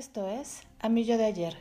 Esto 0.00 0.26
es 0.30 0.62
A 0.78 0.88
mí 0.88 1.04
yo 1.04 1.18
de 1.18 1.26
ayer, 1.26 1.58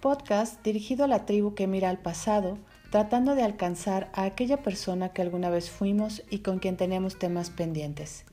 podcast 0.00 0.64
dirigido 0.64 1.04
a 1.04 1.08
la 1.08 1.26
tribu 1.26 1.54
que 1.54 1.66
mira 1.66 1.90
al 1.90 1.98
pasado, 1.98 2.56
tratando 2.90 3.34
de 3.34 3.42
alcanzar 3.42 4.10
a 4.14 4.22
aquella 4.22 4.62
persona 4.62 5.10
que 5.10 5.20
alguna 5.20 5.50
vez 5.50 5.68
fuimos 5.68 6.22
y 6.30 6.38
con 6.38 6.58
quien 6.58 6.78
tenemos 6.78 7.18
temas 7.18 7.50
pendientes. 7.50 8.24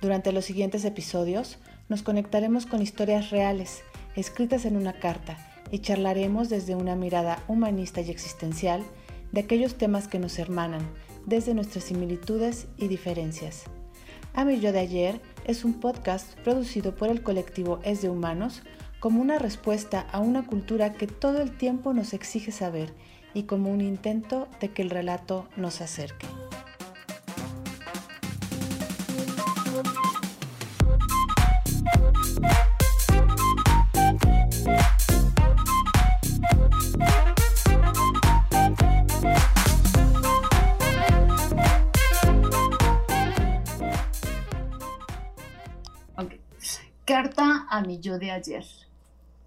Durante 0.00 0.30
los 0.30 0.44
siguientes 0.44 0.84
episodios 0.84 1.58
nos 1.88 2.04
conectaremos 2.04 2.64
con 2.64 2.80
historias 2.80 3.30
reales, 3.30 3.82
escritas 4.14 4.66
en 4.66 4.76
una 4.76 4.92
carta, 4.92 5.36
y 5.72 5.80
charlaremos 5.80 6.48
desde 6.48 6.76
una 6.76 6.94
mirada 6.94 7.42
humanista 7.48 8.02
y 8.02 8.10
existencial 8.12 8.84
de 9.32 9.40
aquellos 9.40 9.74
temas 9.74 10.06
que 10.06 10.20
nos 10.20 10.38
hermanan, 10.38 10.88
desde 11.26 11.54
nuestras 11.54 11.82
similitudes 11.82 12.68
y 12.76 12.86
diferencias. 12.86 13.64
A 14.34 14.44
mí 14.44 14.60
yo 14.60 14.72
de 14.72 14.78
ayer 14.78 15.20
es 15.44 15.64
un 15.64 15.74
podcast 15.74 16.38
producido 16.38 16.94
por 16.94 17.10
el 17.10 17.22
colectivo 17.22 17.80
Es 17.82 18.00
de 18.00 18.08
Humanos 18.08 18.62
como 19.02 19.20
una 19.20 19.36
respuesta 19.36 20.06
a 20.12 20.20
una 20.20 20.46
cultura 20.46 20.92
que 20.92 21.08
todo 21.08 21.42
el 21.42 21.50
tiempo 21.50 21.92
nos 21.92 22.12
exige 22.12 22.52
saber 22.52 22.94
y 23.34 23.42
como 23.42 23.68
un 23.72 23.80
intento 23.80 24.46
de 24.60 24.68
que 24.68 24.82
el 24.82 24.90
relato 24.90 25.48
nos 25.56 25.80
acerque. 25.80 26.28
Carta 47.04 47.66
a 47.68 47.82
mi 47.82 47.98
yo 47.98 48.18
de 48.18 48.30
ayer. 48.30 48.64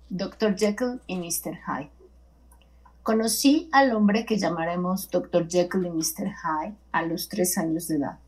Dr. 0.10 0.56
Jekyll 0.56 1.02
y 1.08 1.16
Mr. 1.16 1.58
Hyde. 1.66 1.90
Conocí 3.02 3.70
al 3.72 3.96
hombre 3.96 4.26
que 4.26 4.38
llamaremos 4.38 5.10
Dr. 5.10 5.48
Jekyll 5.50 5.88
y 5.88 5.90
Mr. 5.90 6.28
Hyde 6.28 6.76
a 6.92 7.02
los 7.04 7.28
tres 7.28 7.58
años 7.58 7.88
de 7.88 7.96
edad. 7.96 8.20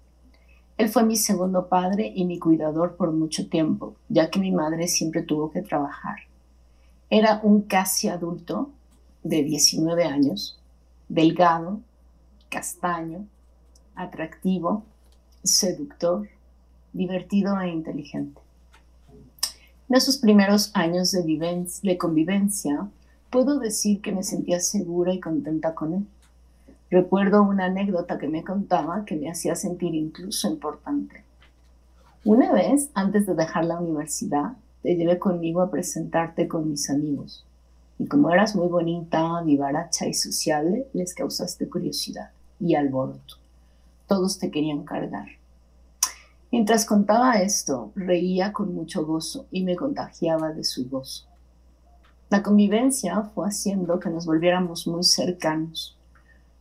Él 0.77 0.89
fue 0.89 1.03
mi 1.03 1.15
segundo 1.15 1.67
padre 1.67 2.11
y 2.15 2.25
mi 2.25 2.39
cuidador 2.39 2.95
por 2.95 3.11
mucho 3.11 3.47
tiempo, 3.47 3.95
ya 4.09 4.29
que 4.29 4.39
mi 4.39 4.51
madre 4.51 4.87
siempre 4.87 5.21
tuvo 5.21 5.51
que 5.51 5.61
trabajar. 5.61 6.17
Era 7.09 7.39
un 7.43 7.61
casi 7.61 8.09
adulto 8.09 8.71
de 9.23 9.43
19 9.43 10.03
años, 10.03 10.59
delgado, 11.09 11.79
castaño, 12.49 13.27
atractivo, 13.95 14.83
seductor, 15.43 16.27
divertido 16.93 17.59
e 17.61 17.69
inteligente. 17.69 18.41
En 19.89 19.95
esos 19.95 20.17
primeros 20.17 20.71
años 20.73 21.13
de, 21.13 21.67
de 21.81 21.97
convivencia, 21.97 22.89
puedo 23.29 23.57
decir 23.57 24.01
que 24.01 24.11
me 24.11 24.23
sentía 24.23 24.59
segura 24.59 25.13
y 25.13 25.21
contenta 25.21 25.75
con 25.75 25.93
él. 25.93 26.07
Recuerdo 26.89 27.41
una 27.43 27.65
anécdota 27.65 28.17
que 28.17 28.27
me 28.27 28.43
contaba 28.43 29.05
que 29.05 29.15
me 29.15 29.29
hacía 29.29 29.55
sentir 29.55 29.95
incluso 29.95 30.49
importante. 30.49 31.23
Una 32.25 32.51
vez, 32.51 32.89
antes 32.93 33.25
de 33.25 33.35
dejar 33.35 33.63
la 33.63 33.79
universidad, 33.79 34.57
te 34.83 34.95
llevé 34.95 35.19
conmigo 35.19 35.61
a 35.61 35.71
presentarte 35.71 36.49
con 36.49 36.69
mis 36.69 36.89
amigos. 36.89 37.45
Y 37.97 38.07
como 38.07 38.29
eras 38.29 38.57
muy 38.57 38.67
bonita, 38.67 39.41
vivaracha 39.41 40.05
y 40.05 40.13
sociable, 40.13 40.87
les 40.91 41.13
causaste 41.13 41.69
curiosidad 41.69 42.31
y 42.59 42.75
alboroto. 42.75 43.35
Todos 44.07 44.37
te 44.37 44.51
querían 44.51 44.83
cargar. 44.83 45.27
Mientras 46.51 46.85
contaba 46.85 47.41
esto, 47.41 47.91
reía 47.95 48.53
con 48.53 48.73
mucho 48.73 49.05
gozo 49.05 49.47
y 49.51 49.63
me 49.63 49.75
contagiaba 49.75 50.53
de 50.53 50.63
su 50.63 50.87
gozo. 50.89 51.25
La 52.29 52.41
convivencia 52.41 53.21
fue 53.33 53.47
haciendo 53.47 53.99
que 53.99 54.09
nos 54.09 54.25
volviéramos 54.25 54.87
muy 54.87 55.03
cercanos. 55.03 55.97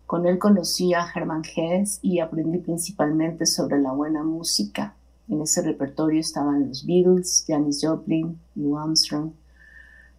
Con 0.06 0.26
él 0.26 0.38
conocí 0.38 0.92
a 0.94 1.06
Hermann 1.14 1.42
Hesse 1.44 2.00
y 2.02 2.18
aprendí 2.18 2.58
principalmente 2.58 3.46
sobre 3.46 3.80
la 3.80 3.92
buena 3.92 4.24
música. 4.24 4.94
En 5.28 5.42
ese 5.42 5.62
repertorio 5.62 6.20
estaban 6.20 6.68
los 6.68 6.84
Beatles, 6.84 7.44
Janis 7.46 7.80
Joplin, 7.82 8.38
Lou 8.54 8.78
Armstrong, 8.78 9.32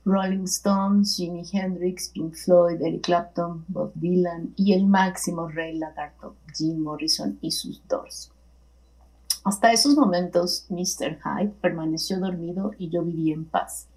Rolling 0.05 0.45
Stones, 0.45 1.17
Jimi 1.17 1.43
Hendrix, 1.51 2.09
Pink 2.09 2.35
Floyd, 2.35 2.81
Eric 2.81 3.03
Clapton, 3.03 3.65
Bob 3.67 3.91
Dylan 3.95 4.53
y 4.55 4.71
el 4.71 4.85
máximo 4.85 5.49
rey 5.49 5.77
lagarto, 5.77 6.35
Jim 6.53 6.79
Morrison 6.79 7.37
y 7.41 7.51
sus 7.51 7.85
Doors. 7.89 8.31
Hasta 9.47 9.71
esos 9.71 9.95
momentos, 9.95 10.65
Mr. 10.67 11.19
Hyde 11.23 11.53
permaneció 11.61 12.19
dormido 12.19 12.71
y 12.77 12.89
yo 12.89 13.01
viví 13.01 13.31
en 13.31 13.45
paz. 13.45 13.87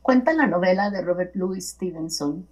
Cuenta 0.00 0.32
la 0.32 0.46
novela 0.46 0.88
de 0.88 1.02
Robert 1.02 1.36
Louis 1.36 1.68
Stevenson 1.68 2.46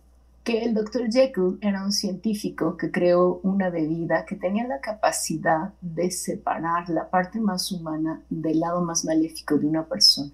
que 0.45 0.63
el 0.63 0.75
Dr. 0.75 1.11
Jekyll 1.11 1.57
era 1.63 1.83
un 1.83 1.93
científico 1.93 2.77
que 2.77 2.91
creó 2.91 3.41
una 3.43 3.71
bebida 3.71 4.27
que 4.27 4.37
tenía 4.37 4.67
la 4.67 4.83
capacidad 4.83 5.73
de 5.81 6.11
separar 6.11 6.91
la 6.91 7.09
parte 7.09 7.41
más 7.41 7.73
humana 7.73 8.21
del 8.29 8.61
lado 8.61 8.83
más 8.83 9.07
maléfico 9.07 9.57
de 9.57 9.67
una 9.67 9.87
persona. 9.87 10.33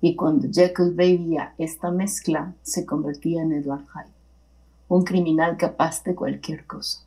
Y 0.00 0.16
cuando 0.16 0.48
Jekyll 0.50 0.94
bebía 0.94 1.54
esta 1.58 1.92
mezcla, 1.92 2.54
se 2.62 2.84
convertía 2.84 3.42
en 3.42 3.52
Edward 3.52 3.86
Hyde, 3.94 4.12
un 4.88 5.04
criminal 5.04 5.56
capaz 5.56 6.02
de 6.02 6.16
cualquier 6.16 6.66
cosa. 6.66 7.04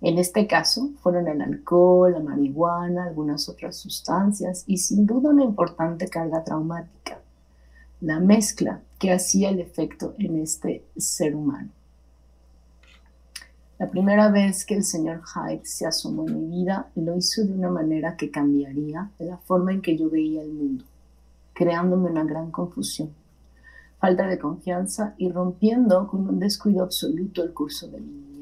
En 0.00 0.18
este 0.18 0.46
caso 0.46 0.90
fueron 1.00 1.26
el 1.28 1.40
alcohol, 1.40 2.12
la 2.12 2.20
marihuana, 2.20 3.04
algunas 3.04 3.48
otras 3.48 3.76
sustancias 3.76 4.64
y 4.66 4.76
sin 4.78 5.06
duda 5.06 5.30
una 5.30 5.44
importante 5.44 6.08
carga 6.08 6.44
traumática, 6.44 7.18
la 8.00 8.20
mezcla 8.20 8.82
que 8.98 9.12
hacía 9.12 9.48
el 9.50 9.60
efecto 9.60 10.14
en 10.18 10.42
este 10.42 10.84
ser 10.96 11.34
humano. 11.34 11.70
La 13.78 13.90
primera 13.90 14.30
vez 14.30 14.64
que 14.64 14.74
el 14.74 14.84
señor 14.84 15.22
Hyde 15.22 15.64
se 15.64 15.86
asomó 15.86 16.26
en 16.26 16.48
mi 16.48 16.58
vida, 16.58 16.88
lo 16.94 17.16
hizo 17.16 17.44
de 17.44 17.52
una 17.52 17.70
manera 17.70 18.16
que 18.16 18.30
cambiaría 18.30 19.10
la 19.18 19.36
forma 19.36 19.72
en 19.72 19.82
que 19.82 19.98
yo 19.98 20.08
veía 20.08 20.42
el 20.42 20.52
mundo, 20.52 20.84
creándome 21.52 22.10
una 22.10 22.24
gran 22.24 22.50
confusión, 22.50 23.10
falta 23.98 24.26
de 24.26 24.38
confianza 24.38 25.14
y 25.18 25.30
rompiendo 25.30 26.06
con 26.06 26.26
un 26.26 26.38
descuido 26.38 26.84
absoluto 26.84 27.42
el 27.42 27.52
curso 27.52 27.88
de 27.88 28.00
mi 28.00 28.12
niñez. 28.12 28.35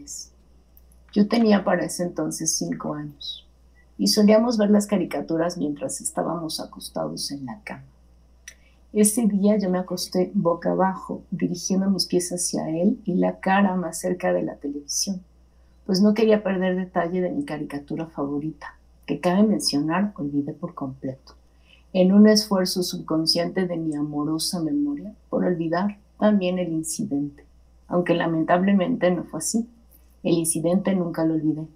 Yo 1.14 1.28
tenía 1.28 1.62
para 1.62 1.84
ese 1.84 2.02
entonces 2.02 2.56
cinco 2.56 2.94
años 2.94 3.46
y 3.96 4.08
solíamos 4.08 4.58
ver 4.58 4.70
las 4.70 4.88
caricaturas 4.88 5.56
mientras 5.56 6.00
estábamos 6.00 6.58
acostados 6.58 7.30
en 7.30 7.46
la 7.46 7.60
cama. 7.62 7.84
Ese 8.92 9.24
día 9.26 9.56
yo 9.56 9.70
me 9.70 9.78
acosté 9.78 10.32
boca 10.34 10.72
abajo, 10.72 11.22
dirigiendo 11.30 11.88
mis 11.88 12.06
pies 12.06 12.30
hacia 12.32 12.68
él 12.68 13.00
y 13.04 13.14
la 13.14 13.38
cara 13.38 13.76
más 13.76 14.00
cerca 14.00 14.32
de 14.32 14.42
la 14.42 14.56
televisión, 14.56 15.22
pues 15.86 16.00
no 16.00 16.14
quería 16.14 16.42
perder 16.42 16.74
detalle 16.74 17.20
de 17.20 17.30
mi 17.30 17.44
caricatura 17.44 18.06
favorita, 18.06 18.76
que 19.06 19.20
cabe 19.20 19.44
mencionar 19.44 20.12
olvidé 20.16 20.52
por 20.52 20.74
completo, 20.74 21.34
en 21.92 22.12
un 22.12 22.26
esfuerzo 22.26 22.82
subconsciente 22.82 23.68
de 23.68 23.76
mi 23.76 23.94
amorosa 23.94 24.60
memoria 24.60 25.14
por 25.30 25.44
olvidar 25.44 25.96
también 26.18 26.58
el 26.58 26.72
incidente, 26.72 27.44
aunque 27.86 28.14
lamentablemente 28.14 29.12
no 29.12 29.22
fue 29.22 29.38
así. 29.38 29.68
El 30.24 30.38
incidente 30.38 30.94
nunca 30.94 31.24
lo 31.24 31.34
olvidé. 31.34 31.68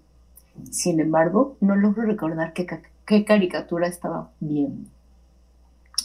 Sin 0.70 0.98
embargo, 1.00 1.56
no 1.60 1.76
logro 1.76 2.04
recordar 2.04 2.54
qué, 2.54 3.24
caricatura 3.24 3.86
estaba 3.86 4.32
viendo. 4.40 4.88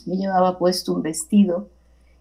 Yo 0.06 0.14
llevaba 0.14 0.60
puesto 0.60 0.94
un 0.94 1.02
vestido 1.02 1.70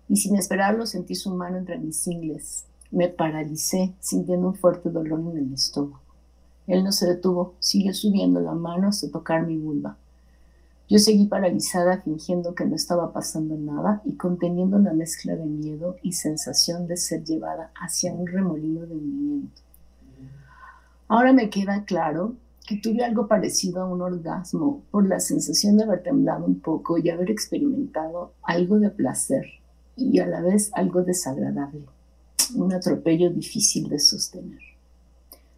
y 0.08 0.16
sin 0.16 0.36
esperarlo 0.36 0.86
sentí 0.86 1.16
su 1.16 1.34
mano 1.34 1.58
entre 1.58 1.78
mis 1.78 2.06
ingles. 2.06 2.66
Me 2.92 3.08
paralicé, 3.08 3.94
sintiendo 3.98 4.48
un 4.48 4.54
fuerte 4.54 4.90
dolor 4.90 5.20
en 5.20 5.38
el 5.38 5.54
estómago. 5.54 6.00
Él 6.68 6.84
no 6.84 6.92
se 6.92 7.06
detuvo, 7.06 7.54
siguió 7.58 7.92
subiendo 7.92 8.40
la 8.40 8.52
mano 8.52 8.88
hasta 8.88 9.10
tocar 9.10 9.44
mi 9.44 9.58
vulva. 9.58 9.96
Yo 10.88 10.98
seguí 10.98 11.26
paralizada, 11.26 12.00
fingiendo 12.02 12.54
que 12.54 12.64
no 12.64 12.76
estaba 12.76 13.12
pasando 13.12 13.56
nada 13.56 14.02
y 14.04 14.12
conteniendo 14.12 14.76
una 14.76 14.92
mezcla 14.92 15.34
de 15.34 15.46
miedo 15.46 15.96
y 16.02 16.12
sensación 16.12 16.86
de 16.86 16.96
ser 16.96 17.24
llevada 17.24 17.72
hacia 17.74 18.12
un 18.12 18.26
remolino 18.26 18.86
de 18.86 18.94
hundimiento. 18.94 19.62
Ahora 21.12 21.34
me 21.34 21.50
queda 21.50 21.84
claro 21.84 22.36
que 22.66 22.78
tuve 22.78 23.04
algo 23.04 23.28
parecido 23.28 23.82
a 23.82 23.86
un 23.86 24.00
orgasmo 24.00 24.82
por 24.90 25.06
la 25.06 25.20
sensación 25.20 25.76
de 25.76 25.84
haber 25.84 26.02
temblado 26.02 26.46
un 26.46 26.58
poco 26.58 26.96
y 26.96 27.10
haber 27.10 27.30
experimentado 27.30 28.32
algo 28.42 28.78
de 28.78 28.88
placer 28.88 29.44
y 29.94 30.20
a 30.20 30.26
la 30.26 30.40
vez 30.40 30.70
algo 30.72 31.02
desagradable, 31.02 31.84
un 32.54 32.72
atropello 32.72 33.28
difícil 33.28 33.90
de 33.90 33.98
sostener. 33.98 34.60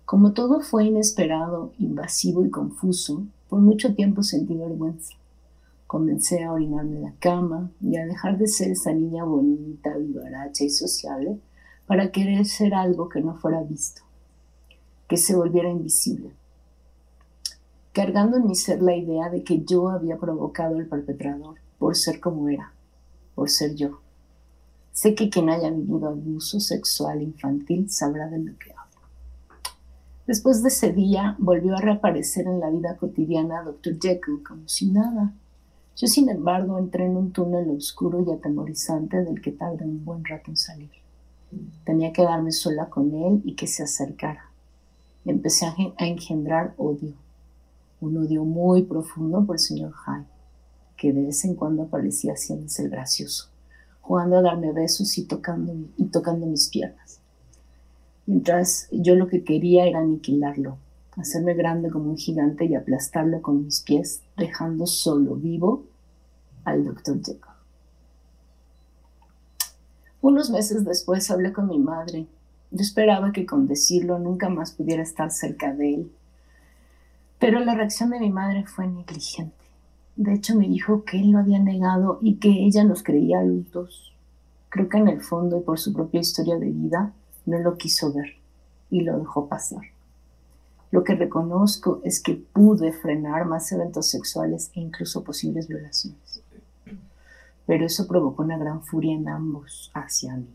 Como 0.04 0.32
todo 0.32 0.60
fue 0.60 0.86
inesperado, 0.86 1.72
invasivo 1.78 2.44
y 2.44 2.50
confuso, 2.50 3.24
por 3.48 3.60
mucho 3.60 3.94
tiempo 3.94 4.24
sentí 4.24 4.56
vergüenza. 4.56 5.14
Comencé 5.86 6.42
a 6.42 6.50
orinarme 6.50 6.96
en 6.96 7.02
la 7.02 7.14
cama 7.20 7.70
y 7.80 7.96
a 7.96 8.06
dejar 8.06 8.38
de 8.38 8.48
ser 8.48 8.72
esa 8.72 8.92
niña 8.92 9.22
bonita, 9.22 9.96
vivaracha 9.96 10.64
y 10.64 10.70
sociable 10.70 11.38
para 11.86 12.10
querer 12.10 12.44
ser 12.44 12.74
algo 12.74 13.08
que 13.08 13.20
no 13.20 13.36
fuera 13.36 13.62
visto 13.62 14.02
que 15.08 15.16
se 15.16 15.36
volviera 15.36 15.70
invisible, 15.70 16.30
cargando 17.92 18.36
en 18.36 18.46
mi 18.46 18.54
ser 18.54 18.82
la 18.82 18.96
idea 18.96 19.28
de 19.30 19.44
que 19.44 19.64
yo 19.64 19.88
había 19.88 20.16
provocado 20.16 20.78
al 20.78 20.86
perpetrador 20.86 21.56
por 21.78 21.96
ser 21.96 22.20
como 22.20 22.48
era, 22.48 22.72
por 23.34 23.50
ser 23.50 23.74
yo. 23.74 24.00
Sé 24.92 25.14
que 25.14 25.28
quien 25.28 25.50
haya 25.50 25.70
vivido 25.70 26.08
abuso 26.08 26.60
sexual 26.60 27.20
infantil 27.20 27.90
sabrá 27.90 28.28
de 28.28 28.38
lo 28.38 28.58
que 28.58 28.70
hablo. 28.70 28.84
Después 30.26 30.62
de 30.62 30.68
ese 30.68 30.92
día 30.92 31.36
volvió 31.38 31.74
a 31.74 31.80
reaparecer 31.80 32.46
en 32.46 32.60
la 32.60 32.70
vida 32.70 32.96
cotidiana 32.96 33.62
Dr. 33.62 33.98
Jekyll 34.00 34.42
como 34.42 34.66
si 34.68 34.86
nada. 34.86 35.34
Yo, 35.96 36.06
sin 36.06 36.28
embargo, 36.28 36.78
entré 36.78 37.04
en 37.04 37.16
un 37.16 37.32
túnel 37.32 37.70
oscuro 37.70 38.24
y 38.26 38.32
atemorizante 38.32 39.22
del 39.22 39.42
que 39.42 39.52
tardé 39.52 39.84
un 39.84 40.04
buen 40.04 40.24
rato 40.24 40.50
en 40.50 40.56
salir. 40.56 40.90
Tenía 41.84 42.12
que 42.12 42.22
darme 42.22 42.52
sola 42.52 42.88
con 42.88 43.12
él 43.14 43.42
y 43.44 43.54
que 43.54 43.66
se 43.66 43.82
acercara. 43.82 44.44
Empecé 45.24 45.66
a 45.66 46.04
engendrar 46.04 46.74
odio, 46.76 47.14
un 48.00 48.18
odio 48.18 48.44
muy 48.44 48.82
profundo 48.82 49.44
por 49.44 49.56
el 49.56 49.60
señor 49.60 49.92
Hyde, 49.92 50.26
que 50.96 51.12
de 51.12 51.22
vez 51.22 51.44
en 51.44 51.54
cuando 51.54 51.84
aparecía 51.84 52.34
haciéndose 52.34 52.82
el 52.82 52.90
gracioso, 52.90 53.48
jugando 54.02 54.36
a 54.36 54.42
darme 54.42 54.72
besos 54.72 55.16
y 55.16 55.24
tocando, 55.24 55.72
y 55.96 56.04
tocando 56.04 56.46
mis 56.46 56.68
piernas. 56.68 57.20
Mientras 58.26 58.88
yo 58.90 59.14
lo 59.14 59.28
que 59.28 59.44
quería 59.44 59.86
era 59.86 60.00
aniquilarlo, 60.00 60.76
hacerme 61.16 61.54
grande 61.54 61.90
como 61.90 62.10
un 62.10 62.18
gigante 62.18 62.66
y 62.66 62.74
aplastarlo 62.74 63.40
con 63.40 63.64
mis 63.64 63.80
pies, 63.80 64.22
dejando 64.36 64.86
solo 64.86 65.36
vivo 65.36 65.84
al 66.64 66.84
doctor 66.84 67.16
Jekyll. 67.18 67.54
Unos 70.20 70.50
meses 70.50 70.84
después 70.84 71.30
hablé 71.30 71.52
con 71.52 71.68
mi 71.68 71.78
madre. 71.78 72.26
Yo 72.70 72.82
esperaba 72.82 73.32
que 73.32 73.46
con 73.46 73.66
decirlo 73.66 74.19
nunca 74.19 74.49
más 74.49 74.72
pudiera 74.72 75.02
estar 75.02 75.31
cerca 75.31 75.72
de 75.72 75.94
él. 75.94 76.12
Pero 77.38 77.61
la 77.61 77.75
reacción 77.75 78.11
de 78.11 78.20
mi 78.20 78.31
madre 78.31 78.64
fue 78.66 78.87
negligente. 78.87 79.64
De 80.16 80.32
hecho, 80.32 80.56
me 80.56 80.69
dijo 80.69 81.05
que 81.05 81.19
él 81.19 81.32
lo 81.32 81.38
había 81.38 81.58
negado 81.58 82.19
y 82.22 82.37
que 82.37 82.49
ella 82.49 82.84
nos 82.84 83.02
creía 83.02 83.40
a 83.40 83.44
los 83.44 83.70
dos. 83.70 84.14
Creo 84.69 84.88
que 84.88 84.99
en 84.99 85.08
el 85.08 85.20
fondo 85.20 85.58
y 85.58 85.62
por 85.62 85.78
su 85.78 85.93
propia 85.93 86.20
historia 86.20 86.56
de 86.56 86.70
vida 86.70 87.12
no 87.46 87.58
lo 87.58 87.76
quiso 87.76 88.12
ver 88.12 88.37
y 88.90 89.02
lo 89.02 89.19
dejó 89.19 89.49
pasar. 89.49 89.82
Lo 90.90 91.02
que 91.02 91.17
reconozco 91.17 92.00
es 92.05 92.22
que 92.22 92.34
pude 92.34 92.93
frenar 92.93 93.46
más 93.46 93.70
eventos 93.72 94.08
sexuales 94.08 94.70
e 94.75 94.81
incluso 94.81 95.25
posibles 95.25 95.67
violaciones. 95.67 96.43
Pero 97.67 97.87
eso 97.87 98.06
provocó 98.06 98.44
una 98.44 98.56
gran 98.56 98.82
furia 98.82 99.14
en 99.14 99.28
ambos 99.28 99.90
hacia 99.94 100.37
mí. 100.37 100.55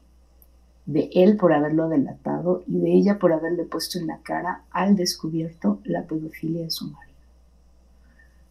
De 0.89 1.09
él 1.13 1.37
por 1.37 1.53
haberlo 1.53 1.87
delatado 1.87 2.63
y 2.67 2.79
de 2.79 2.91
ella 2.91 3.19
por 3.19 3.31
haberle 3.31 3.63
puesto 3.63 3.99
en 3.99 4.07
la 4.07 4.19
cara 4.19 4.63
al 4.71 4.95
descubierto 4.95 5.79
la 5.83 6.03
pedofilia 6.03 6.63
de 6.63 6.71
su 6.71 6.85
marido. 6.85 7.15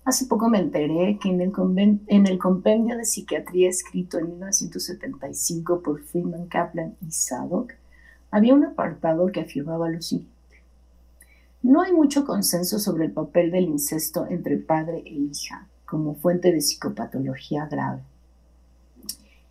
Hace 0.04 0.26
poco 0.26 0.48
me 0.48 0.58
enteré 0.58 1.18
que 1.20 1.28
en 1.28 1.40
el, 1.40 1.52
en 2.06 2.26
el 2.26 2.38
compendio 2.38 2.96
de 2.96 3.04
psiquiatría 3.04 3.68
escrito 3.68 4.18
en 4.18 4.30
1975 4.30 5.82
por 5.82 6.02
Freeman 6.02 6.46
Kaplan 6.46 6.94
y 7.06 7.10
Sadok 7.10 7.72
había 8.30 8.54
un 8.54 8.64
apartado 8.64 9.26
que 9.32 9.40
afirmaba 9.40 9.88
lo 9.88 10.00
siguiente 10.00 10.38
no 11.62 11.82
hay 11.82 11.92
mucho 11.92 12.24
consenso 12.24 12.78
sobre 12.78 13.06
el 13.06 13.10
papel 13.10 13.50
del 13.50 13.64
incesto 13.64 14.26
entre 14.30 14.58
padre 14.58 15.02
e 15.04 15.10
hija 15.10 15.66
como 15.84 16.14
fuente 16.14 16.52
de 16.52 16.60
psicopatología 16.60 17.66
grave. 17.66 18.02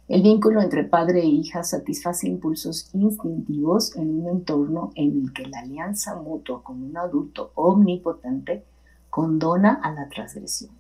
El 0.08 0.22
vínculo 0.22 0.62
entre 0.62 0.86
padre 0.86 1.22
e 1.22 1.26
hija 1.26 1.64
satisface 1.64 2.28
impulsos 2.28 2.90
instintivos 2.94 3.96
en 3.98 4.22
un 4.22 4.30
entorno 4.30 4.92
en 4.96 5.24
el 5.24 5.34
que 5.34 5.48
la 5.48 5.60
alianza 5.60 6.16
mutua 6.16 6.64
con 6.64 6.82
un 6.82 6.96
adulto 6.96 7.52
omnipotente 7.56 8.64
condona 9.10 9.74
a 9.84 9.92
la 9.92 10.08
transgresión. 10.08 10.72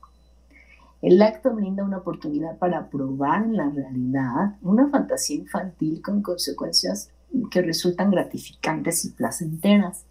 El 1.01 1.21
acto 1.21 1.53
brinda 1.53 1.83
una 1.83 1.97
oportunidad 1.97 2.57
para 2.57 2.89
probar 2.89 3.43
en 3.43 3.57
la 3.57 3.69
realidad 3.69 4.55
una 4.61 4.89
fantasía 4.89 5.35
infantil 5.35 6.01
con 6.01 6.21
consecuencias 6.21 7.09
que 7.51 7.61
resultan 7.61 8.09
gratificantes 8.09 9.03
y 9.05 9.09
placenteras 9.09 10.05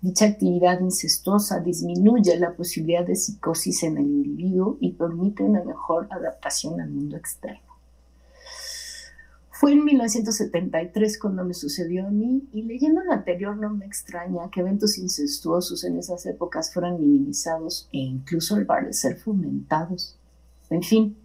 Dicha 0.00 0.26
actividad 0.26 0.78
incestuosa 0.78 1.58
disminuye 1.58 2.38
la 2.38 2.52
posibilidad 2.52 3.04
de 3.04 3.16
psicosis 3.16 3.82
en 3.82 3.98
el 3.98 4.04
individuo 4.04 4.76
y 4.80 4.92
permite 4.92 5.42
una 5.42 5.64
mejor 5.64 6.06
adaptación 6.10 6.80
al 6.80 6.90
mundo 6.90 7.16
externo. 7.16 7.67
Fue 9.58 9.72
en 9.72 9.84
1973 9.84 11.18
cuando 11.18 11.44
me 11.44 11.52
sucedió 11.52 12.06
a 12.06 12.10
mí 12.10 12.48
y 12.52 12.62
leyendo 12.62 13.02
lo 13.02 13.10
anterior 13.10 13.56
no 13.56 13.70
me 13.70 13.86
extraña 13.86 14.48
que 14.52 14.60
eventos 14.60 14.98
incestuosos 14.98 15.82
en 15.82 15.98
esas 15.98 16.24
épocas 16.26 16.72
fueran 16.72 17.00
minimizados 17.00 17.88
e 17.92 17.98
incluso 17.98 18.54
al 18.54 18.66
parecer 18.66 19.16
fomentados. 19.16 20.16
En 20.70 20.84
fin, 20.84 21.16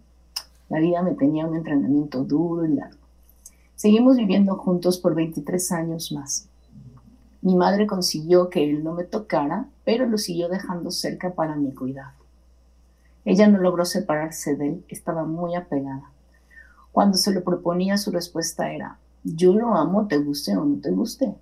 la 0.68 0.80
vida 0.80 1.00
me 1.02 1.14
tenía 1.14 1.46
un 1.46 1.54
entrenamiento 1.54 2.24
duro 2.24 2.64
y 2.64 2.74
largo. 2.74 2.98
Seguimos 3.76 4.16
viviendo 4.16 4.56
juntos 4.56 4.98
por 4.98 5.14
23 5.14 5.70
años 5.70 6.10
más. 6.10 6.48
Mi 7.40 7.54
madre 7.54 7.86
consiguió 7.86 8.50
que 8.50 8.68
él 8.68 8.82
no 8.82 8.94
me 8.94 9.04
tocara, 9.04 9.68
pero 9.84 10.06
lo 10.06 10.18
siguió 10.18 10.48
dejando 10.48 10.90
cerca 10.90 11.34
para 11.34 11.54
mi 11.54 11.72
cuidado. 11.72 12.18
Ella 13.24 13.46
no 13.46 13.60
logró 13.60 13.84
separarse 13.84 14.56
de 14.56 14.70
él, 14.70 14.84
estaba 14.88 15.24
muy 15.24 15.54
apegada. 15.54 16.10
Cuando 16.94 17.18
se 17.18 17.32
lo 17.32 17.42
proponía, 17.42 17.98
su 17.98 18.12
respuesta 18.12 18.70
era, 18.70 19.00
yo 19.24 19.52
lo 19.52 19.74
amo, 19.74 20.06
te 20.06 20.16
guste 20.16 20.56
o 20.56 20.64
no 20.64 20.80
te 20.80 20.92
guste. 20.92 21.34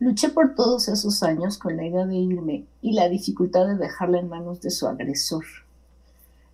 Luché 0.00 0.30
por 0.30 0.56
todos 0.56 0.88
esos 0.88 1.22
años 1.22 1.56
con 1.56 1.76
la 1.76 1.86
idea 1.86 2.04
de 2.04 2.16
irme 2.16 2.64
y 2.82 2.94
la 2.94 3.08
dificultad 3.08 3.68
de 3.68 3.76
dejarla 3.76 4.18
en 4.18 4.28
manos 4.28 4.60
de 4.60 4.72
su 4.72 4.88
agresor. 4.88 5.44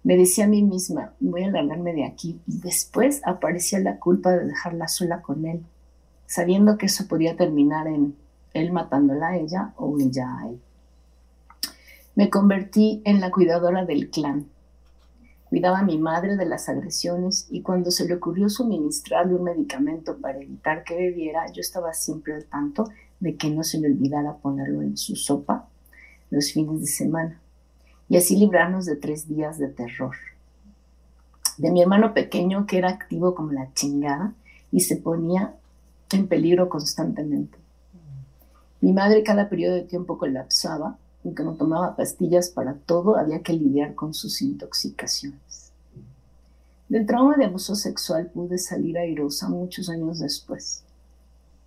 Me 0.03 0.19
decía 0.19 0.45
a 0.45 0.49
mí 0.49 0.63
misma, 0.63 1.15
voy 1.21 1.45
a 1.45 1.51
largarme 1.51 1.95
de 1.95 2.05
aquí, 2.05 2.39
y 2.47 2.61
después 2.61 3.23
aparecía 3.25 3.81
la 3.81 3.99
culpa 3.99 4.33
de 4.33 4.45
dejarla 4.45 4.89
sola 4.89 5.23
con 5.23 5.47
él, 5.47 5.65
sabiendo 6.27 6.77
que 6.77 6.85
eso 6.85 7.09
podía 7.09 7.35
terminar 7.35 7.87
en 7.87 8.15
él 8.53 8.73
matándola 8.73 9.29
a 9.29 9.37
ella 9.39 9.73
o 9.77 9.99
ella 9.99 10.37
a 10.39 10.49
él. 10.51 10.61
Me 12.15 12.29
convertí 12.29 13.01
en 13.07 13.23
la 13.23 13.31
cuidadora 13.31 13.87
del 13.87 14.11
clan. 14.11 14.49
Cuidaba 15.53 15.81
a 15.81 15.85
mi 15.85 15.99
madre 15.99 16.37
de 16.37 16.47
las 16.47 16.71
agresiones 16.71 17.47
y 17.51 17.61
cuando 17.61 17.91
se 17.91 18.07
le 18.09 18.15
ocurrió 18.15 18.49
suministrarle 18.49 19.35
un 19.35 19.45
medicamento 19.45 20.17
para 20.17 20.41
evitar 20.41 20.83
que 20.83 20.97
bebiera, 20.97 21.45
yo 21.53 21.61
estaba 21.61 21.93
siempre 21.93 22.33
al 22.33 22.47
tanto 22.47 22.89
de 23.21 23.37
que 23.37 23.51
no 23.51 23.63
se 23.63 23.79
le 23.79 23.89
olvidara 23.89 24.39
ponerlo 24.39 24.81
en 24.81 24.97
su 24.97 25.15
sopa 25.15 25.69
los 26.31 26.53
fines 26.55 26.81
de 26.81 26.87
semana 26.87 27.39
y 28.09 28.17
así 28.17 28.35
librarnos 28.35 28.87
de 28.87 28.97
tres 28.97 29.29
días 29.29 29.59
de 29.59 29.69
terror. 29.69 30.17
De 31.59 31.71
mi 31.71 31.83
hermano 31.83 32.15
pequeño 32.15 32.65
que 32.65 32.79
era 32.79 32.89
activo 32.89 33.35
como 33.35 33.53
la 33.53 33.71
chingada 33.75 34.33
y 34.71 34.81
se 34.81 34.97
ponía 34.97 35.55
en 36.15 36.29
peligro 36.29 36.71
constantemente. 36.71 37.59
Mi 38.81 38.95
madre 38.95 39.23
cada 39.23 39.51
periodo 39.51 39.75
de 39.75 39.83
tiempo 39.83 40.17
colapsaba 40.17 40.97
y 41.25 41.35
como 41.35 41.55
tomaba 41.55 41.97
pastillas 41.97 42.51
para 42.51 42.75
todo, 42.75 43.17
había 43.17 43.43
que 43.43 43.53
lidiar 43.53 43.95
con 43.95 44.15
sus 44.15 44.43
intoxicaciones. 44.43 45.73
Del 46.89 47.07
trauma 47.07 47.37
de 47.37 47.47
abuso 47.47 47.75
sexual 47.75 48.27
pude 48.27 48.59
salir 48.59 48.99
airosa 48.99 49.49
muchos 49.49 49.89
años 49.89 50.19
después. 50.19 50.85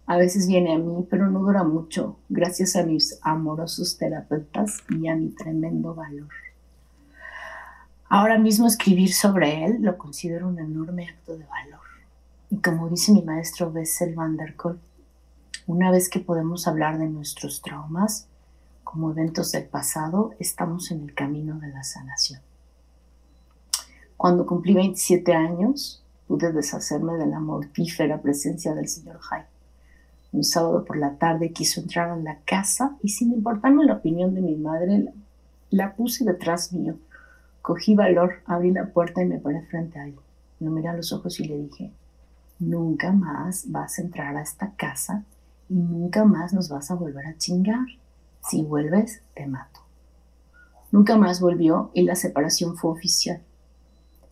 A 0.05 0.17
veces 0.17 0.47
viene 0.47 0.73
a 0.73 0.77
mí, 0.77 1.07
pero 1.09 1.31
no 1.31 1.39
dura 1.39 1.63
mucho, 1.63 2.17
gracias 2.29 2.75
a 2.75 2.83
mis 2.83 3.17
amorosos 3.23 3.97
terapeutas 3.97 4.83
y 4.89 5.07
a 5.07 5.15
mi 5.15 5.29
tremendo 5.29 5.95
valor. 5.95 6.29
Ahora 8.07 8.37
mismo 8.37 8.67
escribir 8.67 9.13
sobre 9.13 9.65
él 9.65 9.77
lo 9.81 9.97
considero 9.97 10.47
un 10.47 10.59
enorme 10.59 11.09
acto 11.09 11.35
de 11.35 11.45
valor. 11.45 11.79
Y 12.51 12.57
como 12.57 12.87
dice 12.87 13.11
mi 13.11 13.23
maestro 13.23 13.71
Bessel 13.71 14.13
van 14.13 14.37
der 14.37 14.55
Kolk, 14.55 14.77
una 15.65 15.89
vez 15.89 16.07
que 16.07 16.19
podemos 16.19 16.67
hablar 16.67 16.99
de 16.99 17.07
nuestros 17.07 17.63
traumas 17.63 18.27
como 18.85 19.11
eventos 19.11 19.51
del 19.51 19.65
pasado, 19.65 20.33
estamos 20.39 20.91
en 20.91 21.01
el 21.01 21.13
camino 21.13 21.59
de 21.59 21.67
la 21.67 21.83
sanación. 21.83 22.39
Cuando 24.15 24.45
cumplí 24.45 24.73
27 24.73 25.33
años, 25.33 26.01
pude 26.27 26.53
deshacerme 26.53 27.17
de 27.17 27.25
la 27.25 27.41
mortífera 27.41 28.21
presencia 28.21 28.73
del 28.73 28.87
señor 28.87 29.19
Hyde. 29.19 29.47
Un 30.31 30.43
sábado 30.43 30.85
por 30.85 30.97
la 30.97 31.15
tarde 31.15 31.51
quiso 31.51 31.81
entrar 31.81 32.09
a 32.09 32.15
la 32.15 32.39
casa 32.45 32.95
y 33.01 33.09
sin 33.09 33.33
importarme 33.33 33.85
la 33.85 33.95
opinión 33.95 34.33
de 34.33 34.41
mi 34.41 34.55
madre, 34.55 35.11
la, 35.71 35.95
puse 35.95 36.23
detrás 36.23 36.71
mío. 36.71 36.97
Cogí 37.61 37.95
valor, 37.95 38.35
abrí 38.45 38.71
la 38.71 38.85
puerta 38.85 39.21
y 39.21 39.25
me 39.25 39.39
paré 39.39 39.61
frente 39.63 39.99
a 39.99 40.05
él. 40.05 40.15
Lo 40.59 40.71
miré 40.71 40.89
a 40.89 40.93
los 40.93 41.11
ojos 41.11 41.39
y 41.39 41.47
le 41.47 41.57
dije, 41.57 41.91
nunca 42.59 43.11
más 43.11 43.69
vas 43.71 43.97
a 43.97 44.03
entrar 44.03 44.37
a 44.37 44.41
esta 44.41 44.71
casa 44.75 45.23
y 45.67 45.73
nunca 45.73 46.23
más 46.23 46.53
nos 46.53 46.69
vas 46.69 46.91
a 46.91 46.95
volver 46.95 47.25
a 47.25 47.37
chingar. 47.37 47.85
Si 48.47 48.61
vuelves, 48.61 49.21
te 49.33 49.47
mato. 49.47 49.79
Nunca 50.91 51.17
más 51.17 51.41
volvió 51.41 51.89
y 51.93 52.03
la 52.03 52.15
separación 52.15 52.77
fue 52.77 52.91
oficial. 52.91 53.41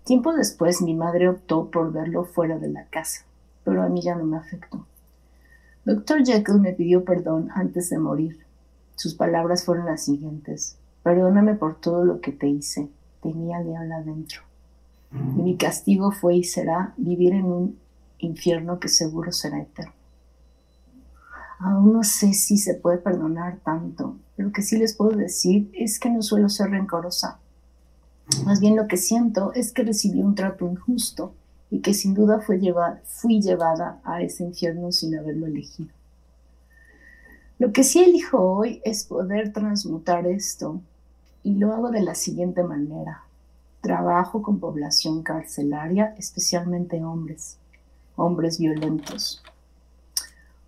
Tiempo 0.03 0.33
después 0.33 0.81
mi 0.81 0.93
madre 0.93 1.29
optó 1.29 1.71
por 1.71 1.91
verlo 1.91 2.23
fuera 2.23 2.59
de 2.59 2.69
la 2.69 2.85
casa, 2.85 3.25
pero 3.63 3.81
a 3.81 3.89
mí 3.89 4.01
ya 4.01 4.15
no 4.15 4.25
me 4.25 4.37
afectó. 4.37 4.85
Doctor 5.83 6.23
Jekyll 6.23 6.59
me 6.59 6.73
pidió 6.73 7.03
perdón 7.03 7.49
antes 7.55 7.89
de 7.89 7.97
morir. 7.97 8.45
Sus 8.95 9.15
palabras 9.15 9.65
fueron 9.65 9.87
las 9.87 10.05
siguientes. 10.05 10.77
Perdóname 11.01 11.55
por 11.55 11.79
todo 11.79 12.05
lo 12.05 12.21
que 12.21 12.31
te 12.31 12.47
hice. 12.47 12.89
Tenía 13.21 13.61
diablo 13.61 13.95
adentro. 13.95 14.41
Y 15.11 15.41
mi 15.41 15.57
castigo 15.57 16.11
fue 16.11 16.35
y 16.35 16.43
será 16.43 16.93
vivir 16.97 17.33
en 17.33 17.45
un 17.45 17.79
infierno 18.19 18.79
que 18.79 18.89
seguro 18.89 19.31
será 19.31 19.59
eterno. 19.59 20.02
Aún 21.63 21.93
no 21.93 22.03
sé 22.03 22.33
si 22.33 22.57
se 22.57 22.73
puede 22.73 22.97
perdonar 22.97 23.59
tanto. 23.63 24.17
Lo 24.35 24.51
que 24.51 24.61
sí 24.61 24.77
les 24.77 24.95
puedo 24.95 25.15
decir 25.15 25.71
es 25.73 25.97
que 25.97 26.09
no 26.09 26.21
suelo 26.21 26.49
ser 26.49 26.71
rencorosa. 26.71 27.39
Más 28.45 28.59
bien 28.59 28.75
lo 28.75 28.85
que 28.85 28.97
siento 28.97 29.53
es 29.53 29.71
que 29.71 29.83
recibí 29.83 30.21
un 30.21 30.35
trato 30.35 30.67
injusto 30.67 31.33
y 31.69 31.79
que 31.79 31.93
sin 31.93 32.15
duda 32.15 32.41
fui 32.41 32.59
llevada 32.59 34.01
a 34.03 34.21
ese 34.21 34.43
infierno 34.43 34.91
sin 34.91 35.17
haberlo 35.17 35.47
elegido. 35.47 35.89
Lo 37.59 37.71
que 37.71 37.85
sí 37.85 38.03
elijo 38.03 38.41
hoy 38.41 38.81
es 38.83 39.05
poder 39.05 39.53
transmutar 39.53 40.27
esto 40.27 40.81
y 41.43 41.55
lo 41.55 41.73
hago 41.73 41.91
de 41.91 42.01
la 42.01 42.15
siguiente 42.15 42.61
manera. 42.63 43.23
Trabajo 43.79 44.41
con 44.41 44.59
población 44.59 45.23
carcelaria, 45.23 46.13
especialmente 46.17 47.01
hombres, 47.05 47.57
hombres 48.17 48.59
violentos, 48.59 49.41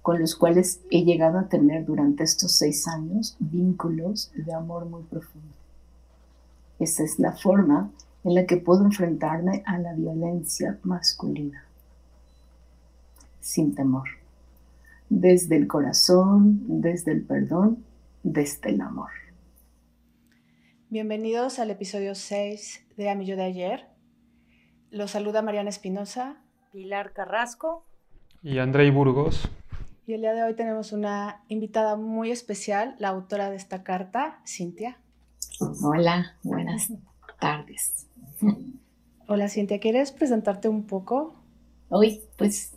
con 0.06 0.20
los 0.20 0.36
cuales 0.36 0.82
he 0.92 1.04
llegado 1.04 1.40
a 1.40 1.50
tener 1.50 1.84
durante 1.84 2.24
estos 2.24 2.52
seis 2.52 2.88
años 2.88 3.36
vínculos 3.40 4.32
de 4.36 4.54
amor 4.54 4.86
muy 4.86 5.02
profundo. 5.02 5.56
Esa 6.78 7.04
es 7.04 7.18
la 7.18 7.32
forma 7.32 7.90
en 8.24 8.36
la 8.36 8.46
que 8.46 8.58
puedo 8.58 8.86
enfrentarme 8.86 9.64
a 9.66 9.80
la 9.80 9.96
violencia 9.96 10.78
masculina, 10.84 11.66
sin 13.40 13.74
temor, 13.74 14.08
desde 15.10 15.56
el 15.56 15.66
corazón, 15.66 16.62
desde 16.68 17.12
el 17.12 17.24
perdón, 17.24 17.84
desde 18.22 18.70
el 18.70 18.82
amor. 18.82 19.10
Bienvenidos 20.92 21.58
al 21.58 21.72
episodio 21.72 22.14
6 22.14 22.86
de 22.96 23.10
Amillo 23.10 23.38
de 23.38 23.44
ayer. 23.46 23.88
Los 24.92 25.10
saluda 25.10 25.42
Mariana 25.42 25.70
Espinosa, 25.70 26.44
Pilar 26.72 27.12
Carrasco 27.14 27.88
y 28.46 28.60
Andrei 28.60 28.92
Burgos. 28.92 29.50
Y 30.08 30.14
el 30.14 30.22
día 30.22 30.34
de 30.34 30.44
hoy 30.44 30.54
tenemos 30.54 30.92
una 30.92 31.42
invitada 31.48 31.96
muy 31.96 32.30
especial, 32.30 32.96
la 33.00 33.08
autora 33.10 33.50
de 33.50 33.56
esta 33.56 33.82
carta, 33.82 34.40
Cintia. 34.46 35.00
Hola, 35.82 36.36
buenas 36.44 36.92
tardes. 37.40 38.06
Hola 39.28 39.50
Cintia, 39.50 39.80
¿quieres 39.80 40.12
presentarte 40.12 40.70
un 40.70 40.84
poco? 40.86 41.34
Hoy, 41.90 42.22
pues, 42.38 42.74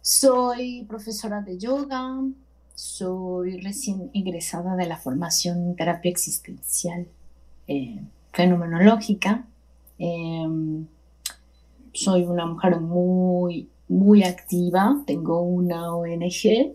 soy 0.00 0.84
profesora 0.88 1.40
de 1.40 1.58
yoga, 1.58 2.20
soy 2.76 3.60
recién 3.60 4.10
ingresada 4.12 4.76
de 4.76 4.86
la 4.86 4.98
formación 4.98 5.58
en 5.58 5.74
terapia 5.74 6.12
existencial 6.12 7.08
eh, 7.66 8.00
fenomenológica. 8.32 9.46
Em, 9.98 10.86
soy 11.92 12.22
una 12.22 12.46
mujer 12.46 12.80
muy, 12.80 13.68
muy 13.88 14.22
activa. 14.22 15.02
Tengo 15.06 15.40
una 15.40 15.94
ONG, 15.94 16.74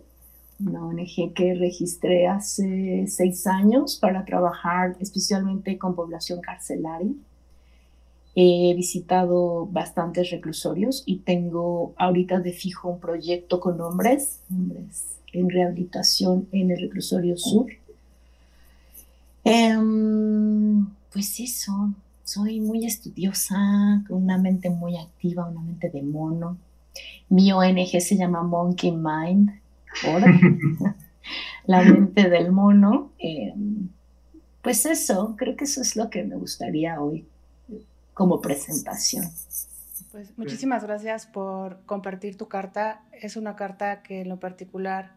una 0.60 0.86
ONG 0.86 1.32
que 1.34 1.54
registré 1.54 2.26
hace 2.26 3.06
seis 3.08 3.46
años 3.46 3.96
para 4.00 4.24
trabajar 4.24 4.96
especialmente 5.00 5.78
con 5.78 5.94
población 5.94 6.40
carcelaria. 6.40 7.12
He 8.36 8.74
visitado 8.74 9.66
bastantes 9.66 10.30
reclusorios 10.30 11.04
y 11.06 11.18
tengo 11.18 11.94
ahorita 11.96 12.40
de 12.40 12.52
fijo 12.52 12.88
un 12.88 12.98
proyecto 12.98 13.60
con 13.60 13.80
hombres, 13.80 14.40
hombres 14.50 15.14
en 15.32 15.50
rehabilitación 15.50 16.48
en 16.50 16.72
el 16.72 16.80
reclusorio 16.80 17.36
sur. 17.36 17.66
Em, 19.44 20.86
pues 21.12 21.38
eso, 21.38 21.92
soy 22.24 22.60
muy 22.60 22.86
estudiosa, 22.86 24.02
con 24.08 24.22
una 24.22 24.38
mente 24.38 24.70
muy 24.70 24.96
activa, 24.96 25.46
una 25.48 25.60
mente 25.60 25.90
de 25.90 26.02
mono. 26.02 26.56
Mi 27.28 27.52
ONG 27.52 28.00
se 28.00 28.16
llama 28.16 28.42
Monkey 28.42 28.92
Mind, 28.92 29.60
la 31.66 31.82
mente 31.82 32.28
del 32.28 32.52
mono. 32.52 33.12
Em, 33.18 33.88
pues 34.62 34.86
eso, 34.86 35.34
creo 35.36 35.56
que 35.56 35.64
eso 35.64 35.80
es 35.82 35.96
lo 35.96 36.10
que 36.10 36.24
me 36.24 36.36
gustaría 36.36 37.00
hoy 37.00 37.26
como 38.12 38.40
presentación. 38.40 39.26
Pues 40.12 40.38
muchísimas 40.38 40.84
gracias 40.84 41.26
por 41.26 41.84
compartir 41.86 42.36
tu 42.36 42.48
carta. 42.48 43.02
Es 43.12 43.36
una 43.36 43.56
carta 43.56 44.02
que 44.02 44.20
en 44.20 44.28
lo 44.28 44.38
particular 44.38 45.16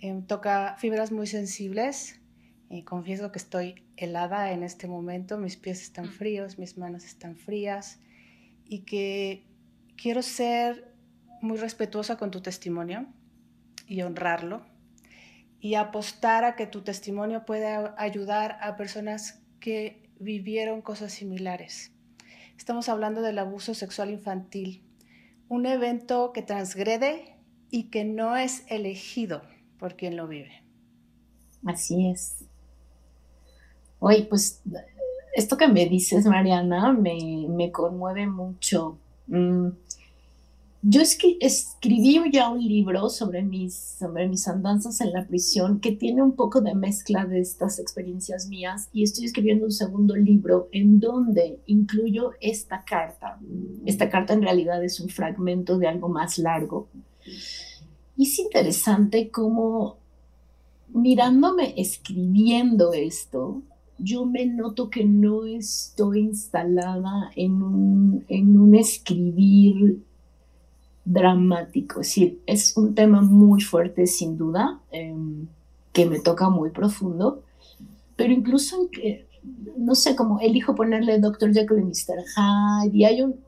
Em, 0.00 0.22
toca 0.22 0.76
fibras 0.78 1.12
muy 1.12 1.26
sensibles. 1.26 2.18
Y 2.70 2.84
confieso 2.84 3.32
que 3.32 3.38
estoy 3.38 3.84
helada 3.96 4.52
en 4.52 4.62
este 4.62 4.86
momento, 4.86 5.36
mis 5.38 5.56
pies 5.56 5.82
están 5.82 6.06
fríos, 6.06 6.58
mis 6.58 6.78
manos 6.78 7.04
están 7.04 7.36
frías 7.36 7.98
y 8.64 8.82
que 8.82 9.44
quiero 9.96 10.22
ser 10.22 10.89
muy 11.42 11.58
respetuosa 11.58 12.16
con 12.16 12.30
tu 12.30 12.40
testimonio 12.40 13.06
y 13.86 14.02
honrarlo 14.02 14.62
y 15.60 15.74
apostar 15.74 16.44
a 16.44 16.56
que 16.56 16.66
tu 16.66 16.82
testimonio 16.82 17.44
pueda 17.44 17.94
ayudar 17.98 18.58
a 18.62 18.76
personas 18.76 19.42
que 19.60 20.10
vivieron 20.18 20.82
cosas 20.82 21.12
similares. 21.12 21.92
Estamos 22.56 22.88
hablando 22.88 23.22
del 23.22 23.38
abuso 23.38 23.74
sexual 23.74 24.10
infantil, 24.10 24.84
un 25.48 25.66
evento 25.66 26.32
que 26.32 26.42
transgrede 26.42 27.36
y 27.70 27.84
que 27.84 28.04
no 28.04 28.36
es 28.36 28.64
elegido 28.68 29.42
por 29.78 29.96
quien 29.96 30.16
lo 30.16 30.28
vive. 30.28 30.62
Así 31.64 32.10
es. 32.10 32.44
Oye, 33.98 34.26
pues 34.28 34.62
esto 35.34 35.56
que 35.56 35.68
me 35.68 35.86
dices, 35.86 36.26
Mariana, 36.26 36.92
me, 36.92 37.70
conmueve 37.70 38.26
mucho. 38.26 38.98
Mm, 39.26 39.68
yo 40.82 41.02
es 41.02 41.16
que 41.16 41.36
escribí 41.40 42.18
ya 42.32 42.48
un 42.50 42.66
libro 42.66 43.10
sobre 43.10 43.42
mis, 43.42 43.74
sobre 43.74 44.28
mis 44.28 44.48
andanzas 44.48 45.00
en 45.00 45.12
la 45.12 45.26
prisión 45.26 45.78
que 45.80 45.92
tiene 45.92 46.22
un 46.22 46.32
poco 46.32 46.62
de 46.62 46.74
mezcla 46.74 47.26
de 47.26 47.40
estas 47.40 47.78
experiencias 47.78 48.48
mías 48.48 48.88
y 48.92 49.02
estoy 49.02 49.26
escribiendo 49.26 49.66
un 49.66 49.72
segundo 49.72 50.16
libro 50.16 50.68
en 50.72 50.98
donde 50.98 51.60
incluyo 51.66 52.32
esta 52.40 52.84
carta. 52.84 53.38
Esta 53.84 54.08
carta 54.08 54.32
en 54.32 54.42
realidad 54.42 54.82
es 54.82 55.00
un 55.00 55.10
fragmento 55.10 55.76
de 55.78 55.88
algo 55.88 56.08
más 56.08 56.38
largo 56.38 56.88
y 58.16 58.24
es 58.24 58.38
interesante 58.38 59.30
cómo 59.30 59.98
mirándome 60.88 61.74
escribiendo 61.76 62.92
esto, 62.92 63.62
yo 63.98 64.24
me 64.24 64.46
noto 64.46 64.88
que 64.88 65.04
no 65.04 65.44
estoy 65.44 66.20
instalada 66.20 67.30
en 67.36 67.62
un, 67.62 68.24
en 68.28 68.58
un 68.58 68.74
escribir 68.74 70.02
dramático. 71.04 72.00
Decir, 72.00 72.40
es 72.46 72.76
un 72.76 72.94
tema 72.94 73.20
muy 73.20 73.60
fuerte 73.60 74.06
sin 74.06 74.36
duda, 74.36 74.80
em, 74.90 75.46
que 75.92 76.06
me 76.06 76.20
toca 76.20 76.48
muy 76.48 76.70
profundo, 76.70 77.42
pero 78.16 78.32
incluso 78.32 78.88
no 79.76 79.94
sé, 79.94 80.14
como 80.14 80.40
elijo 80.40 80.74
ponerle 80.74 81.18
Dr. 81.18 81.52
Jekyll 81.52 81.80
y 81.80 81.84
Mr. 81.84 82.24
Hyde, 82.36 82.96
y, 82.96 83.04
hay 83.04 83.22
un, 83.22 83.40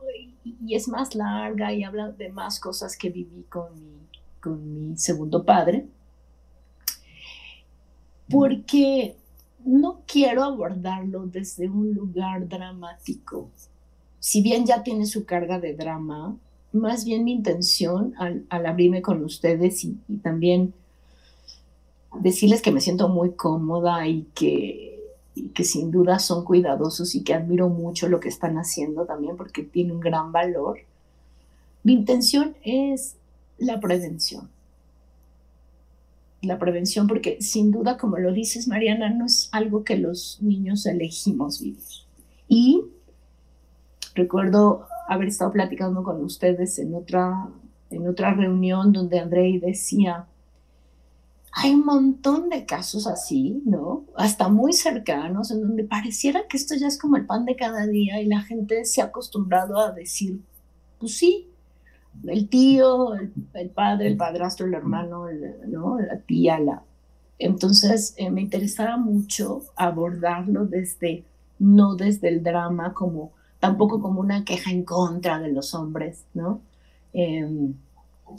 y 0.66 0.74
es 0.74 0.88
más 0.88 1.14
larga 1.14 1.72
y 1.72 1.84
habla 1.84 2.10
de 2.10 2.30
más 2.30 2.58
cosas 2.58 2.96
que 2.96 3.10
viví 3.10 3.44
con 3.48 3.70
mi 4.64 4.96
segundo 4.96 5.44
padre, 5.44 5.86
porque 8.30 9.14
no 9.64 10.00
quiero 10.06 10.42
abordarlo 10.42 11.26
desde 11.26 11.68
un 11.68 11.92
lugar 11.94 12.48
dramático. 12.48 13.50
Si 14.18 14.42
bien 14.42 14.64
ya 14.64 14.82
tiene 14.82 15.06
su 15.06 15.24
carga 15.24 15.60
de 15.60 15.74
drama, 15.74 16.36
más 16.72 17.04
bien 17.04 17.24
mi 17.24 17.32
intención 17.32 18.14
al, 18.18 18.46
abrirme 18.66 19.02
con 19.02 19.22
ustedes 19.24 19.84
y, 19.84 19.96
también 20.22 20.72
decirles 22.20 22.62
que 22.62 22.72
me 22.72 22.80
siento 22.80 23.08
muy 23.08 23.32
cómoda 23.32 24.06
y 24.06 24.26
que, 24.34 25.00
y 25.34 25.48
que 25.48 25.64
sin 25.64 25.90
duda 25.90 26.18
son 26.18 26.44
cuidadosos 26.44 27.14
y 27.14 27.22
que 27.22 27.34
admiro 27.34 27.68
mucho 27.68 28.08
lo 28.08 28.20
que 28.20 28.28
están 28.28 28.56
haciendo 28.58 29.06
también 29.06 29.36
porque 29.36 29.62
tiene 29.62 29.92
un 29.92 30.00
gran 30.00 30.32
valor. 30.32 30.80
Mi 31.84 31.94
intención 31.94 32.54
es 32.64 33.16
la 33.58 33.80
prevención. 33.80 34.48
La 36.42 36.58
prevención, 36.58 37.06
porque 37.06 37.40
sin 37.40 37.70
duda, 37.70 37.96
como 37.96 38.18
lo 38.18 38.32
dices, 38.32 38.66
Mariana, 38.66 39.10
no 39.10 39.26
es 39.26 39.48
algo 39.52 39.84
que 39.84 39.96
los 39.96 40.38
niños 40.40 40.86
elegimos 40.86 41.60
vivir. 41.60 41.78
Y 42.48 42.82
recuerdo 44.14 44.86
haber 45.08 45.28
estado 45.28 45.52
platicando 45.52 46.02
con 46.02 46.22
ustedes 46.22 46.78
en 46.78 46.94
otra, 46.94 47.48
en 47.90 48.08
otra 48.08 48.34
reunión 48.34 48.92
donde 48.92 49.18
Andrei 49.18 49.58
decía, 49.58 50.26
hay 51.52 51.74
un 51.74 51.84
montón 51.84 52.48
de 52.48 52.64
casos 52.64 53.06
así, 53.06 53.62
¿no? 53.66 54.04
Hasta 54.16 54.48
muy 54.48 54.72
cercanos, 54.72 55.50
en 55.50 55.60
donde 55.60 55.84
pareciera 55.84 56.46
que 56.48 56.56
esto 56.56 56.74
ya 56.74 56.86
es 56.86 56.98
como 56.98 57.16
el 57.16 57.26
pan 57.26 57.44
de 57.44 57.56
cada 57.56 57.86
día 57.86 58.20
y 58.22 58.26
la 58.26 58.40
gente 58.40 58.86
se 58.86 59.02
ha 59.02 59.06
acostumbrado 59.06 59.78
a 59.78 59.92
decir, 59.92 60.40
pues 60.98 61.18
sí, 61.18 61.52
el 62.26 62.48
tío, 62.48 63.14
el, 63.14 63.70
padre, 63.70 64.06
el 64.06 64.16
padrastro, 64.16 64.66
el 64.66 64.74
hermano, 64.74 65.26
¿no? 65.66 65.98
la 65.98 66.18
tía. 66.20 66.58
La... 66.58 66.82
Entonces 67.38 68.14
eh, 68.16 68.30
me 68.30 68.42
interesaba 68.42 68.96
mucho 68.96 69.62
abordarlo 69.76 70.66
desde, 70.66 71.24
no 71.58 71.96
desde 71.96 72.28
el 72.28 72.42
drama 72.42 72.94
como 72.94 73.32
tampoco 73.62 74.00
como 74.00 74.20
una 74.20 74.44
queja 74.44 74.72
en 74.72 74.82
contra 74.84 75.38
de 75.38 75.52
los 75.52 75.72
hombres, 75.72 76.26
¿no? 76.34 76.60
Em, 77.12 77.74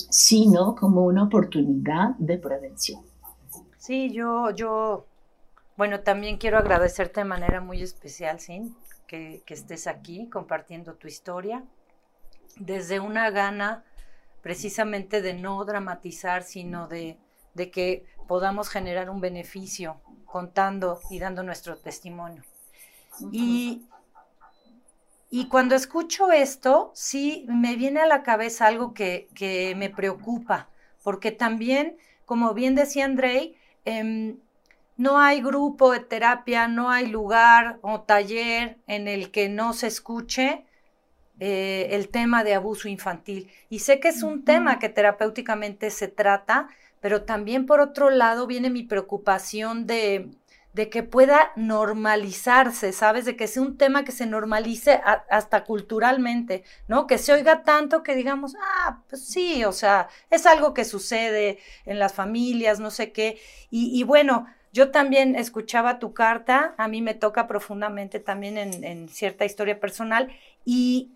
sino 0.09 0.75
como 0.75 1.05
una 1.05 1.23
oportunidad 1.23 2.09
de 2.17 2.37
prevención. 2.37 3.01
Sí, 3.77 4.11
yo, 4.11 4.49
yo, 4.49 5.05
bueno, 5.77 6.01
también 6.01 6.37
quiero 6.37 6.57
agradecerte 6.57 7.21
de 7.21 7.25
manera 7.25 7.61
muy 7.61 7.81
especial, 7.81 8.41
Sin, 8.41 8.75
que, 9.07 9.41
que 9.45 9.53
estés 9.53 9.87
aquí 9.87 10.27
compartiendo 10.29 10.95
tu 10.95 11.07
historia, 11.07 11.63
desde 12.57 12.99
una 12.99 13.29
gana 13.29 13.85
precisamente 14.41 15.21
de 15.21 15.35
no 15.35 15.63
dramatizar, 15.63 16.43
sino 16.43 16.89
de, 16.89 17.17
de 17.53 17.71
que 17.71 18.05
podamos 18.27 18.67
generar 18.67 19.09
un 19.09 19.21
beneficio 19.21 20.01
contando 20.25 20.99
y 21.09 21.19
dando 21.19 21.43
nuestro 21.43 21.77
testimonio. 21.77 22.43
Y, 23.31 23.85
y 25.35 25.47
cuando 25.47 25.73
escucho 25.73 26.31
esto, 26.31 26.91
sí 26.93 27.47
me 27.49 27.75
viene 27.75 28.01
a 28.01 28.05
la 28.05 28.21
cabeza 28.21 28.67
algo 28.67 28.93
que, 28.93 29.29
que 29.33 29.73
me 29.75 29.89
preocupa, 29.89 30.69
porque 31.01 31.31
también, 31.31 31.97
como 32.27 32.53
bien 32.53 32.75
decía 32.75 33.05
Andrei, 33.05 33.57
em, 33.83 34.37
no 34.95 35.17
hay 35.17 35.41
grupo 35.41 35.91
de 35.91 36.01
terapia, 36.01 36.67
no 36.67 36.91
hay 36.91 37.07
lugar 37.07 37.79
o 37.81 38.01
taller 38.01 38.77
en 38.85 39.07
el 39.07 39.31
que 39.31 39.49
no 39.49 39.73
se 39.73 39.87
escuche 39.87 40.65
eh, 41.39 41.87
el 41.89 42.09
tema 42.09 42.43
de 42.43 42.53
abuso 42.53 42.87
infantil. 42.87 43.49
Y 43.71 43.79
sé 43.79 43.99
que 43.99 44.09
es 44.09 44.21
un 44.21 44.45
tema 44.45 44.77
que 44.77 44.89
terapéuticamente 44.89 45.89
se 45.89 46.09
trata, 46.09 46.67
pero 47.01 47.23
también 47.23 47.65
por 47.65 47.79
otro 47.79 48.11
lado 48.11 48.45
viene 48.45 48.69
mi 48.69 48.83
preocupación 48.83 49.87
de, 49.87 50.29
de 50.73 50.89
que 50.89 51.03
pueda 51.03 51.51
normalizarse, 51.55 52.91
¿sabes? 52.91 53.25
De 53.25 53.35
que 53.35 53.47
sea 53.47 53.61
un 53.61 53.77
tema 53.77 54.03
que 54.03 54.11
se 54.11 54.25
normalice 54.25 54.99
hasta 55.29 55.63
culturalmente, 55.63 56.63
¿no? 56.87 57.05
Que 57.05 57.19
se 57.19 57.31
oiga 57.31 57.63
tanto 57.63 58.01
que 58.01 58.15
digamos, 58.15 58.55
ah, 58.59 59.03
pues 59.07 59.23
sí, 59.25 59.63
o 59.65 59.71
sea, 59.71 60.09
es 60.31 60.47
algo 60.47 60.73
que 60.73 60.83
sucede 60.83 61.59
en 61.85 61.99
las 61.99 62.13
familias, 62.13 62.79
no 62.79 62.89
sé 62.89 63.11
qué. 63.11 63.39
Y, 63.69 64.03
bueno, 64.03 64.47
yo 64.71 64.89
también 64.89 65.35
escuchaba 65.35 65.99
tu 65.99 66.13
carta, 66.13 66.73
a 66.77 66.87
mí 66.87 67.01
me 67.01 67.13
toca 67.13 67.47
profundamente 67.47 68.19
también 68.19 68.57
en, 68.57 68.83
en 68.83 69.09
cierta 69.09 69.45
historia 69.45 69.79
personal 69.79 70.31
y 70.65 71.11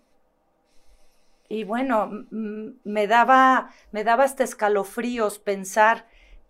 y 1.50 1.64
bueno, 1.64 2.26
me 2.30 3.06
daba, 3.06 3.70
me 3.90 4.04
daba 4.04 4.24
hasta 4.24 4.44
escalofríos 4.44 5.38
pensar 5.38 6.06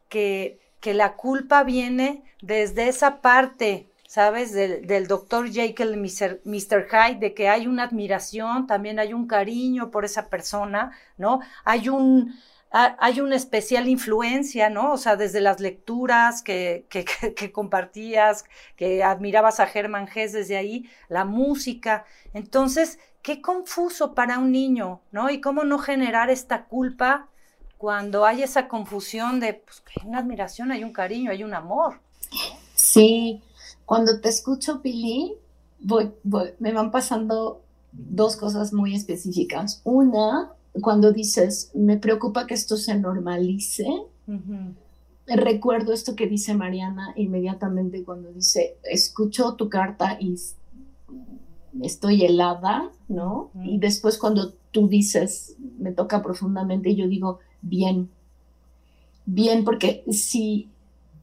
que, 0.08 0.58
que 0.80 0.94
la 0.94 1.14
culpa 1.14 1.64
viene 1.64 2.22
desde 2.40 2.88
esa 2.88 3.20
parte, 3.20 3.88
¿sabes? 4.06 4.52
Del, 4.52 5.06
doctor 5.06 5.50
Jekyll 5.50 5.96
Mr. 5.96 6.88
Hyde, 6.88 7.18
de 7.20 7.34
que 7.34 7.48
hay 7.48 7.66
una 7.66 7.84
admiración, 7.84 8.66
también 8.66 8.98
hay 8.98 9.12
un 9.12 9.26
cariño 9.26 9.90
por 9.90 10.04
esa 10.04 10.28
persona, 10.28 10.92
¿no? 11.16 11.40
Hay 11.64 11.88
un, 11.88 12.34
hay 12.70 13.20
una 13.20 13.36
especial 13.36 13.88
influencia, 13.88 14.70
¿no? 14.70 14.92
O 14.92 14.98
sea, 14.98 15.16
desde 15.16 15.40
las 15.40 15.60
lecturas 15.60 16.42
que, 16.42 16.86
que, 16.88 17.52
compartías, 17.52 18.44
que 18.76 19.02
admirabas 19.02 19.60
a 19.60 19.66
Germán 19.66 20.08
Hess 20.12 20.32
desde 20.32 20.56
ahí, 20.56 20.88
la 21.08 21.24
música. 21.24 22.04
Entonces, 22.34 22.98
qué 23.22 23.40
confuso 23.40 24.14
para 24.14 24.38
un 24.38 24.52
niño, 24.52 25.00
¿no? 25.12 25.30
Y 25.30 25.40
cómo 25.40 25.64
no 25.64 25.78
generar 25.78 26.30
esta 26.30 26.64
culpa 26.64 27.28
cuando 27.78 28.26
hay 28.26 28.42
esa 28.42 28.68
confusión 28.68 29.40
de 29.40 29.54
pues, 29.54 29.80
que 29.80 30.00
hay 30.00 30.08
una 30.08 30.18
admiración, 30.18 30.72
hay 30.72 30.84
un 30.84 30.92
cariño, 30.92 31.30
hay 31.30 31.44
un 31.44 31.54
amor. 31.54 32.00
Sí, 32.74 33.40
cuando 33.86 34.20
te 34.20 34.28
escucho, 34.28 34.82
Pili, 34.82 35.34
voy, 35.80 36.10
me 36.58 36.72
van 36.72 36.90
pasando 36.90 37.62
dos 37.92 38.36
cosas 38.36 38.72
muy 38.72 38.94
específicas. 38.94 39.80
Una, 39.84 40.52
cuando 40.80 41.12
dices, 41.12 41.70
me 41.74 41.96
preocupa 41.96 42.46
que 42.46 42.54
esto 42.54 42.76
se 42.76 42.96
normalice. 42.96 43.86
Recuerdo 45.26 45.92
esto 45.92 46.16
que 46.16 46.26
dice 46.26 46.54
Mariana 46.54 47.12
inmediatamente 47.16 48.02
cuando 48.04 48.30
dice, 48.32 48.76
escucho 48.82 49.54
tu 49.54 49.68
carta 49.68 50.18
y 50.20 50.36
estoy 51.82 52.24
helada, 52.24 52.90
¿no? 53.08 53.50
Y 53.62 53.78
después 53.78 54.18
cuando 54.18 54.52
tú 54.70 54.88
dices, 54.88 55.56
me 55.78 55.92
toca 55.92 56.22
profundamente, 56.22 56.94
yo 56.94 57.08
digo, 57.08 57.40
bien, 57.62 58.10
bien, 59.24 59.64
porque 59.64 60.04
si, 60.10 60.68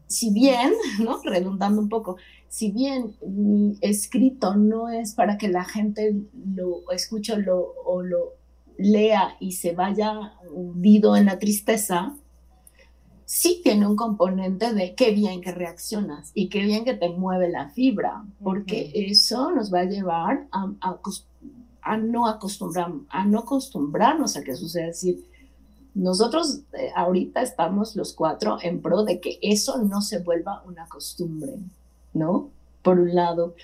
si 0.07 0.31
bien, 0.31 0.73
¿no? 1.03 1.21
Redundando 1.23 1.81
un 1.81 1.89
poco, 1.89 2.17
si 2.47 2.71
bien 2.71 3.15
mi 3.27 3.77
escrito 3.81 4.55
no 4.55 4.89
es 4.89 5.13
para 5.13 5.37
que 5.37 5.49
la 5.49 5.65
gente 5.65 6.15
lo 6.55 6.89
escuche 6.91 7.37
lo, 7.37 7.73
o 7.85 8.01
lo 8.01 8.33
lea 8.77 9.35
y 9.39 9.53
se 9.53 9.73
vaya 9.73 10.33
hundido 10.53 11.15
en 11.15 11.25
la 11.25 11.39
tristeza, 11.39 12.15
sí 13.25 13.61
tiene 13.63 13.87
un 13.87 13.95
componente 13.95 14.73
de 14.73 14.95
qué 14.95 15.11
bien 15.11 15.41
que 15.41 15.51
reaccionas 15.51 16.31
y 16.33 16.49
qué 16.49 16.61
bien 16.61 16.85
que 16.85 16.93
te 16.93 17.09
mueve 17.09 17.49
la 17.49 17.69
fibra, 17.69 18.23
porque 18.41 18.91
eso 18.93 19.51
nos 19.51 19.73
va 19.73 19.81
a 19.81 19.85
llevar 19.85 20.47
a, 20.51 21.97
no 21.97 22.27
acostumbrar, 22.27 22.91
a 23.09 23.25
no 23.25 23.39
acostumbrarnos 23.39 24.37
a 24.37 24.43
que 24.43 24.55
suceda. 24.55 24.87
Es 24.87 25.01
decir, 25.01 25.25
nosotros 25.95 26.60
eh, 26.73 26.91
ahorita 26.93 27.41
estamos 27.41 27.95
los 27.95 28.13
cuatro 28.13 28.58
en 28.62 28.81
pro 28.81 29.03
de 29.03 29.21
que 29.21 29.39
eso 29.41 29.81
no 29.81 30.01
se 30.01 30.19
vuelva 30.19 30.62
una 30.67 30.88
costumbre, 30.88 31.53
¿no? 32.13 32.49
Por 32.84 32.99
un 32.99 33.15
lado. 33.15 33.55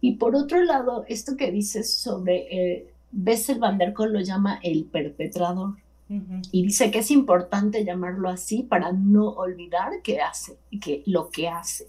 Y 0.00 0.12
por 0.12 0.36
otro 0.36 0.62
lado, 0.62 1.04
esto 1.08 1.36
que 1.36 1.50
dices 1.50 1.92
sobre, 1.92 2.46
eh, 2.50 2.94
Bessel 3.10 3.58
van 3.58 3.78
der 3.78 3.92
Kolk 3.92 4.12
lo 4.12 4.20
llama 4.20 4.60
el 4.62 4.84
perpetrador. 4.84 5.74
Y 6.52 6.62
dice 6.62 6.92
que 6.92 7.00
es 7.00 7.10
importante 7.10 7.84
llamarlo 7.84 8.28
así 8.28 8.62
para 8.62 8.92
no 8.92 9.30
olvidar 9.30 10.00
que 10.02 10.20
hace, 10.20 10.58
que 10.80 11.02
lo 11.06 11.28
que 11.30 11.48
hace. 11.48 11.88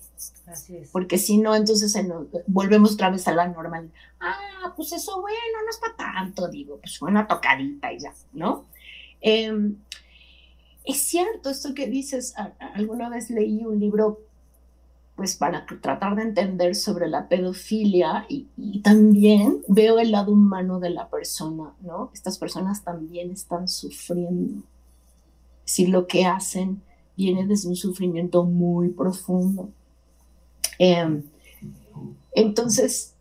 Porque 0.92 1.20
si 1.20 1.38
no, 1.38 1.54
entonces 1.54 1.96
volvemos 2.48 2.94
otra 2.94 3.12
vez 3.12 3.28
a 3.28 3.36
la 3.36 3.48
normal. 3.48 3.92
Ah, 4.20 4.74
pues 4.76 4.94
eso 4.94 5.22
bueno, 5.22 5.38
no 5.64 5.70
es 5.70 5.78
para 5.78 5.96
tanto, 5.96 6.48
digo, 6.48 6.78
pues 6.78 7.00
una 7.04 7.28
tocadita 7.28 7.94
y 7.94 8.00
ya, 8.00 8.14
¿no? 8.34 8.66
Em, 9.28 9.78
es 10.84 11.02
cierto 11.02 11.50
esto 11.50 11.74
que 11.74 11.88
dices, 11.88 12.36
alguna 12.76 13.10
vez 13.10 13.32
leí 13.32 13.66
un 13.66 13.80
libro 13.80 14.20
pues 15.16 15.36
para 15.36 15.66
tratar 15.66 16.16
de 16.16 16.22
entender 16.22 16.76
sobre 16.76 17.08
la 17.08 17.28
pedofilia 17.28 18.28
y, 18.30 18.46
también 18.84 19.64
veo 19.68 19.98
el 19.98 20.12
lado 20.12 20.32
humano 20.32 20.80
de 20.80 20.92
la 20.92 21.10
persona, 21.10 21.74
¿no? 21.82 22.12
Estas 22.14 22.38
personas 22.38 22.84
también 22.84 23.32
están 23.32 23.68
sufriendo. 23.68 24.62
Si 25.64 25.88
lo 25.88 26.06
que 26.06 26.26
hacen 26.26 26.84
viene 27.18 27.48
desde 27.48 27.70
un 27.70 27.76
sufrimiento 27.76 28.44
muy 28.44 28.90
profundo. 28.90 29.70
Em, 30.78 31.24
entonces, 32.34 33.16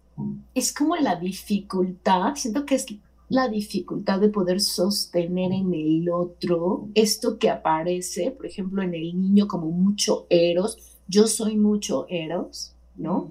es 0.54 0.74
como 0.74 0.96
la 0.96 1.16
dificultad, 1.16 2.34
siento 2.34 2.66
que 2.66 2.74
es 2.74 2.84
la 3.28 3.48
dificultad 3.48 4.20
de 4.20 4.28
poder 4.28 4.60
sostener 4.60 5.52
en 5.52 5.72
el 5.74 6.08
otro 6.10 6.88
esto 6.94 7.38
que 7.38 7.50
aparece, 7.50 8.30
por 8.30 8.46
ejemplo, 8.46 8.82
en 8.82 8.94
el 8.94 9.20
niño 9.20 9.48
como 9.48 9.70
mucho 9.70 10.26
eros, 10.28 10.78
yo 11.08 11.26
soy 11.26 11.56
mucho 11.56 12.06
Eros, 12.08 12.72
¿no? 12.96 13.30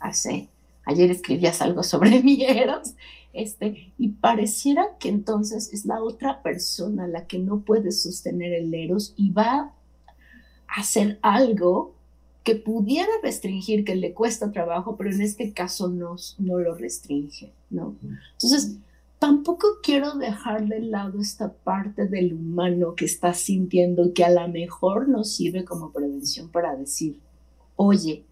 Hace, 0.00 0.48
ayer 0.84 1.10
escribías 1.10 1.60
algo 1.62 1.82
sobre 1.82 2.22
mi 2.22 2.44
Eros, 2.44 2.94
este, 3.32 3.92
y 3.98 4.08
pareciera 4.08 4.96
que 4.98 5.08
entonces 5.08 5.72
es 5.72 5.84
la 5.84 6.02
otra 6.02 6.42
persona 6.42 7.06
la 7.06 7.26
que 7.26 7.38
no 7.38 7.60
puede 7.60 7.92
sostener 7.92 8.52
el 8.52 8.72
Eros 8.72 9.14
y 9.16 9.30
va 9.30 9.72
a 10.68 10.80
hacer 10.80 11.18
algo 11.22 11.94
que 12.44 12.54
pudiera 12.54 13.10
restringir, 13.22 13.84
que 13.84 13.94
le 13.94 14.14
cuesta 14.14 14.52
trabajo, 14.52 14.96
pero 14.96 15.10
en 15.10 15.20
este 15.20 15.52
caso 15.52 15.88
no, 15.88 16.16
no 16.38 16.58
lo 16.58 16.74
restringe, 16.74 17.52
¿no? 17.68 17.94
Entonces, 18.32 18.76
tampoco 19.18 19.78
quiero 19.82 20.14
dejar 20.16 20.66
de 20.66 20.80
lado 20.80 21.20
esta 21.20 21.52
parte 21.52 22.06
del 22.06 22.34
humano 22.34 22.94
que 22.94 23.04
está 23.04 23.34
sintiendo 23.34 24.12
que 24.14 24.24
a 24.24 24.30
lo 24.30 24.46
mejor 24.48 25.08
nos 25.08 25.32
sirve 25.34 25.64
como 25.64 25.92
prevención 25.92 26.48
para 26.48 26.76
decir, 26.76 27.20
oye, 27.76 28.24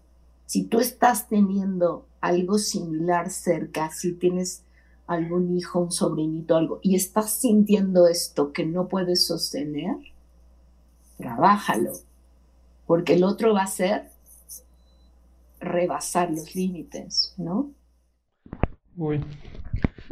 si 0.45 0.63
tú 0.63 0.79
estás 0.79 1.27
teniendo 1.27 2.07
algo 2.21 2.57
similar 2.57 3.29
cerca, 3.29 3.89
si 3.91 4.13
tienes 4.13 4.63
algún 5.07 5.57
hijo, 5.57 5.79
un 5.79 5.91
sobrinito, 5.91 6.55
algo, 6.55 6.79
y 6.81 6.95
estás 6.95 7.31
sintiendo 7.31 8.07
esto 8.07 8.53
que 8.53 8.65
no 8.65 8.87
puedes 8.87 9.25
sostener, 9.25 9.95
trabájalo, 11.17 11.93
porque 12.85 13.15
el 13.15 13.23
otro 13.23 13.53
va 13.53 13.63
a 13.63 13.67
ser 13.67 14.09
rebasar 15.59 16.31
los 16.31 16.55
límites, 16.55 17.33
¿no? 17.37 17.71
Uy, 18.95 19.23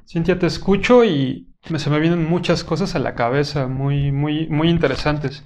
Cintia, 0.07 0.37
te 0.39 0.47
escucho 0.47 1.03
y 1.03 1.47
se 1.63 1.89
me 1.89 1.99
vienen 1.99 2.29
muchas 2.29 2.63
cosas 2.63 2.95
a 2.95 2.99
la 2.99 3.15
cabeza 3.15 3.67
muy, 3.67 4.11
muy, 4.11 4.47
muy 4.47 4.69
interesantes. 4.69 5.43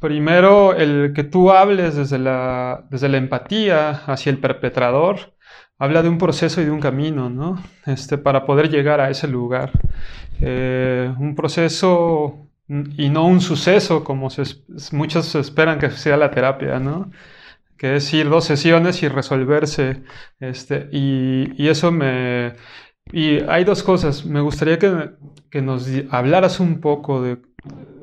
Primero, 0.00 0.74
el 0.74 1.12
que 1.14 1.24
tú 1.24 1.50
hables 1.50 1.96
desde 1.96 2.18
la, 2.18 2.84
desde 2.90 3.08
la 3.08 3.16
empatía 3.16 3.90
hacia 4.06 4.30
el 4.30 4.38
perpetrador, 4.38 5.34
habla 5.78 6.02
de 6.02 6.08
un 6.08 6.18
proceso 6.18 6.60
y 6.60 6.64
de 6.64 6.70
un 6.70 6.80
camino, 6.80 7.30
¿no? 7.30 7.62
Este, 7.86 8.18
para 8.18 8.44
poder 8.44 8.68
llegar 8.70 9.00
a 9.00 9.10
ese 9.10 9.28
lugar. 9.28 9.72
Eh, 10.40 11.12
un 11.18 11.34
proceso 11.34 12.48
y 12.68 13.08
no 13.08 13.26
un 13.26 13.40
suceso 13.40 14.04
como 14.04 14.28
muchos 14.92 15.34
esperan 15.34 15.78
que 15.78 15.90
sea 15.90 16.16
la 16.16 16.30
terapia, 16.30 16.78
¿no? 16.78 17.10
Que 17.76 17.96
es 17.96 18.12
ir 18.12 18.28
dos 18.28 18.44
sesiones 18.44 19.02
y 19.02 19.08
resolverse. 19.08 20.02
Este, 20.40 20.88
y, 20.92 21.68
eso 21.68 21.90
me... 21.92 22.54
Y 23.12 23.40
hay 23.48 23.64
dos 23.64 23.82
cosas. 23.82 24.24
Me 24.24 24.40
gustaría 24.40 24.78
que, 24.78 25.10
que 25.50 25.62
nos 25.62 25.88
hablaras 26.10 26.60
un 26.60 26.80
poco 26.80 27.22
de, 27.22 27.38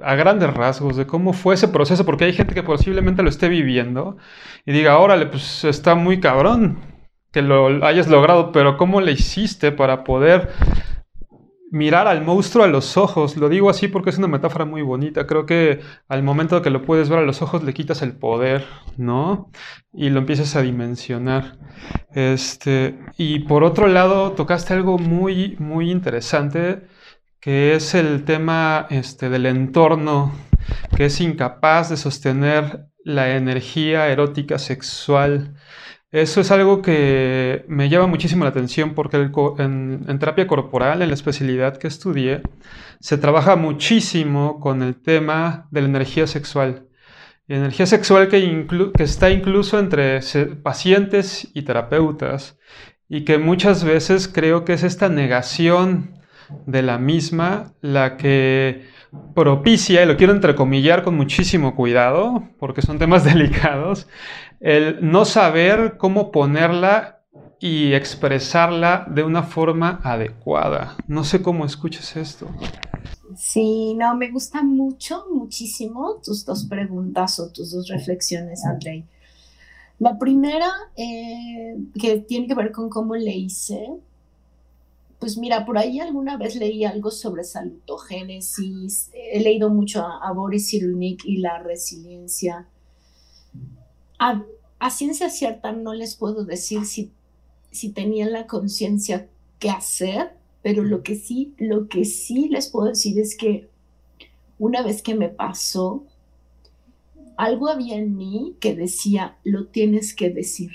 a 0.03 0.15
grandes 0.15 0.53
rasgos, 0.53 0.97
de 0.97 1.05
cómo 1.05 1.33
fue 1.33 1.55
ese 1.55 1.67
proceso, 1.67 2.05
porque 2.05 2.25
hay 2.25 2.33
gente 2.33 2.53
que 2.53 2.63
posiblemente 2.63 3.23
lo 3.23 3.29
esté 3.29 3.49
viviendo 3.49 4.17
y 4.65 4.71
diga, 4.71 4.97
órale, 4.97 5.27
pues 5.27 5.63
está 5.63 5.95
muy 5.95 6.19
cabrón 6.19 6.77
que 7.31 7.41
lo 7.41 7.85
hayas 7.85 8.07
logrado, 8.07 8.51
pero 8.51 8.77
¿cómo 8.77 9.01
le 9.01 9.11
hiciste 9.11 9.71
para 9.71 10.03
poder 10.05 10.51
mirar 11.75 12.07
al 12.07 12.23
monstruo 12.23 12.63
a 12.63 12.67
los 12.67 12.95
ojos. 12.95 13.35
Lo 13.35 13.49
digo 13.49 13.69
así 13.69 13.89
porque 13.89 14.09
es 14.09 14.17
una 14.17 14.29
metáfora 14.29 14.63
muy 14.63 14.81
bonita. 14.81 15.27
Creo 15.27 15.45
que 15.45 15.81
al 16.07 16.23
momento 16.23 16.61
que 16.61 16.69
lo 16.69 16.81
puedes 16.83 17.09
ver 17.09 17.19
a 17.19 17.23
los 17.23 17.41
ojos 17.41 17.63
le 17.65 17.73
quitas 17.73 18.01
el 18.01 18.13
poder, 18.15 18.65
¿no? 18.95 19.51
Y 19.91 20.09
lo 20.09 20.19
empiezas 20.19 20.55
a 20.55 20.61
dimensionar. 20.61 21.57
Este, 22.13 22.97
y 23.17 23.39
por 23.39 23.65
otro 23.65 23.88
lado, 23.88 24.31
tocaste 24.31 24.73
algo 24.73 24.97
muy, 24.97 25.57
muy 25.59 25.91
interesante, 25.91 26.88
que 27.41 27.75
es 27.75 27.93
el 27.93 28.23
tema 28.23 28.88
este, 28.89 29.29
del 29.29 29.45
entorno, 29.45 30.31
que 30.95 31.05
es 31.05 31.19
incapaz 31.19 31.89
de 31.89 31.97
sostener 31.97 32.85
la 33.03 33.35
energía 33.35 34.07
erótica 34.07 34.59
sexual 34.59 35.55
eso 36.15 36.39
es 36.39 36.49
algo 36.49 36.82
que 36.82 37.65
me 37.67 37.89
llama 37.89 38.08
muchísimo 38.08 38.45
la 38.45 38.51
atención 38.51 38.93
porque 38.93 39.17
en, 39.17 40.17
terapia 40.17 40.47
corporal, 40.47 41.01
en 41.01 41.10
la 41.10 41.13
especialidad 41.13 41.75
que 41.75 41.88
estudié, 41.88 42.41
se 43.01 43.17
trabaja 43.17 43.58
muchísimo 43.58 44.62
con 44.62 44.82
el 44.82 44.95
tema 44.95 45.67
de 45.71 45.82
la 45.82 45.89
energía 45.89 46.25
sexual. 46.25 46.88
energía 47.49 47.86
sexual 47.86 48.30
que, 48.30 48.65
que 48.95 49.04
está 49.04 49.30
incluso 49.30 49.78
entre 49.78 50.21
pacientes 50.63 51.51
y 51.54 51.63
terapeutas 51.63 52.58
y 53.10 53.25
que 53.25 53.38
muchas 53.38 53.84
veces 53.84 54.30
creo 54.30 54.63
que 54.63 54.71
es 54.71 54.84
esta 54.84 55.10
negación 55.10 56.15
de 56.65 56.82
la 56.82 56.97
misma 56.97 57.73
la 57.82 58.15
que 58.15 58.86
propicia, 59.34 60.04
y 60.04 60.06
lo 60.06 60.17
quiero 60.17 60.34
entrecomillar 60.34 61.04
con 61.04 61.15
muchísimo 61.15 61.75
cuidado, 61.75 62.43
porque 62.60 62.82
son 62.82 62.99
temas 62.99 63.23
delicados, 63.25 64.08
el 64.65 64.97
no 64.99 65.25
saber 65.25 65.95
cómo 65.99 66.32
ponerla 66.32 67.21
y 67.60 67.93
expresarla 67.93 69.06
de 69.08 69.21
una 69.21 69.43
forma 69.43 70.01
adecuada. 70.04 70.97
No 71.08 71.23
sé 71.23 71.43
cómo 71.43 71.65
escuchas 71.65 72.15
esto. 72.17 72.49
Sí, 73.38 73.93
no, 73.93 74.15
me 74.15 74.32
gustan 74.32 74.69
mucho, 74.69 75.28
muchísimo 75.32 76.19
tus 76.23 76.43
dos 76.45 76.65
preguntas 76.65 77.39
o 77.39 77.51
tus 77.51 77.73
dos 77.73 77.88
reflexiones, 77.89 78.65
Andrei. 78.65 79.06
La 79.99 80.17
primera, 80.17 80.71
eh, 80.95 81.78
que 81.99 82.21
tiene 82.21 82.47
que 82.47 82.56
ver 82.56 82.71
con 82.71 82.89
cómo 82.89 83.15
le 83.15 83.36
hice, 83.36 83.88
pues 85.19 85.38
mira, 85.38 85.63
por 85.63 85.78
ahí 85.78 85.99
alguna 85.99 86.38
vez 86.38 86.56
leí 86.56 86.86
algo 86.86 87.12
sobre 87.12 87.43
salutogénesis, 87.43 89.12
he 89.13 89.41
leído 89.41 89.69
mucho 89.69 90.04
a, 90.08 90.32
Boris 90.32 90.71
Cyrulnik 90.71 91.23
y 91.23 91.38
la 91.38 91.60
resiliencia. 91.60 92.67
A, 94.17 94.41
ciencia 94.89 95.29
cierta 95.29 95.71
no 95.71 95.93
les 95.93 96.15
puedo 96.15 96.45
decir 96.45 96.85
si, 96.85 97.11
si 97.71 97.89
tenían 97.89 98.31
la 98.31 98.47
conciencia 98.47 99.27
qué 99.59 99.69
hacer, 99.69 100.31
pero 100.61 100.83
lo 100.83 101.03
que 101.03 101.15
sí, 101.15 101.53
lo 101.57 101.88
que 101.88 102.05
sí 102.05 102.49
les 102.49 102.69
puedo 102.69 102.89
decir 102.89 103.19
es 103.19 103.38
que 103.38 103.69
una 104.57 104.81
vez 104.81 105.01
que 105.01 105.15
me 105.15 105.29
pasó, 105.29 106.05
algo 107.38 107.67
había 107.67 107.97
en 107.97 108.15
mí 108.15 108.55
que 108.59 108.75
decía, 108.75 109.38
lo 109.43 109.67
tienes 109.67 110.13
que 110.13 110.29
decir 110.29 110.71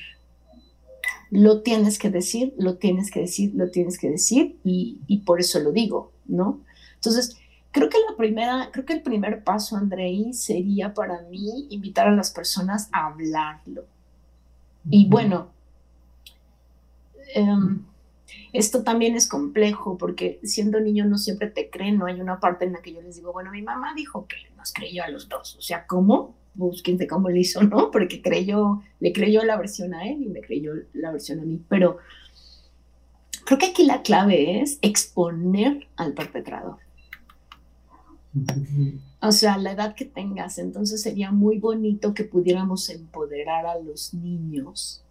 lo 1.30 1.62
tienes 1.62 1.98
que 1.98 2.10
decir, 2.10 2.54
lo 2.58 2.76
tienes 2.76 3.10
que 3.10 3.20
decir, 3.20 3.52
lo 3.54 3.70
tienes 3.70 3.98
que 3.98 4.10
decir 4.10 4.56
y, 4.64 5.22
por 5.24 5.40
eso 5.40 5.60
lo 5.60 5.72
digo, 5.72 6.12
¿no? 6.26 6.60
Entonces, 6.96 7.36
creo 7.70 7.88
que 7.88 7.98
la 8.08 8.16
primera, 8.16 8.70
creo 8.72 8.84
que 8.84 8.92
el 8.92 9.02
primer 9.02 9.44
paso, 9.44 9.76
Andrei, 9.76 10.32
sería 10.32 10.94
para 10.94 11.22
mí 11.22 11.66
invitar 11.70 12.08
a 12.08 12.14
las 12.14 12.30
personas 12.30 12.88
a 12.92 13.06
hablarlo. 13.06 13.84
Y 14.88 15.08
bueno, 15.08 15.50
em, 17.34 17.84
esto 18.52 18.82
también 18.82 19.14
es 19.16 19.28
complejo 19.28 19.98
porque 19.98 20.40
siendo 20.42 20.80
niño 20.80 21.04
no 21.04 21.18
siempre 21.18 21.50
te 21.50 21.70
creen, 21.70 21.98
no 21.98 22.06
hay 22.06 22.20
una 22.20 22.40
parte 22.40 22.64
en 22.64 22.72
la 22.72 22.82
que 22.82 22.92
yo 22.92 23.02
les 23.02 23.16
digo, 23.16 23.32
bueno, 23.32 23.50
mi 23.50 23.62
mamá 23.62 23.94
dijo 23.94 24.26
que 24.26 24.36
nos 24.56 24.72
creyó 24.72 25.04
a 25.04 25.08
los 25.08 25.28
dos, 25.28 25.56
o 25.56 25.62
sea, 25.62 25.86
¿cómo? 25.86 26.34
búsquense 26.54 27.06
cómo 27.06 27.28
lo 27.28 27.36
hizo, 27.36 27.62
¿no? 27.62 27.90
Porque 27.90 28.22
creyó, 28.22 28.82
le 29.00 29.12
creyó 29.12 29.44
la 29.44 29.56
versión 29.56 29.94
a 29.94 30.08
él 30.08 30.22
y 30.22 30.28
me 30.28 30.40
creyó 30.40 30.72
la 30.92 31.12
versión 31.12 31.40
a 31.40 31.44
mí. 31.44 31.60
Pero 31.68 31.98
creo 33.44 33.58
que 33.58 33.66
aquí 33.66 33.84
la 33.84 34.02
clave 34.02 34.60
es 34.60 34.78
exponer 34.82 35.88
al 35.96 36.14
perpetrador. 36.14 36.78
O 39.20 39.32
sea, 39.32 39.58
la 39.58 39.72
edad 39.72 39.94
que 39.94 40.04
tengas, 40.04 40.58
entonces 40.58 41.02
sería 41.02 41.32
muy 41.32 41.58
bonito 41.58 42.14
que 42.14 42.24
pudiéramos 42.24 42.88
empoderar 42.90 43.66
a 43.66 43.78
los 43.78 44.14
niños, 44.14 45.04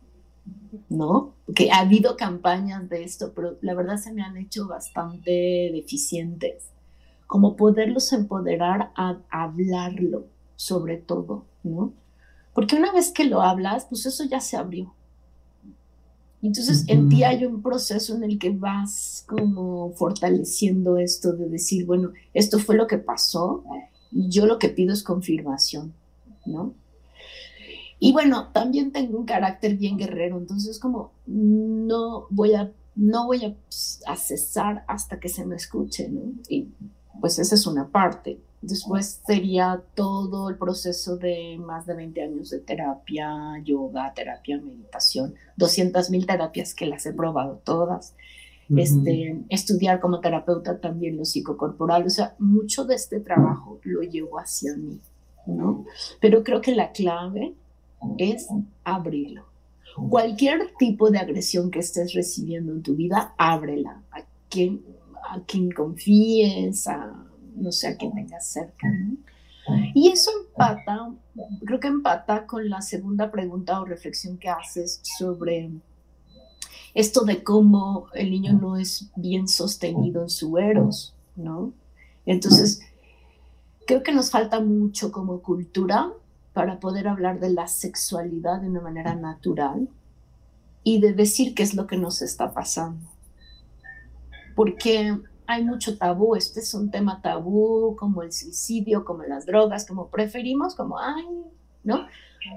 ¿no? 0.90 1.36
Que 1.54 1.72
ha 1.72 1.80
habido 1.80 2.16
campañas 2.16 2.90
de 2.90 3.04
esto, 3.04 3.34
pero 3.36 3.58
la 3.62 3.76
verdad 3.76 3.98
se 3.98 4.14
me 4.14 4.22
han 4.22 4.38
hecho 4.38 4.68
bastante 4.68 5.70
deficientes. 5.74 6.72
Como 7.28 7.56
poderlos 7.56 8.12
empoderar 8.14 8.92
a 8.96 9.20
hablarlo, 9.30 10.26
sobre 10.56 10.98
todo, 10.98 11.46
¿no? 11.64 11.94
Porque 12.54 12.76
una 12.76 12.92
vez 12.92 13.12
que 13.12 13.26
lo 13.26 13.42
hablas, 13.42 13.86
pues 13.86 14.06
eso 14.06 14.24
ya 14.24 14.40
se 14.40 14.58
abrió. 14.58 14.94
Entonces 16.42 16.86
en 16.88 17.10
ti 17.10 17.24
hay 17.24 17.46
un 17.46 17.62
proceso 17.62 18.16
en 18.16 18.24
el 18.24 18.40
que 18.40 18.52
vas 18.52 19.26
como 19.28 19.92
fortaleciendo 19.92 20.98
esto 20.98 21.34
de 21.34 21.50
decir, 21.50 21.86
bueno, 21.86 22.14
esto 22.34 22.60
fue 22.60 22.76
lo 22.76 22.88
que 22.88 22.98
pasó 22.98 23.64
y 24.12 24.30
yo 24.30 24.46
lo 24.46 24.58
que 24.58 24.70
pido 24.70 24.94
es 24.94 25.04
confirmación, 25.04 25.94
¿no? 26.46 26.74
Y 28.00 28.14
bueno, 28.14 28.48
también 28.54 28.94
tengo 28.94 29.20
un 29.20 29.26
carácter 29.26 29.76
bien 29.76 29.98
guerrero, 29.98 30.38
entonces 30.38 30.80
como 30.80 31.12
no 31.26 32.28
voy 32.30 32.54
a 32.54 32.72
no 32.96 33.28
voy 33.28 33.46
a, 33.46 33.56
a 34.08 34.16
cesar 34.16 34.84
hasta 34.88 35.20
que 35.20 35.30
se 35.30 35.46
me 35.46 35.56
escuche, 35.56 36.10
¿no? 36.10 36.34
Y 36.50 36.68
pues 37.22 37.40
esa 37.40 37.56
es 37.56 37.66
una 37.66 37.88
parte. 37.88 38.40
Después 38.62 39.22
sería 39.26 39.82
todo 39.96 40.50
el 40.50 40.58
proceso 40.58 41.16
de 41.16 41.58
más 41.58 41.86
de 41.86 41.94
20 41.94 42.22
años 42.22 42.50
de 42.50 42.60
terapia, 42.60 43.32
yoga, 43.64 44.14
terapia, 44.14 44.60
meditación, 44.60 45.36
200 45.56 46.10
mil 46.10 46.26
terapias 46.26 46.74
que 46.74 46.86
las 46.86 47.06
he 47.06 47.14
probado 47.14 47.62
todas. 47.64 48.16
este, 48.76 49.42
estudiar 49.50 50.00
como 50.00 50.20
terapeuta 50.20 50.80
también 50.80 51.18
lo 51.18 51.26
psicocorporal, 51.26 52.06
o 52.06 52.10
sea, 52.10 52.36
mucho 52.38 52.86
de 52.86 52.96
este 52.96 53.20
trabajo 53.20 53.80
lo 53.84 54.02
llevo 54.04 54.38
hacia 54.38 54.76
mí, 54.78 55.00
¿no? 55.48 55.86
Pero 56.20 56.44
creo 56.44 56.62
que 56.62 56.76
la 56.76 56.92
clave 56.92 57.56
es 58.20 58.48
abrirlo. 58.84 59.46
Cualquier 60.10 60.74
tipo 60.78 61.10
de 61.10 61.18
agresión 61.18 61.72
que 61.72 61.80
estés 61.80 62.14
recibiendo 62.14 62.74
en 62.74 62.84
tu 62.84 62.96
vida, 62.96 63.34
ábrela. 63.38 64.04
A 64.12 64.22
quien, 64.50 64.84
a 65.30 65.42
quien 65.42 65.72
confíes, 65.72 66.88
a 66.88 67.29
no 67.60 67.72
sé 67.72 67.90
a 67.90 67.98
quién 67.98 68.14
tengas 68.14 68.48
cerca. 68.48 68.88
Y 69.94 70.10
eso 70.10 70.32
empata, 70.46 71.12
creo 71.66 71.80
que 71.80 71.88
empata 71.88 72.46
con 72.48 72.70
la 72.70 72.82
segunda 72.82 73.32
pregunta 73.32 73.80
o 73.80 73.86
reflexión 73.86 74.38
que 74.38 74.50
haces 74.50 75.02
sobre 75.18 75.70
esto 76.94 77.24
de 77.24 77.44
cómo 77.44 78.08
el 78.14 78.32
niño 78.32 78.54
no 78.54 78.78
es 78.78 79.12
bien 79.16 79.48
sostenido 79.48 80.24
en 80.24 80.30
su 80.30 80.58
eros, 80.58 81.14
¿no? 81.36 81.72
Entonces, 82.26 82.82
creo 83.86 84.04
que 84.04 84.12
nos 84.12 84.32
falta 84.32 84.60
mucho 84.60 85.12
como 85.12 85.42
cultura 85.42 86.12
para 86.54 86.80
poder 86.80 87.08
hablar 87.08 87.40
de 87.40 87.52
la 87.52 87.68
sexualidad 87.68 88.62
de 88.62 88.70
una 88.70 88.82
manera 88.82 89.16
natural 89.16 89.88
y 90.84 91.00
de 91.00 91.14
decir 91.14 91.54
qué 91.54 91.64
es 91.64 91.74
lo 91.76 91.88
que 91.88 91.98
nos 91.98 92.22
está 92.22 92.54
pasando. 92.54 93.06
Porque 94.56 95.18
hay 95.50 95.66
mucho 95.66 95.98
tabú, 95.98 96.36
este 96.36 96.60
es 96.60 96.76
un 96.76 96.92
tema 96.92 97.24
tabú, 97.24 97.96
como 97.96 98.22
el 98.22 98.32
suicidio, 98.32 99.04
como 99.04 99.24
las 99.24 99.48
drogas, 99.48 99.88
como 99.88 100.10
preferimos, 100.10 100.76
como, 100.76 101.00
ay, 101.00 101.26
¿no? 101.84 102.06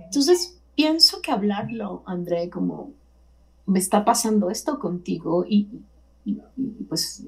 Entonces, 0.05 0.61
pienso 0.75 1.23
que 1.23 1.31
hablarlo, 1.31 2.03
André, 2.05 2.51
como, 2.51 2.93
me 3.65 3.79
está 3.79 4.05
pasando 4.05 4.51
esto 4.51 4.79
contigo 4.79 5.47
y, 5.49 5.71
pues 6.87 7.25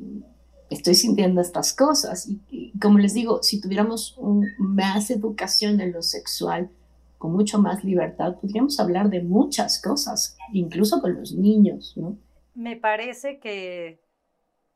estoy 0.68 0.94
sintiendo 0.94 1.40
estas 1.40 1.72
cosas. 1.72 2.28
Y, 2.28 2.78
como 2.78 2.98
les 2.98 3.14
digo, 3.14 3.42
si 3.42 3.58
tuviéramos 3.58 4.20
más 4.58 5.10
educación 5.10 5.80
en 5.80 5.92
lo 5.92 6.02
sexual, 6.02 6.68
con 7.16 7.32
mucho 7.32 7.58
más 7.58 7.82
libertad, 7.84 8.36
podríamos 8.38 8.78
hablar 8.78 9.08
de 9.08 9.22
muchas 9.22 9.80
cosas, 9.80 10.36
incluso 10.52 11.00
con 11.00 11.14
los 11.14 11.32
niños, 11.32 11.94
¿no? 11.96 12.18
Me 12.54 12.76
parece 12.76 13.40
que 13.40 14.03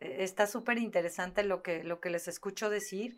está 0.00 0.46
súper 0.46 0.78
interesante 0.78 1.42
lo 1.42 1.62
que, 1.62 1.84
lo 1.84 2.00
que 2.00 2.10
les 2.10 2.28
escucho 2.28 2.70
decir. 2.70 3.16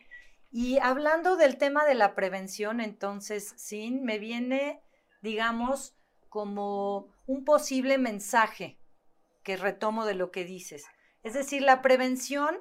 Y 0.50 0.78
hablando 0.78 1.36
del 1.36 1.58
tema 1.58 1.84
de 1.84 1.94
la 1.94 2.14
prevención, 2.14 2.80
entonces, 2.80 3.54
sí, 3.56 3.90
me 3.90 4.18
viene, 4.18 4.80
digamos, 5.22 5.94
como 6.28 7.08
un 7.26 7.44
posible 7.44 7.98
mensaje 7.98 8.78
que 9.42 9.56
retomo 9.56 10.06
de 10.06 10.14
lo 10.14 10.30
que 10.30 10.44
dices. 10.44 10.84
Es 11.22 11.34
decir, 11.34 11.62
la 11.62 11.82
prevención 11.82 12.58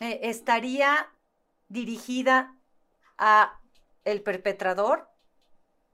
eh, 0.00 0.20
estaría 0.22 1.08
dirigida 1.68 2.56
a 3.16 3.60
el 4.04 4.22
perpetrador 4.22 5.08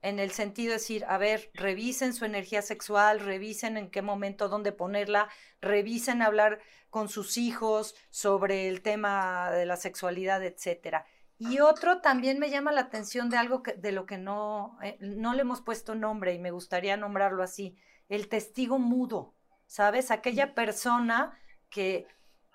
en 0.04 0.18
el 0.18 0.32
sentido 0.32 0.68
de 0.68 0.74
decir, 0.74 1.02
a 1.08 1.16
ver, 1.16 1.50
revisen 1.54 2.12
su 2.12 2.26
energía 2.26 2.60
sexual, 2.60 3.20
revisen 3.20 3.78
en 3.78 3.90
qué 3.90 4.02
momento, 4.02 4.50
dónde 4.50 4.70
ponerla, 4.70 5.30
revisen 5.62 6.20
hablar 6.20 6.60
con 6.90 7.08
sus 7.08 7.38
hijos 7.38 7.94
sobre 8.10 8.68
el 8.68 8.82
tema 8.82 9.50
de 9.50 9.64
la 9.64 9.78
sexualidad, 9.78 10.44
etcétera. 10.44 11.06
Y 11.38 11.60
otro 11.60 12.02
también 12.02 12.38
me 12.38 12.50
llama 12.50 12.70
la 12.70 12.82
atención 12.82 13.30
de 13.30 13.38
algo 13.38 13.62
que, 13.62 13.72
de 13.72 13.92
lo 13.92 14.04
que 14.04 14.18
no, 14.18 14.78
eh, 14.82 14.98
no 15.00 15.32
le 15.32 15.40
hemos 15.40 15.62
puesto 15.62 15.94
nombre 15.94 16.34
y 16.34 16.38
me 16.38 16.50
gustaría 16.50 16.98
nombrarlo 16.98 17.42
así, 17.42 17.74
el 18.10 18.28
testigo 18.28 18.78
mudo, 18.78 19.32
¿sabes? 19.66 20.10
Aquella 20.10 20.54
persona 20.54 21.38
que, 21.70 22.06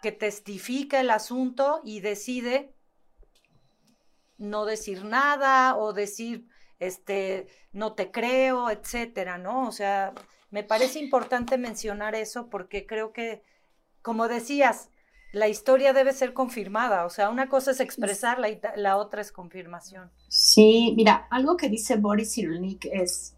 que 0.04 0.12
testifica 0.12 1.00
el 1.00 1.10
asunto 1.10 1.82
y 1.84 2.02
decide 2.02 2.76
no 4.38 4.66
decir 4.66 5.04
nada 5.04 5.76
o 5.78 5.94
decir 5.94 6.48
este, 6.80 7.48
no 7.72 7.94
te 7.94 8.12
creo, 8.12 8.70
etcétera, 8.70 9.38
¿no? 9.38 9.68
O 9.68 9.72
sea, 9.72 10.14
me 10.52 10.64
parece 10.64 11.00
importante 11.00 11.58
mencionar 11.58 12.16
eso 12.16 12.48
porque 12.50 12.86
creo 12.86 13.12
que, 13.14 13.44
como 14.02 14.28
decías, 14.28 14.90
la 15.32 15.48
historia 15.48 15.94
debe 15.94 16.14
ser 16.14 16.34
confirmada, 16.34 17.06
o 17.06 17.10
sea, 17.10 17.30
una 17.30 17.50
cosa 17.50 17.72
es 17.72 17.80
expresarla 17.80 18.50
y 18.50 18.60
la 18.76 18.98
otra 18.98 19.22
es 19.22 19.32
confirmación. 19.32 20.10
Sí, 20.28 20.94
mira, 20.98 21.28
algo 21.30 21.56
que 21.56 21.70
dice 21.70 21.98
Boris 21.98 22.34
Cyrulnik 22.34 22.86
es, 22.92 23.36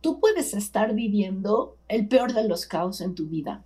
tú 0.00 0.20
puedes 0.20 0.54
estar 0.54 0.94
viviendo 0.94 1.76
el 1.88 2.06
peor 2.06 2.32
de 2.32 2.46
los 2.46 2.66
caos 2.66 3.00
en 3.00 3.14
tu 3.14 3.26
vida. 3.26 3.64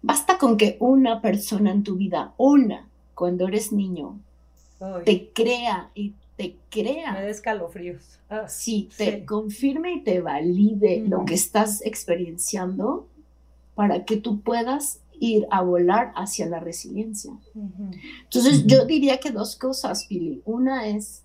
Basta 0.00 0.38
con 0.38 0.56
que 0.56 0.76
una 0.80 1.20
persona 1.20 1.70
en 1.70 1.82
tu 1.82 1.96
vida, 1.96 2.32
una, 2.38 2.88
cuando 3.14 3.48
eres 3.48 3.72
niño, 3.72 4.18
te 5.04 5.30
crea 5.32 5.90
y 5.94 6.14
te 6.38 6.56
crea. 6.70 7.12
Me 7.12 7.22
da 7.22 7.28
escalofríos. 7.28 8.20
Ah, 8.30 8.48
sí, 8.48 8.88
te 8.96 9.26
confirme 9.26 9.94
y 9.94 10.00
te 10.02 10.20
valide 10.20 11.04
lo 11.06 11.24
que 11.24 11.34
estás 11.34 11.84
experienciando 11.84 13.08
para 13.74 14.04
que 14.04 14.16
tú 14.18 14.40
puedas 14.40 15.00
ir 15.18 15.48
a 15.50 15.62
volar 15.62 16.12
hacia 16.14 16.46
la 16.46 16.60
resiliencia. 16.60 17.32
Entonces, 18.22 18.64
yo 18.66 18.86
diría 18.86 19.18
que 19.18 19.32
dos 19.32 19.56
cosas, 19.56 20.06
Billy. 20.08 20.40
Una 20.44 20.86
es, 20.86 21.24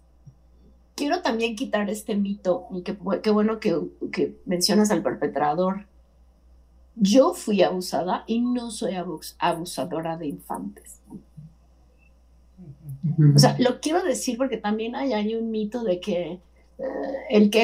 quiero 0.95 1.21
también 1.21 1.55
quitar 1.55 1.91
este 1.91 2.15
mito, 2.15 2.65
y 2.71 2.81
qué 2.81 3.29
bueno 3.29 3.59
que, 3.59 3.79
que 4.11 4.35
mencionas 4.45 4.89
al 4.89 5.03
perpetrador. 5.03 5.85
Yo 6.95 7.35
fui 7.35 7.61
abusada 7.61 8.23
y 8.25 8.41
no 8.41 8.71
soy 8.71 8.95
abusadora 9.37 10.17
de 10.17 10.27
infantes. 10.27 11.01
O 13.35 13.39
sea, 13.39 13.55
lo 13.59 13.81
quiero 13.81 14.01
decir 14.01 14.37
porque 14.37 14.57
también 14.57 14.95
hay, 14.95 15.11
hay 15.13 15.35
un 15.35 15.51
mito 15.51 15.83
de 15.83 15.99
que 15.99 16.39
eh, 16.77 16.83
el, 17.29 17.49
que 17.49 17.63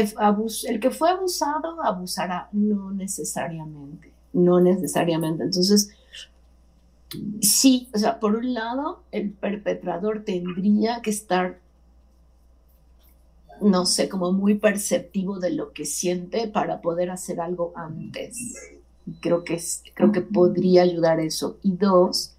el 0.68 0.80
que 0.80 0.92
fue 0.92 1.10
abusado 1.10 1.82
abusará. 1.84 2.50
No 2.52 2.92
necesariamente, 2.92 4.12
no 4.34 4.60
necesariamente. 4.60 5.44
Entonces, 5.44 5.92
sí, 7.42 7.90
o 7.94 7.98
sea, 7.98 8.20
por 8.20 8.36
un 8.36 8.54
lado, 8.54 9.04
el 9.12 9.32
perpetrador 9.32 10.24
tendría 10.24 11.02
que 11.02 11.10
estar, 11.10 11.60
no 13.62 13.86
sé, 13.86 14.10
como 14.10 14.32
muy 14.32 14.56
perceptivo 14.56 15.40
de 15.40 15.52
lo 15.52 15.74
que 15.74 15.86
siente 15.86 16.48
para 16.48 16.82
poder 16.82 17.10
hacer 17.10 17.40
algo 17.40 17.74
antes. 17.76 18.56
Creo 19.22 19.44
que, 19.44 19.56
es, 19.56 19.84
creo 19.96 20.12
que 20.12 20.22
podría 20.22 20.84
ayudar 20.84 21.20
eso. 21.20 21.58
Y 21.64 21.72
dos, 21.78 22.36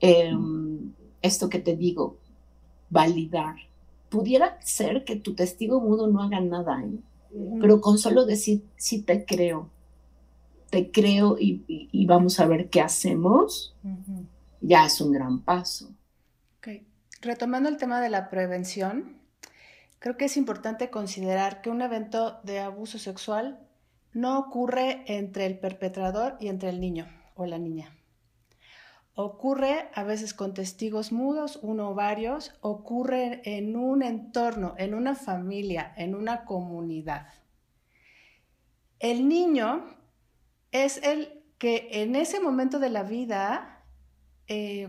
em, 0.00 0.92
esto 1.22 1.48
que 1.48 1.60
te 1.60 1.76
digo, 1.76 2.16
validar. 2.92 3.56
Pudiera 4.10 4.60
ser 4.60 5.04
que 5.04 5.16
tu 5.16 5.34
testigo 5.34 5.80
mudo 5.80 6.06
no 6.06 6.22
haga 6.22 6.40
nada, 6.40 6.82
¿eh? 6.82 6.98
pero 7.60 7.80
con 7.80 7.96
solo 7.96 8.26
decir, 8.26 8.62
sí 8.76 9.00
te 9.00 9.24
creo, 9.24 9.70
te 10.68 10.90
creo 10.90 11.36
y, 11.40 12.06
vamos 12.06 12.38
a 12.38 12.46
ver 12.46 12.68
qué 12.68 12.82
hacemos, 12.82 13.74
ya 14.60 14.84
es 14.84 15.00
un 15.00 15.12
gran 15.12 15.40
paso. 15.40 15.90
Retomando 17.22 17.68
el 17.68 17.76
tema 17.76 18.00
de 18.00 18.10
la 18.10 18.28
prevención, 18.30 19.16
creo 20.00 20.16
que 20.16 20.24
es 20.24 20.36
importante 20.36 20.90
considerar 20.90 21.62
que 21.62 21.70
un 21.70 21.80
evento 21.80 22.40
de 22.42 22.58
abuso 22.58 22.98
sexual 22.98 23.60
no 24.12 24.40
ocurre 24.40 25.04
entre 25.06 25.46
el 25.46 25.56
perpetrador 25.56 26.36
y 26.40 26.48
entre 26.48 26.70
el 26.70 26.80
niño 26.80 27.06
o 27.36 27.46
la 27.46 27.58
niña. 27.58 27.96
Ocurre 29.14 29.90
a 29.94 30.04
veces 30.04 30.32
con 30.32 30.54
testigos 30.54 31.12
mudos, 31.12 31.58
uno 31.62 31.90
o 31.90 31.94
varios, 31.94 32.54
ocurre 32.62 33.42
en 33.44 33.76
un 33.76 34.02
entorno, 34.02 34.74
en 34.78 34.94
una 34.94 35.14
familia, 35.14 35.92
en 35.98 36.14
una 36.14 36.46
comunidad. 36.46 37.26
El 38.98 39.28
niño 39.28 39.84
es 40.70 40.96
el 41.02 41.44
que 41.58 41.88
en 41.92 42.16
ese 42.16 42.40
momento 42.40 42.78
de 42.78 42.88
la 42.88 43.02
vida, 43.02 43.84
eh, 44.46 44.88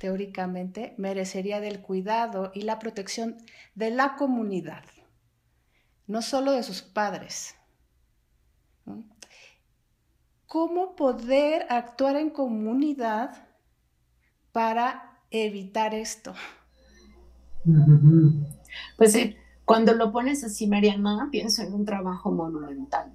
teóricamente, 0.00 0.94
merecería 0.96 1.60
del 1.60 1.80
cuidado 1.80 2.52
y 2.54 2.62
la 2.62 2.78
protección 2.78 3.38
de 3.74 3.90
la 3.90 4.14
comunidad, 4.14 4.84
no 6.06 6.22
solo 6.22 6.52
de 6.52 6.62
sus 6.62 6.82
padres. 6.82 7.56
¿Cómo 10.46 10.94
poder 10.94 11.66
actuar 11.68 12.16
en 12.16 12.30
comunidad 12.30 13.47
para 14.58 15.20
evitar 15.30 15.94
esto? 15.94 16.34
Pues 18.96 19.12
sí, 19.12 19.36
cuando 19.64 19.94
lo 19.94 20.10
pones 20.10 20.42
así, 20.42 20.66
Mariana, 20.66 21.28
pienso 21.30 21.62
en 21.62 21.74
un 21.74 21.84
trabajo 21.84 22.32
monumental, 22.32 23.12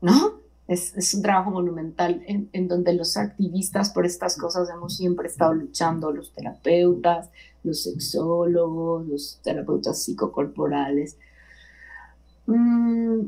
¿no? 0.00 0.40
Es, 0.68 1.12
un 1.14 1.20
trabajo 1.20 1.50
monumental 1.50 2.22
en, 2.26 2.48
en, 2.54 2.66
donde 2.66 2.94
los 2.94 3.18
activistas 3.18 3.90
por 3.90 4.06
estas 4.06 4.38
cosas 4.38 4.70
hemos 4.70 4.96
siempre 4.96 5.28
estado 5.28 5.52
luchando, 5.52 6.10
los 6.12 6.32
terapeutas, 6.32 7.28
los 7.62 7.82
sexólogos, 7.82 9.06
los 9.06 9.38
terapeutas 9.42 10.02
psicocorporales. 10.02 11.18
Mm, 12.46 13.26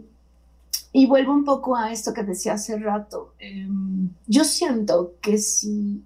y 0.95 1.07
vuelvo 1.07 1.35
un 1.35 1.45
poco 1.45 1.77
a 1.77 1.93
esto 1.93 2.15
que 2.15 2.23
decía 2.23 2.55
hace 2.55 2.79
rato. 2.79 3.35
Em, 3.39 4.09
yo 4.27 4.45
siento 4.45 5.17
que 5.21 5.37
si 5.37 6.03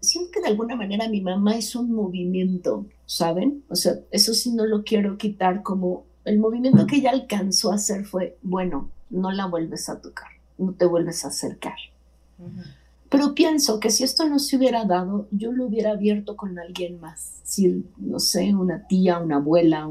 siento 0.00 0.30
que 0.30 0.40
de 0.40 0.48
alguna 0.48 0.76
manera 0.76 1.08
mi 1.08 1.20
mamá 1.20 1.56
hizo 1.56 1.80
un 1.80 1.92
movimiento, 1.92 2.86
¿saben? 3.06 3.64
O 3.68 3.74
sea, 3.74 3.94
eso 4.10 4.34
sí 4.34 4.52
no 4.52 4.66
lo 4.66 4.84
quiero 4.84 5.16
quitar 5.16 5.62
como 5.62 6.04
el 6.24 6.38
movimiento 6.38 6.86
que 6.86 6.96
ella 6.96 7.10
alcanzó 7.10 7.70
a 7.70 7.76
hacer 7.76 8.04
fue, 8.04 8.36
bueno, 8.42 8.90
no 9.10 9.30
la 9.30 9.46
vuelves 9.46 9.88
a 9.88 10.00
tocar, 10.00 10.28
no 10.58 10.72
te 10.72 10.84
vuelves 10.84 11.24
a 11.24 11.28
acercar. 11.28 11.76
Pero 13.08 13.34
pienso 13.34 13.78
que 13.78 13.90
si 13.90 14.02
esto 14.02 14.28
no 14.28 14.40
se 14.40 14.56
hubiera 14.56 14.84
dado, 14.84 15.28
yo 15.30 15.52
lo 15.52 15.66
hubiera 15.66 15.92
abierto 15.92 16.36
con 16.36 16.58
alguien 16.58 17.00
más, 17.00 17.40
si, 17.44 17.84
no 17.98 18.18
sé, 18.18 18.52
una 18.54 18.86
tía, 18.88 19.20
una 19.20 19.36
abuela. 19.36 19.88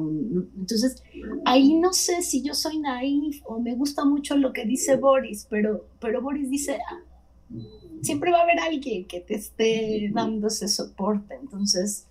Entonces, 0.57 1.01
ahí 1.45 1.75
no 1.75 1.93
sé 1.93 2.21
si 2.21 2.41
yo 2.41 2.53
soy 2.53 2.79
naif 2.79 3.41
o 3.45 3.59
me 3.59 3.73
gusta 3.73 4.03
mucho 4.03 4.35
lo 4.35 4.51
que 4.51 4.65
dice 4.65 4.97
Boris, 4.97 5.47
pero, 5.49 5.85
pero 6.01 6.21
Boris 6.21 6.49
dice, 6.49 6.77
ah, 6.91 6.99
siempre 8.05 8.31
va 8.31 8.39
a 8.39 8.43
haber 8.43 8.59
alguien 8.59 9.05
que 9.05 9.19
te 9.19 9.35
esté 9.35 10.09
dando 10.13 10.47
ese 10.47 10.67
soporte. 10.67 11.35
Entonces, 11.35 12.07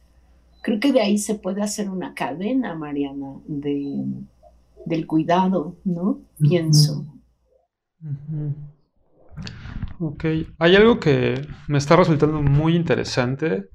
creo 0.62 0.80
que 0.80 0.92
de 0.92 1.00
ahí 1.00 1.18
se 1.18 1.36
puede 1.36 1.62
hacer 1.62 1.88
una 1.88 2.14
cadena, 2.14 2.74
Mariana, 2.74 3.34
de, 3.46 4.04
del 4.84 5.06
cuidado, 5.06 5.76
¿no? 5.84 6.20
Pienso. 6.38 7.06
Ok, 10.00 10.24
hay 10.58 10.76
algo 10.76 10.98
que 10.98 11.46
me 11.68 11.78
está 11.78 11.96
resultando 11.96 12.42
muy 12.42 12.74
interesante. 12.74 13.68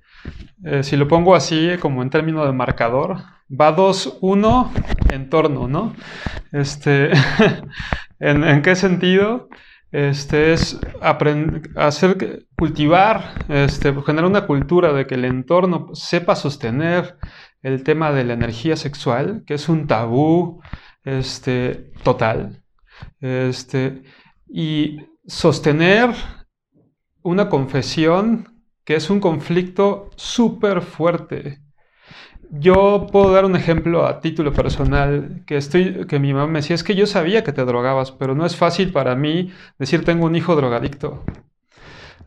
Eh, 0.65 0.83
si 0.83 0.97
lo 0.97 1.07
pongo 1.07 1.35
así, 1.35 1.69
como 1.79 2.03
en 2.03 2.09
términos 2.09 2.45
de 2.45 2.51
marcador, 2.51 3.17
va 3.49 3.75
2-1 3.75 4.69
en 5.11 5.29
torno, 5.29 5.67
¿no? 5.67 5.95
Este, 6.51 7.11
¿en, 8.19 8.43
¿En 8.43 8.61
qué 8.61 8.75
sentido? 8.75 9.47
Este, 9.91 10.53
es 10.53 10.79
hacer, 11.75 12.45
cultivar, 12.57 13.45
este, 13.49 13.93
generar 14.03 14.29
una 14.29 14.45
cultura 14.45 14.93
de 14.93 15.07
que 15.07 15.15
el 15.15 15.25
entorno 15.25 15.89
sepa 15.93 16.35
sostener 16.35 17.17
el 17.61 17.83
tema 17.83 18.11
de 18.11 18.23
la 18.23 18.33
energía 18.33 18.75
sexual, 18.75 19.43
que 19.45 19.55
es 19.55 19.67
un 19.69 19.87
tabú 19.87 20.61
este, 21.03 21.91
total, 22.03 22.63
este, 23.19 24.03
y 24.47 24.97
sostener 25.25 26.13
una 27.21 27.49
confesión 27.49 28.63
que 28.83 28.95
es 28.95 29.09
un 29.09 29.19
conflicto 29.19 30.09
súper 30.15 30.81
fuerte 30.81 31.59
yo 32.51 33.07
puedo 33.11 33.31
dar 33.31 33.45
un 33.45 33.55
ejemplo 33.55 34.05
a 34.05 34.21
título 34.21 34.53
personal 34.53 35.43
que 35.45 35.57
estoy 35.57 36.05
que 36.07 36.19
mi 36.19 36.33
mamá 36.33 36.47
me 36.47 36.59
decía 36.59 36.75
es 36.75 36.83
que 36.83 36.95
yo 36.95 37.05
sabía 37.05 37.43
que 37.43 37.53
te 37.53 37.65
drogabas, 37.65 38.11
pero 38.11 38.35
no 38.35 38.45
es 38.45 38.55
fácil 38.55 38.91
para 38.91 39.15
mí 39.15 39.51
decir 39.77 40.03
tengo 40.03 40.25
un 40.25 40.35
hijo 40.35 40.55
drogadicto. 40.55 41.23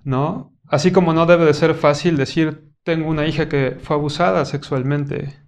¿No? 0.04 0.52
Así 0.68 0.92
como 0.92 1.12
no 1.12 1.26
debe 1.26 1.44
de 1.44 1.54
ser 1.54 1.74
fácil 1.74 2.16
decir 2.16 2.72
tengo 2.84 3.08
una 3.08 3.26
hija 3.26 3.48
que 3.48 3.78
fue 3.80 3.96
abusada 3.96 4.44
sexualmente, 4.44 5.38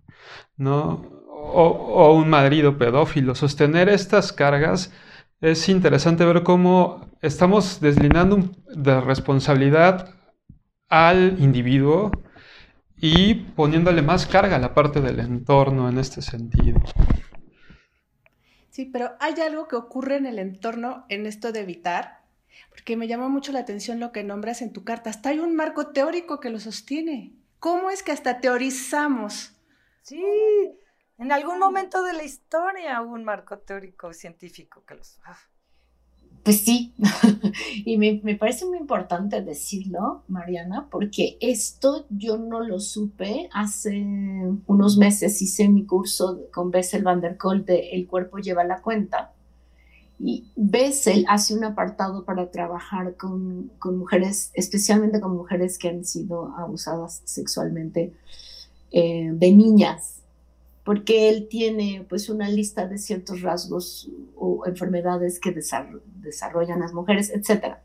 ¿no? 0.57 1.13
O, 1.57 2.15
un 2.15 2.29
marido 2.31 2.79
pedófilo. 2.79 3.35
Sostener 3.35 3.89
estas 3.89 4.33
cargas 4.33 4.93
es 5.41 5.69
interesante 5.69 6.25
ver 6.25 6.43
cómo 6.43 7.09
estamos 7.23 7.81
deslindando 7.81 8.51
de 8.75 9.01
responsabilidad 9.01 10.15
al 10.89 11.37
individuo 11.39 12.11
y 12.97 13.35
poniéndole 13.35 14.03
más 14.03 14.27
carga 14.27 14.57
a 14.57 14.61
la 14.61 14.75
parte 14.75 15.01
del 15.01 15.21
entorno 15.21 15.89
en 15.89 15.99
este 15.99 16.23
sentido. 16.23 16.81
Sí, 18.71 18.87
pero 18.87 19.13
hay 19.21 19.35
algo 19.41 19.69
que 19.69 19.77
ocurre 19.77 20.17
en 20.17 20.27
el 20.27 20.39
entorno 20.39 21.05
en 21.09 21.27
esto 21.27 21.53
de 21.53 21.61
evitar, 21.61 22.25
porque 22.71 22.97
me 22.97 23.07
llamó 23.07 23.31
mucho 23.31 23.53
la 23.53 23.61
atención 23.61 24.01
lo 24.01 24.11
que 24.11 24.25
nombras 24.25 24.63
en 24.63 24.73
tu 24.73 24.85
carta. 24.85 25.11
Hasta 25.11 25.29
hay 25.29 25.39
un 25.39 25.55
marco 25.55 25.89
teórico 25.89 26.41
que 26.41 26.51
lo 26.51 26.59
sostiene. 26.59 27.35
¿Cómo 27.61 27.91
es 27.91 28.03
que 28.03 28.13
hasta 28.13 28.41
teorizamos? 28.41 29.53
Sí, 30.03 30.23
en 31.19 31.33
algún 31.33 31.59
momento 31.59 32.03
de 32.03 32.15
la 32.15 32.25
historia 32.25 33.01
hubo 33.01 33.15
un 33.15 33.25
marco 33.25 33.59
teórico 33.59 34.13
científico 34.13 34.85
que 34.85 34.97
los... 34.97 35.21
Ah, 35.25 35.39
pues 36.45 36.61
sí, 36.61 36.93
y 37.87 37.97
me, 37.97 38.37
parece 38.37 38.67
muy 38.67 38.77
importante 38.77 39.41
decirlo, 39.41 40.23
Mariana, 40.29 40.89
porque 40.91 41.39
esto 41.41 42.05
yo 42.11 42.37
no 42.37 42.61
lo 42.61 42.81
supe 42.81 43.49
hace 43.51 44.05
unos 44.67 44.99
meses, 44.99 45.41
hice 45.41 45.69
mi 45.71 45.87
curso 45.87 46.43
con 46.53 46.71
Bessel 46.71 47.03
van 47.03 47.23
der 47.23 47.39
Kolk 47.39 47.65
de 47.65 47.91
El 47.93 48.07
cuerpo 48.07 48.39
lleva 48.39 48.63
la 48.63 48.83
cuenta, 48.83 49.33
y 50.21 50.45
Bessel 50.55 51.25
hace 51.29 51.55
un 51.55 51.65
apartado 51.65 52.25
para 52.25 52.51
trabajar 52.51 53.17
con, 53.17 53.71
mujeres, 53.83 54.51
especialmente 54.53 55.21
con 55.21 55.35
mujeres 55.35 55.79
que 55.79 55.89
han 55.89 56.05
sido 56.05 56.55
abusadas 56.59 57.23
sexualmente 57.25 58.13
eh, 58.93 59.31
de 59.33 59.51
niñas 59.51 60.14
porque 60.85 61.31
él 61.31 61.49
tiene 61.49 62.07
pues 62.09 62.29
una 62.29 62.49
lista 62.49 62.87
de 62.87 62.99
ciertos 62.99 63.41
rasgos 63.41 64.09
o 64.37 64.67
enfermedades 64.67 65.41
que 65.41 65.53
desarrollan 65.53 66.81
las 66.81 66.93
mujeres, 66.93 67.31
etc. 67.31 67.77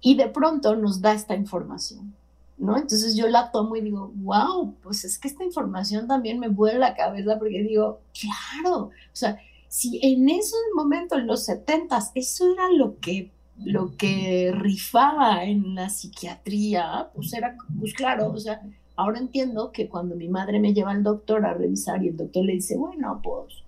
Y 0.00 0.16
de 0.16 0.28
pronto 0.28 0.76
nos 0.76 1.00
da 1.00 1.14
esta 1.14 1.34
información, 1.34 2.14
¿no? 2.58 2.76
Entonces 2.76 3.16
yo 3.16 3.26
la 3.28 3.50
tomo 3.50 3.76
y 3.76 3.80
digo, 3.80 4.12
wow, 4.16 4.74
pues 4.82 5.04
es 5.04 5.18
que 5.18 5.28
esta 5.28 5.44
información 5.44 6.06
también 6.06 6.38
me 6.38 6.48
vuela 6.48 6.78
la 6.78 6.94
cabeza 6.94 7.38
porque 7.38 7.62
digo, 7.62 8.00
claro, 8.20 8.84
o 8.84 8.90
sea, 9.14 9.38
si 9.68 9.98
en 10.02 10.28
ese 10.28 10.56
momento, 10.76 11.16
en 11.16 11.26
los 11.26 11.46
70 11.46 11.98
eso 12.14 12.52
era 12.52 12.70
lo 12.70 12.98
que 13.00 13.30
lo 13.64 13.96
que 13.96 14.52
rifaba 14.54 15.44
en 15.44 15.74
la 15.74 15.88
psiquiatría, 15.88 17.10
pues 17.14 17.32
era, 17.32 17.56
pues 17.78 17.94
claro, 17.94 18.30
o 18.30 18.38
sea, 18.38 18.60
Ahora 19.02 19.18
entiendo 19.18 19.72
que 19.72 19.88
cuando 19.88 20.14
mi 20.14 20.28
madre 20.28 20.60
me 20.60 20.72
lleva 20.72 20.92
al 20.92 21.02
doctor 21.02 21.44
a 21.44 21.54
revisar 21.54 22.04
y 22.04 22.08
el 22.08 22.16
doctor 22.16 22.44
le 22.44 22.52
dice, 22.52 22.76
bueno, 22.76 23.20
pues 23.20 23.64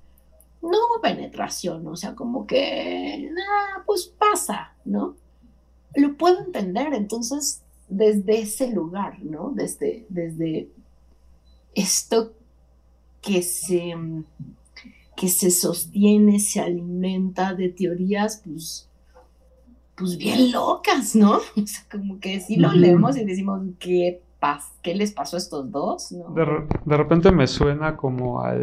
no 0.62 0.68
hubo 0.68 1.00
penetración, 1.02 1.84
o 1.88 1.96
sea, 1.96 2.14
como 2.14 2.46
que, 2.46 3.28
nada, 3.32 3.82
pues 3.84 4.06
pasa, 4.16 4.76
¿no? 4.84 5.16
Lo 5.96 6.16
puedo 6.16 6.38
entender, 6.38 6.94
entonces, 6.94 7.62
desde 7.88 8.42
ese 8.42 8.70
lugar, 8.70 9.24
¿no? 9.24 9.50
Desde, 9.52 10.06
desde 10.08 10.68
esto 11.74 12.32
que 13.20 13.42
se, 13.42 13.92
que 15.16 15.26
se 15.26 15.50
sostiene, 15.50 16.38
se 16.38 16.60
alimenta 16.60 17.54
de 17.54 17.70
teorías, 17.70 18.40
pues, 18.44 18.88
pues 19.96 20.16
bien 20.16 20.52
locas, 20.52 21.16
¿no? 21.16 21.40
O 21.60 21.66
sea, 21.66 21.84
como 21.90 22.20
que 22.20 22.38
si 22.38 22.54
lo 22.54 22.70
leemos 22.70 23.16
y 23.16 23.24
decimos, 23.24 23.60
¿qué 23.80 24.22
¿Qué 24.82 24.94
les 24.94 25.12
pasó 25.12 25.36
a 25.36 25.38
estos 25.38 25.70
dos? 25.70 26.10
De, 26.10 26.96
repente 26.96 27.32
me 27.32 27.46
suena 27.46 27.96
como 27.96 28.42
a 28.42 28.54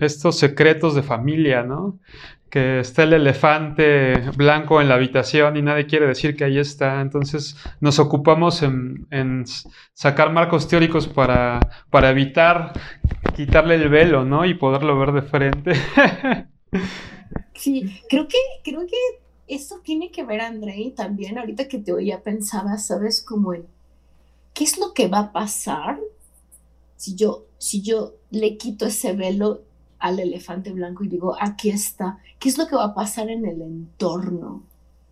estos 0.00 0.38
secretos 0.38 0.94
de 0.96 1.02
familia, 1.02 1.62
¿no? 1.62 2.00
Que 2.50 2.80
está 2.80 3.04
el 3.04 3.12
elefante 3.12 4.14
blanco 4.36 4.80
en 4.80 4.88
la 4.88 4.96
habitación 4.96 5.56
y 5.56 5.62
nadie 5.62 5.86
quiere 5.86 6.06
decir 6.08 6.36
que 6.36 6.44
ahí 6.44 6.58
está. 6.58 7.00
Entonces 7.00 7.56
nos 7.80 8.00
ocupamos 8.00 8.62
en, 8.62 9.44
sacar 9.94 10.32
marcos 10.32 10.66
teóricos 10.66 11.06
para, 11.06 11.60
para 11.90 12.10
evitar 12.10 12.72
quitarle 13.36 13.76
el 13.76 13.88
velo, 13.88 14.24
¿no? 14.24 14.44
Y 14.44 14.54
poderlo 14.54 14.98
ver 14.98 15.12
de 15.12 15.22
frente. 15.22 15.72
sí, 17.54 18.00
creo 18.08 18.26
que, 18.26 18.38
creo 18.64 18.80
que 18.80 18.96
eso 19.46 19.80
tiene 19.84 20.10
que 20.10 20.24
ver, 20.24 20.40
André, 20.40 20.92
también 20.96 21.38
ahorita 21.38 21.68
que 21.68 21.78
te 21.78 21.92
oía 21.92 22.22
pensaba, 22.22 22.78
¿sabes? 22.78 23.22
Como 23.22 23.52
el 23.52 23.64
¿qué 24.54 24.64
es 24.64 24.78
lo 24.78 24.92
que 24.92 25.08
va 25.08 25.18
a 25.18 25.32
pasar 25.32 26.00
si 26.96 27.14
yo, 27.14 27.46
si 27.58 27.82
yo 27.82 28.14
le 28.30 28.56
quito 28.56 28.86
ese 28.86 29.12
velo 29.12 29.62
al 29.98 30.20
elefante 30.20 30.72
blanco 30.72 31.04
y 31.04 31.08
digo, 31.08 31.36
aquí 31.40 31.70
está? 31.70 32.18
¿Qué 32.38 32.48
es 32.48 32.58
lo 32.58 32.66
que 32.66 32.76
va 32.76 32.86
a 32.86 32.94
pasar 32.94 33.30
en 33.30 33.46
el 33.46 33.62
entorno? 33.62 34.62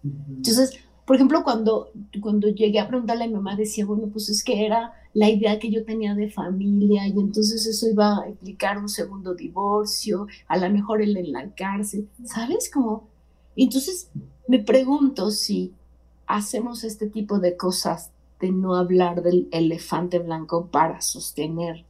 Entonces, 0.02 0.78
por 1.04 1.16
ejemplo, 1.16 1.42
cuando, 1.42 1.90
cuando 2.20 2.48
llegué 2.48 2.78
a 2.78 2.88
preguntarle 2.88 3.24
a 3.24 3.26
mi 3.26 3.34
mamá, 3.34 3.56
decía, 3.56 3.84
bueno, 3.86 4.08
pues 4.12 4.28
es 4.28 4.44
que 4.44 4.64
era 4.64 4.92
la 5.12 5.28
idea 5.28 5.58
que 5.58 5.70
yo 5.70 5.84
tenía 5.84 6.14
de 6.14 6.30
familia 6.30 7.06
y 7.06 7.10
entonces 7.10 7.66
eso 7.66 7.88
iba 7.88 8.22
a 8.22 8.28
implicar 8.28 8.78
un 8.78 8.88
segundo 8.88 9.34
divorcio, 9.34 10.28
a 10.46 10.56
lo 10.56 10.70
mejor 10.70 11.02
él 11.02 11.16
en 11.16 11.32
la 11.32 11.52
cárcel, 11.54 12.08
¿sabes? 12.24 12.70
Como, 12.70 13.08
entonces 13.56 14.08
me 14.46 14.60
pregunto 14.60 15.30
si 15.30 15.72
hacemos 16.26 16.84
este 16.84 17.08
tipo 17.08 17.40
de 17.40 17.56
cosas 17.56 18.12
de 18.40 18.50
no 18.50 18.74
hablar 18.74 19.22
del 19.22 19.48
elefante 19.52 20.18
blanco 20.18 20.66
para 20.68 21.00
sostener 21.00 21.84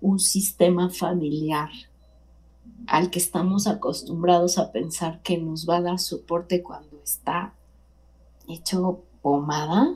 un 0.00 0.18
sistema 0.18 0.90
familiar 0.90 1.70
al 2.86 3.10
que 3.10 3.18
estamos 3.18 3.66
acostumbrados 3.66 4.58
a 4.58 4.72
pensar 4.72 5.20
que 5.22 5.38
nos 5.38 5.68
va 5.68 5.76
a 5.76 5.82
dar 5.82 5.98
soporte 5.98 6.62
cuando 6.62 7.00
está 7.02 7.54
hecho 8.48 9.02
pomada. 9.20 9.94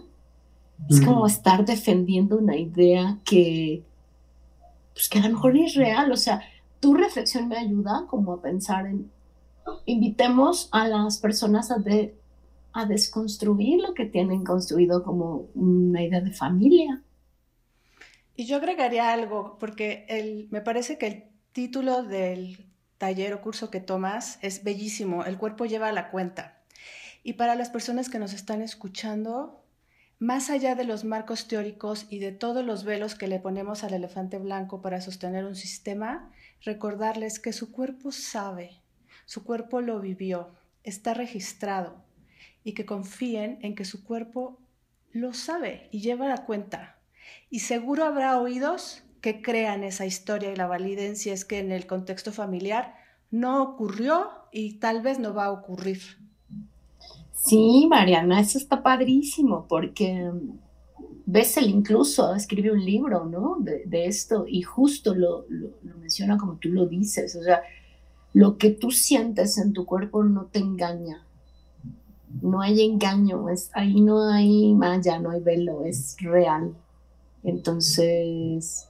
Es 0.91 1.01
como 1.01 1.27
estar 1.27 1.65
defendiendo 1.65 2.37
una 2.37 2.57
idea 2.57 3.19
que, 3.25 3.83
pues 4.93 5.09
que 5.09 5.19
a 5.19 5.23
lo 5.23 5.35
mejor 5.35 5.57
es 5.57 5.75
real. 5.75 6.13
O 6.13 6.17
sea, 6.17 6.43
tu 6.81 6.95
reflexión 6.95 7.49
me 7.49 7.57
ayuda 7.57 8.07
como 8.09 8.35
a 8.35 8.43
pensar 8.43 8.87
en, 8.87 9.11
invitemos 9.87 10.69
a 10.73 10.87
las 10.87 11.19
personas 11.19 11.71
a, 11.71 11.79
de, 11.79 12.15
a 12.77 12.85
desconstruir 12.85 13.81
lo 13.81 13.95
que 13.95 14.05
tienen 14.05 14.45
construido 14.45 15.03
como 15.03 15.49
una 15.55 16.03
idea 16.03 16.21
de 16.21 16.31
familia. 16.31 17.03
Y 18.37 18.45
yo 18.45 18.57
agregaría 18.57 19.15
algo, 19.15 19.57
porque 19.59 20.05
el, 20.11 20.49
me 20.51 20.61
parece 20.61 20.99
que 20.99 21.07
el 21.07 21.25
título 21.53 22.03
del 22.03 22.67
taller 22.99 23.33
o 23.33 23.41
curso 23.41 23.71
que 23.71 23.81
tomas 23.81 24.39
es 24.43 24.63
bellísimo, 24.63 25.25
El 25.25 25.39
cuerpo 25.39 25.65
lleva 25.65 25.91
la 25.91 26.11
cuenta. 26.11 26.61
Y 27.23 27.33
para 27.33 27.55
las 27.55 27.71
personas 27.71 28.11
que 28.11 28.19
nos 28.19 28.35
están 28.35 28.61
escuchando, 28.61 29.65
más 30.19 30.51
allá 30.51 30.75
de 30.75 30.85
los 30.85 31.03
marcos 31.03 31.49
teóricos 31.49 32.07
y 32.11 32.19
de 32.19 32.33
todos 32.33 32.63
los 32.63 32.85
velos 32.85 33.15
que 33.15 33.27
le 33.27 33.41
ponemos 33.41 33.85
al 33.85 33.95
elefante 33.95 34.39
blanco 34.39 34.83
para 34.83 35.01
sostener 35.01 35.47
un 35.47 35.57
sistema, 35.57 36.31
recordarles 36.63 37.39
que 37.39 37.55
su 37.55 37.73
cuerpo 37.73 38.13
sabe, 38.13 38.83
su 39.25 39.45
cuerpo 39.45 39.81
lo 39.81 39.99
vivió, 39.99 40.51
está 40.85 41.15
registrado 41.15 42.06
y 42.67 42.73
que 42.73 42.85
confíen 42.85 43.61
en 43.63 43.77
que 43.77 43.85
su 43.85 44.03
cuerpo 44.03 44.59
lo 45.13 45.33
sabe 45.35 45.89
y 45.93 46.01
lleva 46.01 46.27
la 46.27 46.45
cuenta. 46.45 46.99
Y 47.49 47.61
seguro 47.61 48.05
habrá 48.05 48.41
oídos 48.41 49.05
que 49.21 49.41
crean 49.41 49.85
esa 49.85 50.05
historia 50.05 50.53
y 50.53 50.57
la 50.57 50.67
validen 50.67 51.15
si 51.15 51.31
es 51.31 51.45
que 51.45 51.61
en 51.61 51.71
el 51.71 51.87
contexto 51.87 52.33
familiar 52.33 52.97
no 53.31 53.63
ocurrió 53.63 54.31
y 54.51 54.81
tal 54.81 55.01
vez 55.01 55.21
no 55.21 55.33
va 55.33 55.45
a 55.45 55.53
ocurrir. 55.53 56.01
Sí, 57.31 57.87
Mariana, 57.89 58.41
eso 58.41 58.59
está 58.59 58.83
padrísimo 58.83 59.67
porque 59.69 60.29
Bessel 61.25 61.71
incluso 61.71 62.35
escribe 62.35 62.73
un 62.73 62.85
libro, 62.85 63.27
¿no? 63.27 63.59
De, 63.61 64.07
esto 64.07 64.45
y 64.49 64.63
justo 64.63 65.15
lo, 65.15 65.47
lo, 65.49 65.71
menciona 66.01 66.37
como 66.37 66.57
tú 66.57 66.71
lo 66.71 66.87
dices, 66.87 67.37
o 67.37 67.45
sea, 67.45 67.63
lo 68.33 68.59
que 68.59 68.71
tú 68.71 68.91
sientes 68.91 69.57
en 69.57 69.73
tu 69.73 69.87
cuerpo 69.87 70.25
no 70.25 70.47
te 70.47 70.59
engaña, 70.59 71.26
no 72.43 72.61
hay 72.61 72.83
engaño, 72.83 73.49
es, 73.49 73.71
ahí 73.73 74.01
no 74.01 74.29
hay 74.29 74.75
malla, 74.75 75.19
no 75.19 75.31
hay 75.31 75.41
velo, 75.41 75.85
es 75.85 76.17
real. 76.21 76.75
Entonces, 77.43 78.89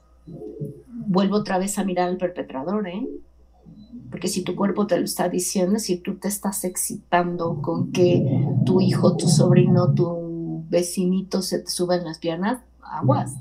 vuelvo 0.87 1.37
otra 1.37 1.57
vez 1.57 1.77
a 1.77 1.83
mirar 1.83 2.09
al 2.09 2.17
perpetrador, 2.17 2.87
¿eh? 2.87 3.07
Porque 4.09 4.27
si 4.27 4.43
tu 4.43 4.55
cuerpo 4.55 4.87
te 4.87 4.97
lo 4.97 5.05
está 5.05 5.29
diciendo, 5.29 5.79
si 5.79 5.97
tú 5.97 6.17
te 6.17 6.27
estás 6.27 6.63
excitando 6.63 7.61
con 7.61 7.91
que 7.91 8.45
tu 8.65 8.81
hijo, 8.81 9.17
tu 9.17 9.27
sobrino, 9.27 9.93
tu 9.93 10.63
vecinito 10.69 11.41
se 11.41 11.59
te 11.59 11.69
suba 11.69 11.95
en 11.95 12.05
las 12.05 12.19
piernas, 12.19 12.61
aguas. 12.81 13.35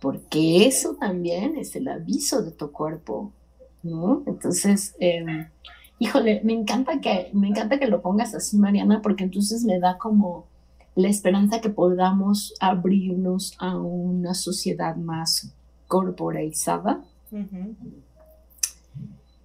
Porque 0.00 0.66
eso 0.66 0.96
también 0.98 1.56
es 1.56 1.76
el 1.76 1.88
aviso 1.88 2.42
de 2.42 2.52
tu 2.52 2.70
cuerpo, 2.70 3.32
¿no? 3.82 4.22
Entonces, 4.26 4.94
em, 4.98 5.48
híjole, 6.00 6.40
me 6.42 6.54
encanta 6.54 6.98
que, 7.00 7.30
me 7.34 7.48
encanta 7.48 7.78
que 7.78 7.86
lo 7.86 8.00
pongas 8.00 8.34
así, 8.34 8.56
Mariana, 8.56 9.00
porque 9.02 9.22
entonces 9.22 9.64
me 9.64 9.78
da 9.78 9.98
como 9.98 10.46
la 10.96 11.08
esperanza 11.08 11.60
que 11.60 11.68
podamos 11.68 12.54
abrirnos 12.58 13.54
a 13.60 13.76
una 13.76 14.34
sociedad 14.34 14.96
más 14.96 15.54
corporalizada 15.86 17.04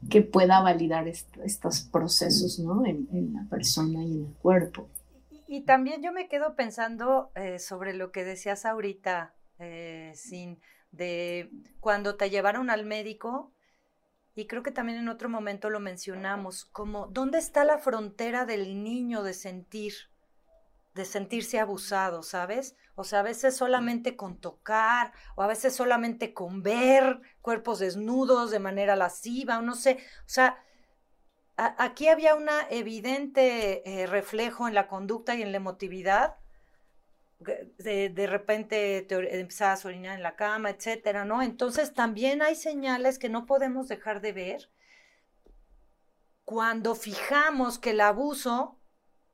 que 0.10 0.22
pueda 0.22 0.62
validar 0.62 1.08
estos 1.08 1.82
procesos 1.82 2.58
¿no? 2.60 2.86
en, 2.86 3.34
la 3.34 3.44
persona 3.50 4.04
y 4.04 4.14
en 4.14 4.26
el 4.28 4.34
cuerpo. 4.42 4.88
Y, 5.48 5.62
también 5.66 6.02
yo 6.02 6.14
me 6.14 6.30
quedo 6.30 6.56
pensando 6.56 7.32
eh, 7.36 7.60
sobre 7.60 7.94
lo 7.94 8.12
que 8.12 8.24
decías 8.24 8.66
ahorita, 8.66 9.36
eh, 9.60 10.12
sin 10.16 10.60
de 10.92 11.52
cuando 11.82 12.16
te 12.16 12.30
llevaron 12.30 12.70
al 12.70 12.86
médico, 12.86 13.52
y 14.36 14.48
creo 14.48 14.64
que 14.64 14.72
también 14.72 15.00
en 15.00 15.08
otro 15.08 15.30
momento 15.30 15.70
lo 15.70 15.80
mencionamos, 15.80 16.66
como 16.66 17.08
dónde 17.08 17.38
está 17.38 17.64
la 17.64 17.78
frontera 17.78 18.46
del 18.46 18.84
niño 18.84 19.24
de 19.24 19.34
sentir, 19.34 19.94
de 20.94 21.06
sentirse 21.06 21.60
abusado, 21.60 22.22
¿sabes? 22.22 22.76
O 22.96 23.06
sea, 23.06 23.20
a 23.20 23.24
veces 23.24 23.56
solamente 23.56 24.18
con 24.18 24.38
tocar, 24.38 25.14
o 25.36 25.44
a 25.44 25.48
veces 25.48 25.74
solamente 25.74 26.34
con 26.34 26.64
ver 26.64 27.22
cuerpos 27.42 27.80
desnudos 27.80 28.52
de 28.52 28.60
manera 28.60 28.98
lasciva, 28.98 29.60
o 29.60 29.62
no 29.62 29.74
sé. 29.74 30.00
O 30.26 30.30
sea, 30.30 30.62
aquí 31.56 32.10
había 32.10 32.36
un 32.36 32.48
evidente 32.70 33.90
eh, 33.90 34.06
reflejo 34.06 34.68
en 34.68 34.74
la 34.74 34.88
conducta 34.90 35.36
y 35.36 35.44
en 35.44 35.52
la 35.52 35.58
emotividad. 35.58 36.36
De, 37.46 38.10
de 38.10 38.28
repente 38.28 39.02
te 39.08 39.40
empezabas 39.40 39.86
a 39.86 39.88
orinar 39.88 40.16
en 40.16 40.24
la 40.24 40.36
cama, 40.36 40.70
etcétera, 40.70 41.26
¿no? 41.26 41.42
Entonces 41.42 41.94
también 41.94 42.42
hay 42.42 42.56
señales 42.56 43.20
que 43.20 43.30
no 43.30 43.46
podemos 43.46 43.88
dejar 43.88 44.22
de 44.22 44.34
ver 44.34 44.70
cuando 46.46 46.96
fijamos 46.96 47.80
que 47.80 47.90
el 47.92 48.02
abuso 48.02 48.80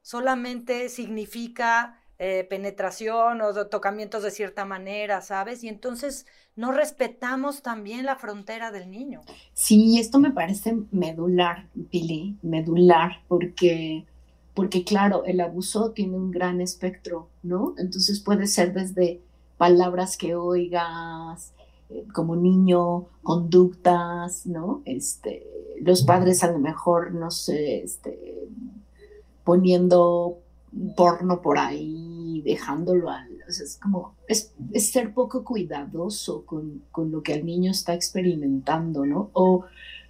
solamente 0.01 0.89
significa 0.89 2.01
eh, 2.24 2.45
penetración 2.49 3.41
o 3.41 3.68
tocamientos 3.68 4.22
de 4.22 4.30
cierta 4.32 4.64
manera, 4.64 5.22
¿sabes? 5.22 5.64
Y 5.64 5.68
entonces 5.68 6.28
no 6.55 6.72
respetamos 6.72 7.64
también 7.64 8.05
la 8.05 8.16
frontera 8.16 8.72
del 8.72 8.91
niño. 8.91 9.22
Sí, 9.53 9.99
esto 9.99 10.20
me 10.20 10.32
parece 10.32 10.78
medular, 10.91 11.68
Billy, 11.74 12.38
medular, 12.43 13.24
porque, 13.28 14.05
porque 14.54 14.84
claro, 14.84 15.24
el 15.26 15.39
abuso 15.39 15.91
tiene 15.91 16.18
un 16.18 16.32
gran 16.32 16.62
espectro, 16.62 17.30
¿no? 17.43 17.74
Entonces 17.78 18.20
puede 18.20 18.47
ser 18.47 18.74
desde 18.74 19.22
palabras 19.58 20.18
que 20.18 20.36
oigas, 20.36 21.54
eh, 21.89 22.06
como 22.14 22.36
niño, 22.36 23.06
conductas, 23.24 24.45
¿no? 24.45 24.82
Este, 24.86 25.47
los 25.82 26.04
padres 26.04 26.43
a 26.43 26.52
lo 26.52 26.60
mejor, 26.60 27.14
no 27.14 27.32
sé, 27.32 27.84
este, 27.84 28.47
poniendo 29.43 30.39
porno 30.95 31.41
por 31.41 31.58
ahí, 31.58 32.41
dejándolo 32.45 33.10
al... 33.10 33.30
es 33.47 33.78
como, 33.82 34.16
es, 34.28 34.54
ser 34.74 35.14
poco 35.14 35.43
cuidadoso 35.43 36.45
con, 36.45 36.84
con, 36.91 37.12
lo 37.12 37.22
que 37.22 37.34
el 37.34 37.45
niño 37.45 37.72
está 37.72 37.93
experimentando, 37.93 39.06
¿no? 39.06 39.30
O 39.34 39.66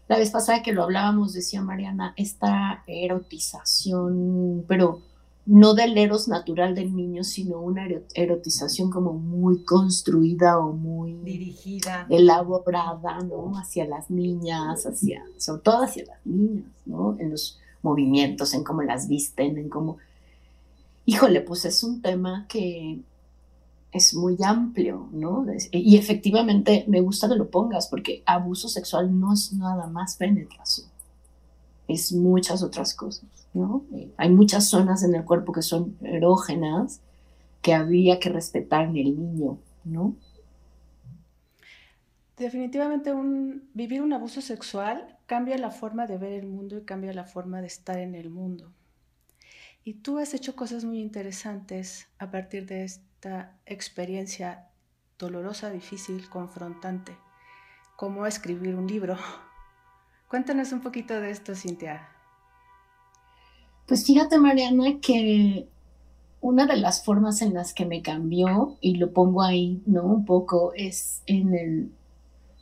la 0.07 0.17
vez 0.17 0.31
pasada 0.31 0.61
que 0.61 0.73
lo 0.73 0.83
hablábamos, 0.83 1.33
decía 1.33 1.61
Mariana, 1.61 2.13
esta 2.17 2.83
erotización, 2.87 4.65
pero 4.67 5.01
no 5.45 5.73
del 5.73 5.97
eros 5.97 6.27
natural 6.27 6.75
del 6.75 6.95
niño, 6.95 7.23
sino 7.23 7.59
una 7.59 7.87
erotización 8.13 8.89
como 8.91 9.13
muy 9.13 9.63
construida 9.63 10.59
o 10.59 10.73
muy 10.73 11.13
dirigida, 11.13 12.05
elaborada, 12.09 13.19
¿no? 13.21 13.57
Hacia 13.57 13.85
las 13.85 14.09
niñas, 14.09 14.85
hacia, 14.85 15.23
sobre 15.37 15.61
todo 15.61 15.83
hacia 15.83 16.05
las 16.05 16.25
niñas, 16.25 16.65
¿no? 16.85 17.17
En 17.19 17.31
los 17.31 17.59
movimientos, 17.81 18.53
en 18.53 18.63
cómo 18.63 18.83
las 18.83 19.07
visten, 19.07 19.57
en 19.57 19.69
cómo... 19.69 19.97
Híjole, 21.05 21.41
pues 21.41 21.65
es 21.65 21.83
un 21.83 22.01
tema 22.01 22.45
que 22.47 22.99
es 23.91 24.13
muy 24.13 24.37
amplio, 24.43 25.09
¿no? 25.11 25.45
Y 25.71 25.97
efectivamente 25.97 26.85
me 26.87 27.01
gusta 27.01 27.27
que 27.27 27.35
lo 27.35 27.49
pongas 27.49 27.87
porque 27.87 28.23
abuso 28.25 28.69
sexual 28.69 29.19
no 29.19 29.33
es 29.33 29.53
nada 29.53 29.87
más 29.87 30.15
penetración, 30.15 30.87
es 31.87 32.13
muchas 32.13 32.63
otras 32.63 32.93
cosas, 32.93 33.29
¿no? 33.53 33.83
Hay 34.17 34.29
muchas 34.29 34.69
zonas 34.69 35.03
en 35.03 35.15
el 35.15 35.25
cuerpo 35.25 35.51
que 35.51 35.61
son 35.61 35.97
erógenas 36.01 37.01
que 37.61 37.73
habría 37.73 38.19
que 38.19 38.29
respetar 38.29 38.85
en 38.85 38.97
el 38.97 39.19
niño, 39.19 39.57
¿no? 39.83 40.15
Definitivamente 42.37 43.13
un, 43.13 43.69
vivir 43.73 44.01
un 44.01 44.13
abuso 44.13 44.41
sexual 44.41 45.19
cambia 45.27 45.57
la 45.57 45.69
forma 45.69 46.07
de 46.07 46.17
ver 46.17 46.31
el 46.31 46.47
mundo 46.47 46.77
y 46.77 46.81
cambia 46.85 47.13
la 47.13 47.25
forma 47.25 47.61
de 47.61 47.67
estar 47.67 47.99
en 47.99 48.15
el 48.15 48.29
mundo. 48.29 48.71
Y 49.83 49.95
tú 49.95 50.17
has 50.17 50.33
hecho 50.33 50.55
cosas 50.55 50.83
muy 50.83 50.99
interesantes 50.99 52.07
a 52.17 52.31
partir 52.31 52.65
de 52.65 52.83
esta 53.21 53.55
experiencia 53.67 54.67
dolorosa, 55.19 55.69
difícil, 55.69 56.27
confrontante, 56.27 57.11
como 57.95 58.25
escribir 58.25 58.73
un 58.73 58.87
libro. 58.87 59.15
Cuéntanos 60.27 60.71
un 60.71 60.81
poquito 60.81 61.13
de 61.21 61.29
esto, 61.29 61.53
Cintia. 61.53 62.09
Pues 63.85 64.07
fíjate, 64.07 64.39
Mariana, 64.39 64.99
que 64.99 65.67
una 66.39 66.65
de 66.65 66.77
las 66.77 67.05
formas 67.05 67.43
en 67.43 67.53
las 67.53 67.75
que 67.75 67.85
me 67.85 68.01
cambió, 68.01 68.79
y 68.81 68.95
lo 68.95 69.13
pongo 69.13 69.43
ahí, 69.43 69.83
¿no? 69.85 70.03
Un 70.03 70.25
poco, 70.25 70.73
es 70.73 71.21
en 71.27 71.53
el 71.53 71.91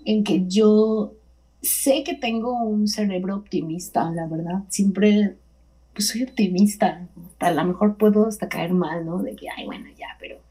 en 0.03 0.25
que 0.25 0.45
yo 0.45 1.13
sé 1.61 2.03
que 2.03 2.15
tengo 2.15 2.61
un 2.63 2.89
cerebro 2.89 3.37
optimista, 3.37 4.11
la 4.11 4.27
verdad. 4.27 4.65
Siempre 4.67 5.37
pues, 5.93 6.09
soy 6.09 6.23
optimista. 6.23 7.07
A 7.39 7.51
lo 7.51 7.63
mejor 7.63 7.95
puedo 7.95 8.27
hasta 8.27 8.49
caer 8.49 8.73
mal, 8.73 9.05
¿no? 9.05 9.23
De 9.23 9.37
que, 9.37 9.47
ay, 9.49 9.65
bueno, 9.65 9.85
ya, 9.97 10.17
pero 10.19 10.48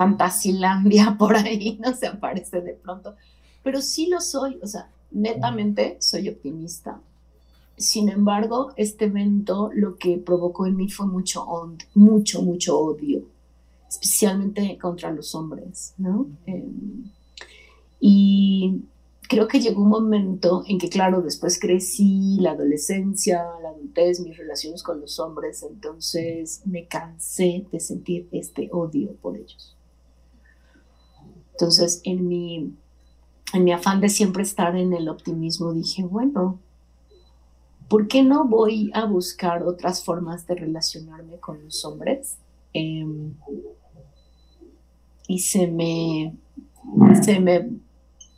fantasilandia 0.00 1.14
por 1.18 1.36
ahí 1.36 1.78
no 1.78 1.94
se 1.94 2.06
aparece 2.06 2.62
de 2.62 2.72
pronto. 2.72 3.16
Pero 3.62 3.82
sí 3.82 4.06
lo 4.06 4.18
soy, 4.22 4.58
o 4.62 4.66
sea, 4.66 4.90
netamente 5.10 5.98
soy 6.00 6.30
optimista. 6.30 6.98
Sin 7.76 8.08
embargo, 8.08 8.72
este 8.76 9.06
evento 9.06 9.70
lo 9.74 9.96
que 9.96 10.16
provocó 10.16 10.66
en 10.66 10.76
mí 10.76 10.88
fue 10.88 11.06
mucho, 11.06 11.46
mucho, 11.94 12.40
mucho 12.40 12.78
odio, 12.78 13.24
especialmente 13.90 14.78
contra 14.78 15.12
los 15.12 15.34
hombres, 15.34 15.92
¿no? 15.98 16.26
Em, 16.46 17.10
y 18.00 18.80
creo 19.28 19.48
que 19.48 19.60
llegó 19.60 19.82
un 19.82 19.90
momento 19.90 20.62
en 20.66 20.78
que, 20.78 20.88
claro, 20.88 21.20
después 21.20 21.60
crecí, 21.60 22.38
la 22.40 22.52
adolescencia, 22.52 23.44
la 23.62 23.68
adultez, 23.68 24.20
mis 24.20 24.38
relaciones 24.38 24.82
con 24.82 24.98
los 24.98 25.18
hombres, 25.18 25.62
entonces 25.62 26.62
me 26.64 26.86
cansé 26.86 27.66
de 27.70 27.80
sentir 27.80 28.28
este 28.32 28.70
odio 28.72 29.12
por 29.20 29.36
ellos. 29.36 29.76
Entonces, 31.60 32.00
en 32.04 32.26
mi, 32.26 32.72
en 33.52 33.64
mi 33.64 33.72
afán 33.72 34.00
de 34.00 34.08
siempre 34.08 34.42
estar 34.42 34.74
en 34.76 34.94
el 34.94 35.10
optimismo, 35.10 35.74
dije, 35.74 36.02
bueno, 36.02 36.58
¿por 37.86 38.08
qué 38.08 38.22
no 38.22 38.48
voy 38.48 38.90
a 38.94 39.04
buscar 39.04 39.62
otras 39.64 40.02
formas 40.02 40.46
de 40.46 40.54
relacionarme 40.54 41.36
con 41.36 41.62
los 41.62 41.84
hombres? 41.84 42.38
Em, 42.72 43.34
y 45.28 45.40
se 45.40 45.66
me, 45.66 46.34
se 47.22 47.40
me 47.40 47.68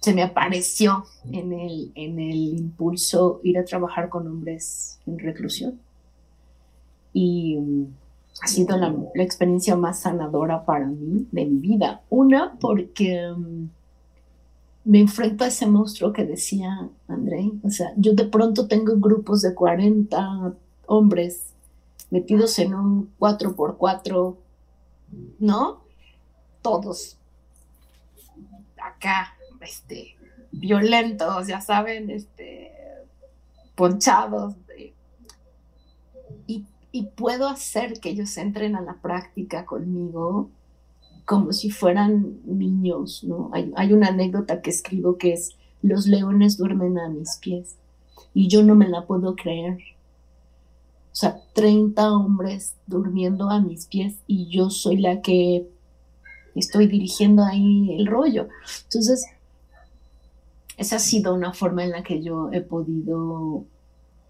se 0.00 0.12
me 0.12 0.24
apareció 0.24 1.04
en 1.30 1.52
el, 1.52 1.92
en 1.94 2.18
el 2.18 2.58
impulso 2.58 3.40
ir 3.44 3.56
a 3.56 3.64
trabajar 3.64 4.08
con 4.08 4.26
hombres 4.26 4.98
en 5.06 5.16
reclusión. 5.20 5.78
Y 7.12 7.56
ha 8.40 8.46
sido 8.46 8.76
la, 8.76 8.94
experiencia 9.14 9.76
más 9.76 10.00
sanadora 10.00 10.64
para 10.64 10.86
mí 10.86 11.26
de 11.30 11.44
mi 11.44 11.58
vida. 11.58 12.00
Una, 12.10 12.56
porque 12.60 13.32
mm, 13.36 13.68
me 14.84 15.00
enfrento 15.00 15.44
a 15.44 15.48
ese 15.48 15.66
monstruo 15.66 16.12
que 16.12 16.24
decía 16.24 16.88
André. 17.08 17.50
O 17.62 17.70
sea, 17.70 17.92
yo 17.96 18.14
de 18.14 18.24
pronto 18.24 18.66
tengo 18.66 18.96
grupos 18.96 19.42
de 19.42 19.54
40 19.54 20.54
hombres 20.86 21.52
metidos 22.10 22.58
en 22.58 22.74
un 22.74 23.10
4x4, 23.18 24.36
¿no? 25.38 25.82
Todos 26.60 27.16
acá 28.82 29.34
este, 29.60 30.16
violentos, 30.50 31.46
ya 31.46 31.60
saben, 31.60 32.10
este, 32.10 32.72
ponchados. 33.74 34.54
Y, 36.92 37.06
puedo 37.16 37.48
hacer 37.48 38.00
que 38.00 38.10
ellos 38.10 38.36
entren 38.36 38.76
a 38.76 38.80
la 38.80 38.94
práctica 38.94 39.64
conmigo 39.64 40.50
como 41.24 41.52
si 41.52 41.70
fueran 41.70 42.40
niños, 42.44 43.24
¿no? 43.24 43.50
Hay, 43.52 43.72
hay, 43.76 43.92
una 43.92 44.08
anécdota 44.08 44.60
que 44.60 44.70
escribo 44.70 45.18
que 45.18 45.32
es, 45.32 45.56
los 45.80 46.06
leones 46.06 46.58
duermen 46.58 46.98
a 46.98 47.08
mis 47.08 47.38
pies 47.38 47.76
y 48.34 48.48
yo 48.48 48.62
no 48.62 48.74
me 48.74 48.88
la 48.88 49.06
puedo 49.06 49.36
creer. 49.36 49.78
O 51.12 51.14
sea, 51.14 51.40
30 51.54 52.12
hombres 52.12 52.74
durmiendo 52.86 53.50
a 53.50 53.60
mis 53.60 53.86
pies 53.86 54.14
y 54.26 54.48
yo 54.48 54.70
soy 54.70 54.96
la 54.96 55.20
que 55.20 55.68
estoy 56.54 56.86
dirigiendo 56.86 57.44
ahí 57.44 57.94
el 57.98 58.06
rollo. 58.06 58.48
Entonces, 58.84 59.26
esa 60.76 60.96
ha 60.96 60.98
sido 60.98 61.34
una 61.34 61.52
forma 61.52 61.84
en 61.84 61.90
la 61.90 62.02
que 62.02 62.22
yo 62.22 62.50
he 62.52 62.60
podido 62.60 63.64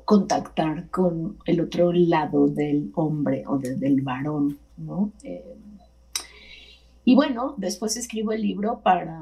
contactar 0.04 0.88
con 0.90 1.38
el 1.44 1.60
otro 1.60 1.92
lado 1.92 2.48
del 2.48 2.90
hombre 2.94 3.44
o 3.46 3.58
del 3.58 4.00
varón, 4.02 4.58
¿no? 4.76 5.12
Eh, 5.22 5.56
y 7.04 7.14
bueno, 7.14 7.54
después 7.56 7.96
escribo 7.96 8.32
el 8.32 8.42
libro 8.42 8.80
para, 8.80 9.18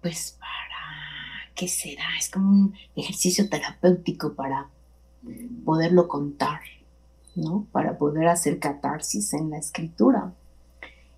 pues 0.00 0.36
para, 0.38 1.52
¿qué 1.54 1.66
será? 1.66 2.04
Es 2.18 2.30
como 2.30 2.48
un 2.48 2.74
ejercicio 2.94 3.48
terapéutico 3.48 4.34
para 4.34 4.70
poderlo 5.64 6.06
contar, 6.06 6.60
¿no? 7.34 7.66
Para 7.72 7.98
poder 7.98 8.28
hacer 8.28 8.60
catarsis 8.60 9.34
en 9.34 9.50
la 9.50 9.58
escritura. 9.58 10.32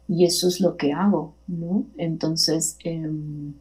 Y 0.09 0.25
eso 0.25 0.49
es 0.49 0.61
lo 0.61 0.79
que 0.79 0.95
hago, 0.95 1.35
¿no? 1.47 1.85
Entonces, 1.99 2.79
em, 2.83 3.53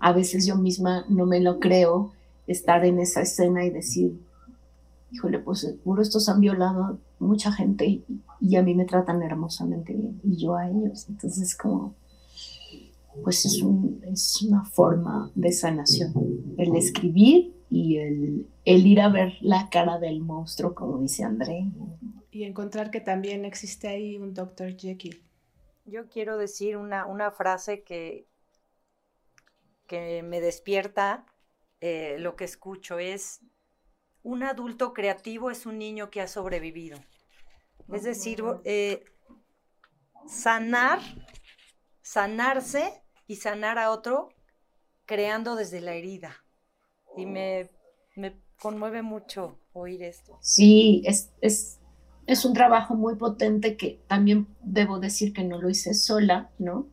a 0.00 0.12
veces 0.12 0.46
yo 0.46 0.56
misma 0.56 1.06
no 1.08 1.24
me 1.24 1.40
lo 1.40 1.58
creo 1.60 2.12
estar 2.46 2.84
en 2.84 2.98
esa 3.00 3.22
escena 3.22 3.64
y 3.64 3.70
decir, 3.70 4.18
híjole, 5.10 5.38
pues 5.38 5.60
seguro 5.60 6.02
estos 6.02 6.28
han 6.28 6.40
violado 6.40 6.98
mucha 7.18 7.52
gente 7.52 7.86
y, 7.86 8.04
y, 8.40 8.56
a 8.56 8.62
mí 8.62 8.74
me 8.74 8.84
tratan 8.84 9.22
hermosamente 9.22 9.94
bien 9.94 10.20
y 10.22 10.36
yo 10.36 10.54
a 10.54 10.68
ellos. 10.68 11.06
Entonces, 11.08 11.56
como, 11.56 11.94
pues 13.22 13.44
es, 13.46 13.62
un, 13.62 14.00
es 14.04 14.42
una 14.42 14.64
forma 14.64 15.30
de 15.34 15.52
sanación, 15.52 16.12
el 16.58 16.76
escribir 16.76 17.54
y 17.70 17.96
el, 17.98 18.46
el, 18.64 18.86
ir 18.86 19.00
a 19.00 19.08
ver 19.08 19.34
la 19.40 19.68
cara 19.70 19.98
del 19.98 20.20
monstruo, 20.20 20.74
como 20.74 20.98
dice 20.98 21.24
André. 21.24 21.66
Y 22.30 22.44
encontrar 22.44 22.90
que 22.90 23.00
también 23.00 23.44
existe 23.44 23.88
ahí 23.88 24.16
un 24.18 24.34
Dr. 24.34 24.76
Jekyll. 24.76 25.22
Yo 25.86 26.08
quiero 26.08 26.36
decir 26.36 26.76
una, 26.76 27.06
una 27.06 27.30
frase 27.30 27.82
que, 27.82 28.26
que 29.86 30.22
me 30.22 30.40
despierta 30.40 31.24
eh, 31.80 32.16
lo 32.18 32.36
que 32.36 32.44
escucho, 32.44 32.98
es 32.98 33.40
un 34.26 34.42
adulto 34.42 34.92
creativo 34.92 35.52
es 35.52 35.66
un 35.66 35.78
niño 35.78 36.10
que 36.10 36.20
ha 36.20 36.26
sobrevivido. 36.26 36.98
Es 37.92 38.02
decir, 38.02 38.42
eh, 38.64 39.04
sanar, 40.26 40.98
sanarse 42.02 43.04
y 43.28 43.36
sanar 43.36 43.78
a 43.78 43.92
otro 43.92 44.30
creando 45.04 45.54
desde 45.54 45.80
la 45.80 45.94
herida. 45.94 46.44
Y 47.16 47.24
me, 47.24 47.70
me 48.16 48.36
conmueve 48.60 49.02
mucho 49.02 49.60
oír 49.72 50.02
esto. 50.02 50.36
Sí, 50.40 51.02
es, 51.06 51.30
es, 51.40 51.78
es, 52.26 52.44
un 52.44 52.52
trabajo 52.52 52.96
muy 52.96 53.14
potente 53.14 53.76
que 53.76 54.02
también 54.08 54.48
debo 54.60 54.98
decir 54.98 55.32
que 55.32 55.44
no 55.44 55.62
lo 55.62 55.70
hice 55.70 55.94
sola, 55.94 56.50
¿no? 56.58 56.88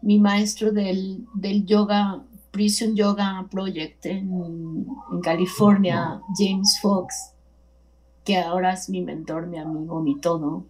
Mi 0.00 0.18
maestro 0.18 0.72
del, 0.72 1.26
del 1.34 1.66
yoga 1.66 2.24
Prison 2.52 2.94
Yoga 2.94 3.48
Project 3.50 4.04
en, 4.06 4.86
California, 5.22 6.20
James 6.36 6.78
Fox, 6.82 7.32
que 8.24 8.36
ahora 8.36 8.74
es 8.74 8.90
mi 8.90 9.00
mentor, 9.00 9.46
mi 9.46 9.58
amigo, 9.58 10.00
mi 10.02 10.20
todo. 10.20 10.66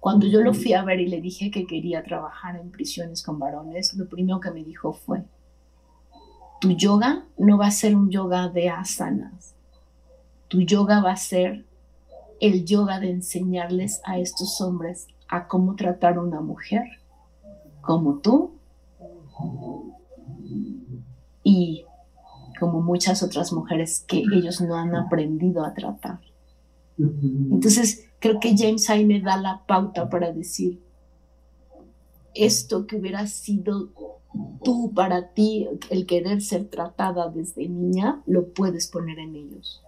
Cuando 0.00 0.26
yo 0.26 0.40
lo 0.40 0.54
fui 0.54 0.72
a 0.72 0.82
ver 0.84 1.00
y 1.00 1.08
le 1.08 1.20
dije 1.20 1.50
que 1.50 1.66
quería 1.66 2.02
trabajar 2.02 2.56
en 2.56 2.70
prisiones 2.70 3.22
con 3.22 3.38
varones, 3.38 3.92
lo 3.94 4.08
primero 4.08 4.40
que 4.40 4.50
me 4.50 4.64
dijo 4.64 4.94
fue, 4.94 5.22
tu 6.60 6.70
yoga 6.70 7.26
no 7.36 7.58
va 7.58 7.66
a 7.66 7.72
ser 7.72 7.94
un 7.94 8.08
yoga 8.10 8.48
de 8.48 8.70
asanas, 8.70 9.54
tu 10.48 10.62
yoga 10.62 11.02
va 11.02 11.12
a 11.12 11.16
ser 11.16 11.66
el 12.40 12.64
yoga 12.64 13.00
de 13.00 13.10
enseñarles 13.10 14.00
a 14.04 14.18
estos 14.18 14.60
hombres 14.62 15.08
a 15.28 15.46
cómo 15.46 15.74
tratar 15.76 16.16
a 16.16 16.22
una 16.22 16.40
mujer 16.40 16.84
como 17.82 18.18
tú 18.18 18.58
y 21.48 21.86
como 22.60 22.82
muchas 22.82 23.22
otras 23.22 23.54
mujeres 23.54 24.04
que 24.06 24.18
ellos 24.18 24.60
no 24.60 24.74
han 24.74 24.94
aprendido 24.94 25.64
a 25.64 25.72
tratar. 25.72 26.20
Entonces, 26.98 28.04
creo 28.18 28.38
que 28.38 28.54
James 28.54 28.90
ahí 28.90 29.06
me 29.06 29.22
da 29.22 29.38
la 29.38 29.64
pauta 29.66 30.10
para 30.10 30.30
decir, 30.30 30.78
esto 32.34 32.86
que 32.86 32.96
hubiera 32.96 33.26
sido 33.26 33.88
tú 34.62 34.92
para 34.94 35.32
ti, 35.32 35.66
el 35.88 36.04
querer 36.04 36.42
ser 36.42 36.66
tratada 36.66 37.30
desde 37.30 37.66
niña, 37.66 38.22
lo 38.26 38.48
puedes 38.48 38.88
poner 38.88 39.18
en 39.18 39.34
ellos. 39.34 39.82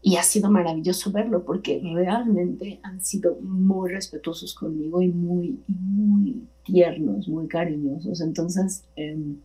Y 0.00 0.16
ha 0.16 0.22
sido 0.22 0.50
maravilloso 0.50 1.12
verlo 1.12 1.44
porque 1.44 1.82
realmente 1.84 2.80
han 2.82 3.04
sido 3.04 3.36
muy 3.42 3.90
respetuosos 3.90 4.54
conmigo 4.54 5.02
y 5.02 5.08
muy, 5.08 5.60
muy 5.68 6.48
tiernos, 6.64 7.28
muy 7.28 7.46
cariñosos. 7.46 8.22
Entonces, 8.22 8.84
em, 8.96 9.36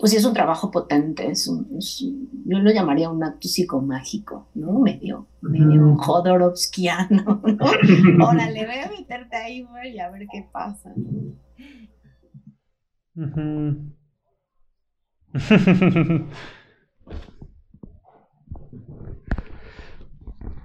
pues 0.00 0.12
sí 0.12 0.16
es 0.16 0.24
un 0.24 0.32
trabajo 0.32 0.70
potente, 0.70 1.30
es 1.30 1.46
un, 1.46 1.78
yo 1.78 2.58
lo 2.58 2.70
llamaría 2.72 3.10
un 3.10 3.22
acto 3.22 3.46
psicomágico, 3.46 4.48
¿no? 4.54 4.78
Medio, 4.78 5.28
medio 5.42 5.94
Jodorowskiano, 5.96 7.42
¿no? 7.44 8.26
Órale, 8.26 8.64
voy 8.64 8.76
a 8.76 8.88
meterte 8.88 9.36
ahí, 9.36 9.62
güey, 9.62 9.96
y 9.96 10.00
a 10.00 10.10
ver 10.10 10.26
qué 10.32 10.48
pasa. 10.50 10.94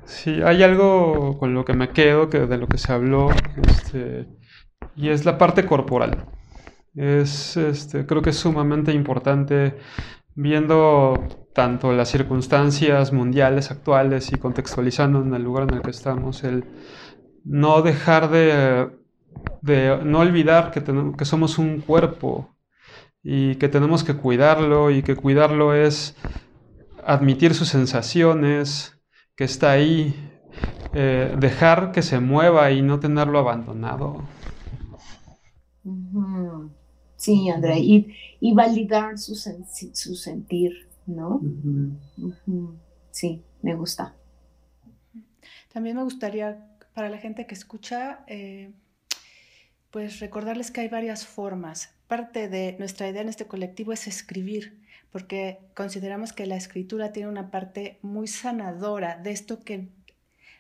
Sí, 0.06 0.42
hay 0.42 0.64
algo 0.64 1.38
con 1.38 1.54
lo 1.54 1.66
que 1.66 1.74
me 1.74 1.90
quedo, 1.90 2.30
que 2.30 2.40
de 2.40 2.58
lo 2.58 2.68
que 2.68 2.78
se 2.78 2.94
habló, 2.94 3.32
este, 3.68 4.30
y 4.96 5.10
es 5.10 5.26
la 5.26 5.38
parte 5.38 5.66
corporal. 5.66 6.26
Es, 6.96 7.58
este, 7.58 8.06
creo 8.06 8.22
que 8.22 8.30
es 8.30 8.38
sumamente 8.38 8.94
importante 8.94 9.78
viendo 10.34 11.48
tanto 11.54 11.94
las 11.94 12.10
circunstancias 12.10 13.14
mundiales 13.14 13.72
actuales 13.72 14.32
y 14.32 14.38
contextualizando 14.38 15.22
en 15.22 15.34
el 15.34 15.44
lugar 15.44 15.64
en 15.70 15.76
el 15.76 15.82
que 15.82 15.92
estamos, 15.92 16.44
el 16.44 16.66
no 17.44 17.82
dejar 17.82 18.30
de, 18.30 18.90
de 19.62 20.00
no 20.04 20.20
olvidar 20.20 20.72
que, 20.72 20.82
tenemos, 20.82 21.16
que 21.16 21.26
somos 21.26 21.58
un 21.58 21.82
cuerpo 21.82 22.56
y 23.24 23.56
que 23.56 23.70
tenemos 23.70 24.04
que 24.04 24.16
cuidarlo 24.16 24.92
y 24.92 25.02
que 25.02 25.16
cuidarlo 25.16 25.74
es 25.74 26.16
admitir 27.06 27.54
sus 27.54 27.70
sensaciones, 27.70 29.00
que 29.36 29.44
está 29.44 29.72
ahí, 29.72 30.14
eh, 30.94 31.36
dejar 31.40 31.92
que 31.92 32.02
se 32.02 32.20
mueva 32.20 32.72
y 32.72 32.82
no 32.82 33.00
tenerlo 33.00 33.40
abandonado. 33.40 34.24
Sí, 37.16 37.50
Andrea, 37.50 37.78
y, 37.78 38.14
y 38.40 38.54
validar 38.54 39.18
su, 39.18 39.36
su, 39.36 40.16
sentir, 40.16 40.88
¿no? 41.06 41.42
Sí, 43.12 43.42
me 43.62 43.76
gusta. 43.76 44.16
También 45.72 45.96
me 45.96 46.04
gustaría, 46.04 46.78
para 46.94 47.10
la 47.10 47.18
gente 47.18 47.48
que 47.48 47.54
escucha, 47.54 48.24
eh, 48.28 48.72
pues 49.92 50.20
recordarles 50.20 50.72
que 50.72 50.82
hay 50.82 50.90
varias 50.90 51.26
formas. 51.26 51.94
Parte 52.08 52.50
de 52.50 52.76
nuestra 52.80 53.08
idea 53.08 53.22
en 53.22 53.30
este 53.30 53.48
colectivo 53.48 53.94
es 53.94 54.08
escribir, 54.08 54.82
porque 55.12 55.60
consideramos 55.74 56.34
que 56.34 56.46
la 56.46 56.58
escritura 56.58 57.14
tiene 57.14 57.30
una 57.30 57.50
parte 57.50 58.00
muy 58.02 58.28
sanadora 58.28 59.18
de 59.18 59.32
esto 59.32 59.64
que 59.64 59.88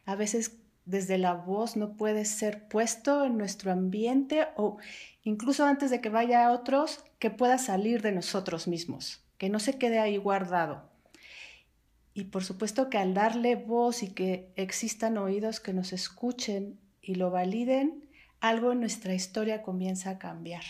a 0.05 0.15
veces 0.15 0.57
desde 0.85 1.17
la 1.17 1.33
voz 1.33 1.75
no 1.75 1.93
puede 1.93 2.25
ser 2.25 2.67
puesto 2.67 3.25
en 3.25 3.37
nuestro 3.37 3.71
ambiente 3.71 4.47
o 4.55 4.77
incluso 5.23 5.65
antes 5.65 5.89
de 5.89 5.99
que 5.99 6.09
vaya 6.09 6.45
a 6.45 6.51
otros, 6.51 7.03
que 7.19 7.31
pueda 7.31 7.57
salir 7.57 8.01
de 8.01 8.11
nosotros 8.11 8.67
mismos, 8.67 9.23
que 9.37 9.49
no 9.49 9.59
se 9.59 9.77
quede 9.77 9.99
ahí 9.99 10.17
guardado. 10.17 10.83
Y 12.13 12.25
por 12.25 12.43
supuesto 12.43 12.89
que 12.89 12.97
al 12.97 13.13
darle 13.13 13.55
voz 13.55 14.03
y 14.03 14.09
que 14.09 14.51
existan 14.55 15.17
oídos 15.17 15.59
que 15.59 15.73
nos 15.73 15.91
escuchen 15.91 16.79
y 17.01 17.15
lo 17.15 17.31
validen, 17.31 18.07
algo 18.39 18.71
en 18.71 18.79
nuestra 18.79 19.13
historia 19.13 19.63
comienza 19.63 20.11
a 20.11 20.19
cambiar. 20.19 20.63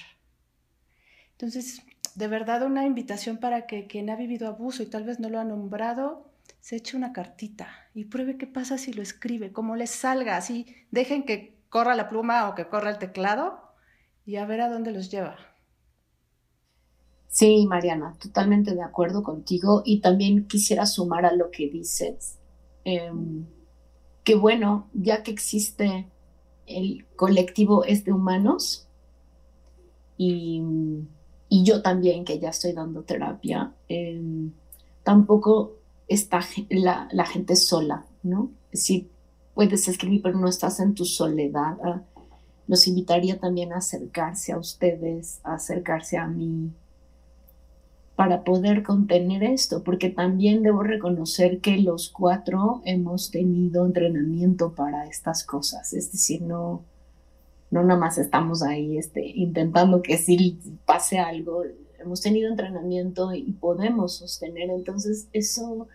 Entonces, 1.32 1.84
de 2.16 2.28
verdad 2.30 2.64
una 2.64 2.86
invitación 2.86 3.38
para 3.38 3.68
que 3.68 3.88
quien 3.88 4.10
ha 4.10 4.16
vivido 4.16 4.48
abuso 4.48 4.82
y 4.82 4.86
tal 4.86 5.04
vez 5.04 5.20
no 5.20 5.30
lo 5.30 5.40
ha 5.40 5.44
nombrado, 5.44 6.32
se 6.66 6.78
eche 6.78 6.98
una 6.98 7.14
cartita 7.14 7.68
y 7.94 8.06
pruebe 8.06 8.40
qué 8.40 8.48
pasa 8.48 8.80
si 8.80 8.92
lo 8.92 9.04
escribe, 9.04 9.52
cómo 9.52 9.76
les 9.76 9.92
salga, 9.92 10.36
así 10.36 10.66
dejen 10.90 11.24
que 11.24 11.62
corra 11.70 11.94
la 11.94 12.10
pluma 12.10 12.50
o 12.50 12.56
que 12.56 12.68
corra 12.68 12.90
el 12.90 12.98
teclado 12.98 13.60
y 14.26 14.38
a 14.38 14.48
ver 14.48 14.62
a 14.62 14.70
dónde 14.70 14.92
los 14.92 15.12
lleva. 15.12 15.36
Sí, 17.28 17.68
Mariana, 17.68 18.18
totalmente 18.20 18.74
de 18.74 18.82
acuerdo 18.82 19.22
contigo 19.22 19.84
y 19.86 20.02
también 20.02 20.48
quisiera 20.48 20.88
sumar 20.88 21.28
a 21.28 21.36
lo 21.36 21.52
que 21.52 21.70
dices, 21.70 22.40
em, 22.84 23.46
que 24.24 24.34
bueno, 24.34 24.90
ya 24.92 25.22
que 25.22 25.30
existe 25.30 26.10
el 26.66 27.06
colectivo 27.16 27.84
es 27.84 28.06
de 28.06 28.12
humanos 28.12 28.88
y, 30.18 30.64
yo 31.52 31.84
también 31.84 32.26
que 32.26 32.40
ya 32.40 32.50
estoy 32.50 32.74
dando 32.74 33.04
terapia, 33.04 33.72
em, 33.88 34.52
tampoco 35.04 35.85
está 36.08 36.42
la, 36.70 37.08
la, 37.12 37.26
gente 37.26 37.56
sola, 37.56 38.06
¿no? 38.24 38.52
Si 38.74 39.10
puedes 39.54 39.88
escribir 39.88 40.22
pero 40.22 40.38
no 40.38 40.48
estás 40.48 40.80
en 40.80 40.94
tu 40.94 41.06
soledad, 41.06 41.78
ah, 41.84 42.02
los 42.68 42.88
invitaría 42.88 43.40
también 43.40 43.74
a 43.74 43.78
acercarse 43.78 44.52
a 44.52 44.58
ustedes, 44.58 45.40
a 45.44 45.56
acercarse 45.56 46.18
a 46.18 46.28
mí, 46.28 46.72
para 48.16 48.44
poder 48.44 48.84
contener 48.84 49.44
esto, 49.44 49.84
porque 49.84 50.10
también 50.10 50.64
debo 50.64 50.84
reconocer 50.84 51.60
que 51.60 51.78
los 51.78 52.10
cuatro 52.10 52.82
hemos 52.86 53.30
tenido 53.30 53.86
entrenamiento 53.86 54.74
para 54.74 55.06
estas 55.06 55.44
cosas, 55.44 55.94
es 55.94 56.12
decir, 56.12 56.42
no, 56.42 56.84
no 57.72 57.84
nada 57.84 58.00
más 58.00 58.18
estamos 58.18 58.64
ahí 58.64 58.98
este, 58.98 59.26
intentando 59.26 60.02
que 60.02 60.18
si 60.18 60.60
pase 60.86 61.20
algo, 61.20 61.64
hemos 62.00 62.22
tenido 62.22 62.50
entrenamiento 62.50 63.34
y 63.34 63.52
podemos 63.52 64.16
sostener, 64.16 64.70
entonces 64.70 65.28
eso, 65.34 65.88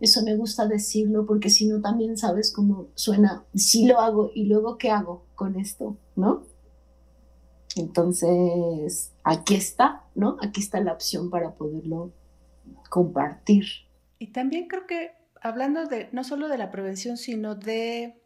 eso 0.00 0.22
me 0.22 0.36
gusta 0.36 0.66
decirlo 0.66 1.26
porque 1.26 1.50
si 1.50 1.66
no 1.66 1.80
también 1.80 2.16
sabes 2.16 2.52
cómo 2.52 2.88
suena, 2.94 3.44
si 3.54 3.86
lo 3.86 4.00
hago 4.00 4.30
y 4.34 4.44
luego 4.44 4.76
qué 4.76 4.90
hago 4.90 5.24
con 5.34 5.58
esto, 5.58 5.96
¿no? 6.16 6.44
Entonces, 7.76 9.12
aquí 9.22 9.54
está, 9.54 10.04
¿no? 10.14 10.36
Aquí 10.40 10.60
está 10.60 10.80
la 10.80 10.92
opción 10.92 11.30
para 11.30 11.54
poderlo 11.54 12.12
compartir. 12.88 13.64
Y 14.18 14.28
también 14.28 14.66
creo 14.66 14.86
que 14.86 15.12
hablando 15.40 15.86
de 15.86 16.08
no 16.12 16.24
solo 16.24 16.48
de 16.48 16.58
la 16.58 16.70
prevención, 16.70 17.16
sino 17.16 17.54
de 17.54 18.20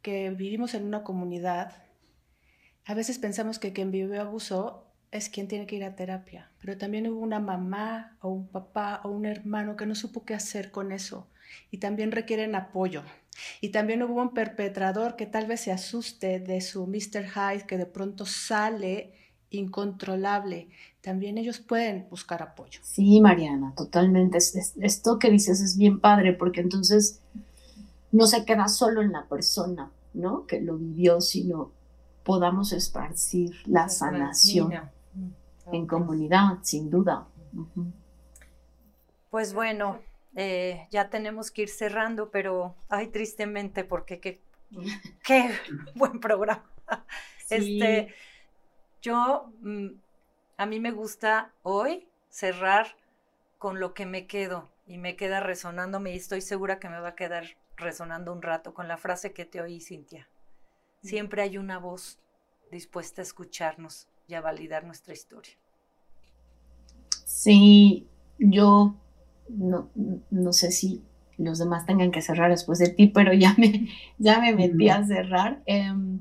que 0.00 0.30
vivimos 0.30 0.74
en 0.74 0.84
una 0.84 1.04
comunidad, 1.04 1.84
a 2.84 2.94
veces 2.94 3.18
pensamos 3.18 3.58
que 3.58 3.72
quien 3.72 3.90
vive 3.90 4.18
abuso 4.18 4.91
es 5.12 5.28
quien 5.28 5.46
tiene 5.46 5.66
que 5.66 5.76
ir 5.76 5.84
a 5.84 5.94
terapia, 5.94 6.50
pero 6.58 6.76
también 6.78 7.06
hubo 7.06 7.20
una 7.20 7.38
mamá 7.38 8.16
o 8.22 8.30
un 8.30 8.48
papá 8.48 9.02
o 9.04 9.10
un 9.10 9.26
hermano 9.26 9.76
que 9.76 9.86
no 9.86 9.94
supo 9.94 10.24
qué 10.24 10.34
hacer 10.34 10.70
con 10.70 10.90
eso 10.90 11.28
y 11.70 11.78
también 11.78 12.12
requieren 12.12 12.54
apoyo. 12.54 13.02
Y 13.60 13.68
también 13.68 14.02
hubo 14.02 14.20
un 14.20 14.32
perpetrador 14.32 15.16
que 15.16 15.26
tal 15.26 15.46
vez 15.46 15.60
se 15.60 15.72
asuste 15.72 16.40
de 16.40 16.60
su 16.62 16.86
Mr. 16.86 17.26
Hyde 17.28 17.66
que 17.66 17.76
de 17.76 17.86
pronto 17.86 18.24
sale 18.24 19.12
incontrolable. 19.50 20.68
También 21.02 21.36
ellos 21.36 21.58
pueden 21.58 22.06
buscar 22.08 22.42
apoyo. 22.42 22.80
Sí, 22.82 23.20
Mariana, 23.20 23.74
totalmente. 23.76 24.38
esto 24.38 25.18
que 25.18 25.30
dices 25.30 25.60
es 25.60 25.76
bien 25.76 26.00
padre 26.00 26.32
porque 26.32 26.60
entonces 26.60 27.20
no 28.12 28.26
se 28.26 28.46
queda 28.46 28.68
solo 28.68 29.02
en 29.02 29.12
la 29.12 29.26
persona, 29.26 29.90
¿no? 30.14 30.46
Que 30.46 30.60
lo 30.60 30.78
vivió, 30.78 31.20
sino 31.20 31.70
podamos 32.22 32.72
esparcir 32.72 33.50
la 33.66 33.88
sanación 33.88 34.72
en 35.70 35.86
comunidad, 35.86 36.58
sin 36.62 36.90
duda. 36.90 37.26
Pues 39.30 39.54
bueno, 39.54 40.00
eh, 40.34 40.86
ya 40.90 41.10
tenemos 41.10 41.50
que 41.50 41.62
ir 41.62 41.68
cerrando, 41.68 42.30
pero 42.30 42.74
ay, 42.88 43.08
tristemente, 43.08 43.84
porque 43.84 44.20
qué, 44.20 44.40
qué 45.24 45.50
buen 45.94 46.20
programa. 46.20 46.64
Este, 47.50 48.14
yo, 49.02 49.52
mm, 49.60 49.88
a 50.56 50.66
mí 50.66 50.80
me 50.80 50.90
gusta 50.90 51.52
hoy 51.62 52.08
cerrar 52.28 52.96
con 53.58 53.78
lo 53.78 53.94
que 53.94 54.06
me 54.06 54.26
quedo 54.26 54.70
y 54.86 54.98
me 54.98 55.16
queda 55.16 55.40
resonándome 55.40 56.12
y 56.12 56.16
estoy 56.16 56.40
segura 56.40 56.78
que 56.78 56.88
me 56.88 57.00
va 57.00 57.08
a 57.08 57.14
quedar 57.14 57.44
resonando 57.76 58.32
un 58.32 58.42
rato 58.42 58.74
con 58.74 58.88
la 58.88 58.96
frase 58.96 59.32
que 59.32 59.44
te 59.44 59.60
oí, 59.60 59.80
Cintia. 59.80 60.28
Siempre 61.02 61.42
hay 61.42 61.58
una 61.58 61.78
voz 61.78 62.18
dispuesta 62.70 63.20
a 63.20 63.24
escucharnos 63.24 64.08
y 64.32 64.34
a 64.34 64.40
validar 64.40 64.84
nuestra 64.84 65.12
historia. 65.12 65.52
Sí, 67.26 68.06
yo 68.38 68.94
no, 69.48 69.90
no 70.30 70.52
sé 70.52 70.72
si 70.72 71.02
los 71.36 71.58
demás 71.58 71.84
tengan 71.84 72.10
que 72.10 72.22
cerrar 72.22 72.50
después 72.50 72.78
de 72.78 72.88
ti, 72.88 73.08
pero 73.08 73.32
ya 73.34 73.54
me, 73.58 73.88
ya 74.18 74.40
me 74.40 74.54
metí 74.54 74.88
a 74.88 75.06
cerrar. 75.06 75.62
Em, 75.66 76.20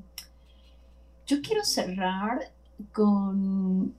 yo 1.26 1.42
quiero 1.42 1.64
cerrar 1.64 2.52
con, 2.92 3.96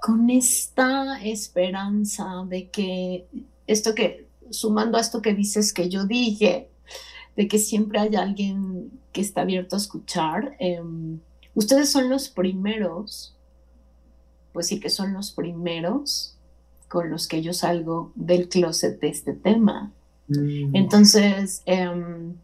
con 0.00 0.30
esta 0.30 1.22
esperanza 1.22 2.44
de 2.48 2.70
que 2.70 3.26
esto 3.66 3.94
que, 3.94 4.26
sumando 4.50 4.96
a 4.96 5.02
esto 5.02 5.20
que 5.20 5.34
dices 5.34 5.74
que 5.74 5.90
yo 5.90 6.06
dije, 6.06 6.70
de 7.36 7.48
que 7.48 7.58
siempre 7.58 7.98
hay 7.98 8.16
alguien 8.16 8.90
que 9.12 9.20
está 9.20 9.42
abierto 9.42 9.76
a 9.76 9.78
escuchar. 9.78 10.56
Em, 10.58 11.20
ustedes 11.54 11.90
son 11.90 12.08
los 12.08 12.28
primeros, 12.28 13.36
pues 14.52 14.68
sí 14.68 14.80
que 14.80 14.90
son 14.90 15.12
los 15.12 15.32
primeros 15.32 16.36
con 16.88 17.10
los 17.10 17.26
que 17.26 17.42
yo 17.42 17.52
salgo 17.52 18.12
del 18.14 18.48
closet 18.48 19.00
de 19.00 19.08
este 19.08 19.32
tema. 19.32 19.92
Mm. 20.28 20.76
Entonces, 20.76 21.62
em, 21.64 22.34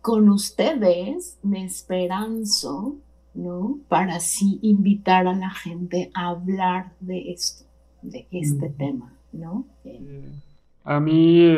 con 0.00 0.28
ustedes 0.28 1.36
me 1.42 1.64
esperanzo, 1.64 2.96
¿no? 3.34 3.78
Para 3.88 4.16
así 4.16 4.60
invitar 4.62 5.26
a 5.26 5.34
la 5.34 5.50
gente 5.50 6.10
a 6.14 6.28
hablar 6.28 6.92
de 7.00 7.32
esto, 7.32 7.64
de 8.02 8.26
este 8.30 8.68
mm. 8.68 8.74
tema, 8.74 9.12
¿no? 9.32 9.66
A 10.84 11.00
mí 11.00 11.56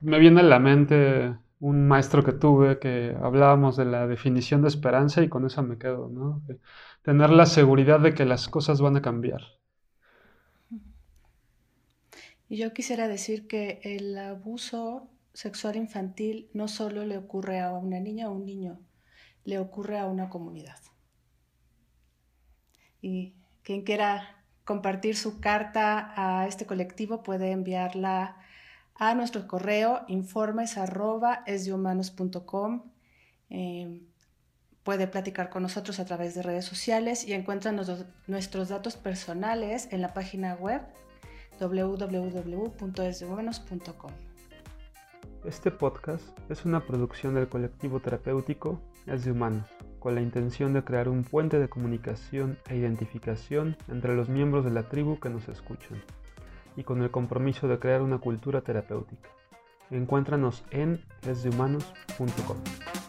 me 0.00 0.18
viene 0.18 0.40
a 0.40 0.44
la 0.44 0.58
mente 0.58 1.34
un 1.64 1.88
maestro 1.88 2.22
que 2.22 2.32
tuve 2.32 2.78
que 2.78 3.16
hablábamos 3.22 3.78
de 3.78 3.86
la 3.86 4.06
definición 4.06 4.60
de 4.60 4.68
esperanza 4.68 5.22
y 5.22 5.30
con 5.30 5.46
eso 5.46 5.62
me 5.62 5.78
quedo, 5.78 6.10
¿no? 6.10 6.42
Tener 7.00 7.30
la 7.30 7.46
seguridad 7.46 8.00
de 8.00 8.12
que 8.12 8.26
las 8.26 8.48
cosas 8.50 8.82
van 8.82 8.98
a 8.98 9.00
cambiar. 9.00 9.40
Y 12.50 12.58
yo 12.58 12.74
quisiera 12.74 13.08
decir 13.08 13.46
que 13.46 13.80
el 13.82 14.18
abuso 14.18 15.08
sexual 15.32 15.76
infantil 15.76 16.50
no 16.52 16.68
solo 16.68 17.06
le 17.06 17.16
ocurre 17.16 17.60
a 17.60 17.72
una 17.72 17.98
niña 17.98 18.28
o 18.28 18.32
un 18.34 18.44
niño, 18.44 18.78
le 19.44 19.58
ocurre 19.58 19.98
a 19.98 20.04
una 20.04 20.28
comunidad. 20.28 20.80
Y 23.00 23.36
quien 23.62 23.84
quiera 23.84 24.44
compartir 24.66 25.16
su 25.16 25.40
carta 25.40 26.12
a 26.14 26.46
este 26.46 26.66
colectivo 26.66 27.22
puede 27.22 27.52
enviarla 27.52 28.36
a 28.96 29.14
nuestro 29.14 29.46
correo 29.46 30.00
informes 30.08 30.76
em, 33.50 34.00
puede 34.82 35.06
platicar 35.06 35.50
con 35.50 35.62
nosotros 35.62 36.00
a 36.00 36.04
través 36.04 36.34
de 36.34 36.42
redes 36.42 36.64
sociales 36.64 37.24
y 37.26 37.32
encuentran 37.32 37.80
nuestros 38.26 38.68
datos 38.68 38.96
personales 38.96 39.86
en 39.90 40.02
la 40.02 40.12
página 40.14 40.54
web 40.54 40.82
www.esdehumanos.com. 41.60 44.12
Este 45.44 45.70
podcast 45.70 46.26
es 46.48 46.64
una 46.64 46.80
producción 46.86 47.34
del 47.34 47.48
colectivo 47.48 48.00
terapéutico 48.00 48.80
Es 49.06 49.26
de 49.26 49.32
Humanos, 49.32 49.68
con 49.98 50.14
la 50.14 50.22
intención 50.22 50.72
de 50.72 50.84
crear 50.84 51.06
un 51.08 51.22
puente 51.22 51.58
de 51.58 51.68
comunicación 51.68 52.58
e 52.68 52.76
identificación 52.76 53.76
entre 53.88 54.16
los 54.16 54.30
miembros 54.30 54.64
de 54.64 54.70
la 54.70 54.88
tribu 54.88 55.20
que 55.20 55.28
nos 55.28 55.46
escuchan, 55.48 56.02
y 56.76 56.84
con 56.84 57.02
el 57.02 57.10
compromiso 57.10 57.68
de 57.68 57.78
crear 57.78 58.02
una 58.02 58.18
cultura 58.18 58.60
terapéutica. 58.62 59.28
Encuéntranos 59.90 60.64
en 60.70 61.04
esdehumanos.com. 61.22 63.03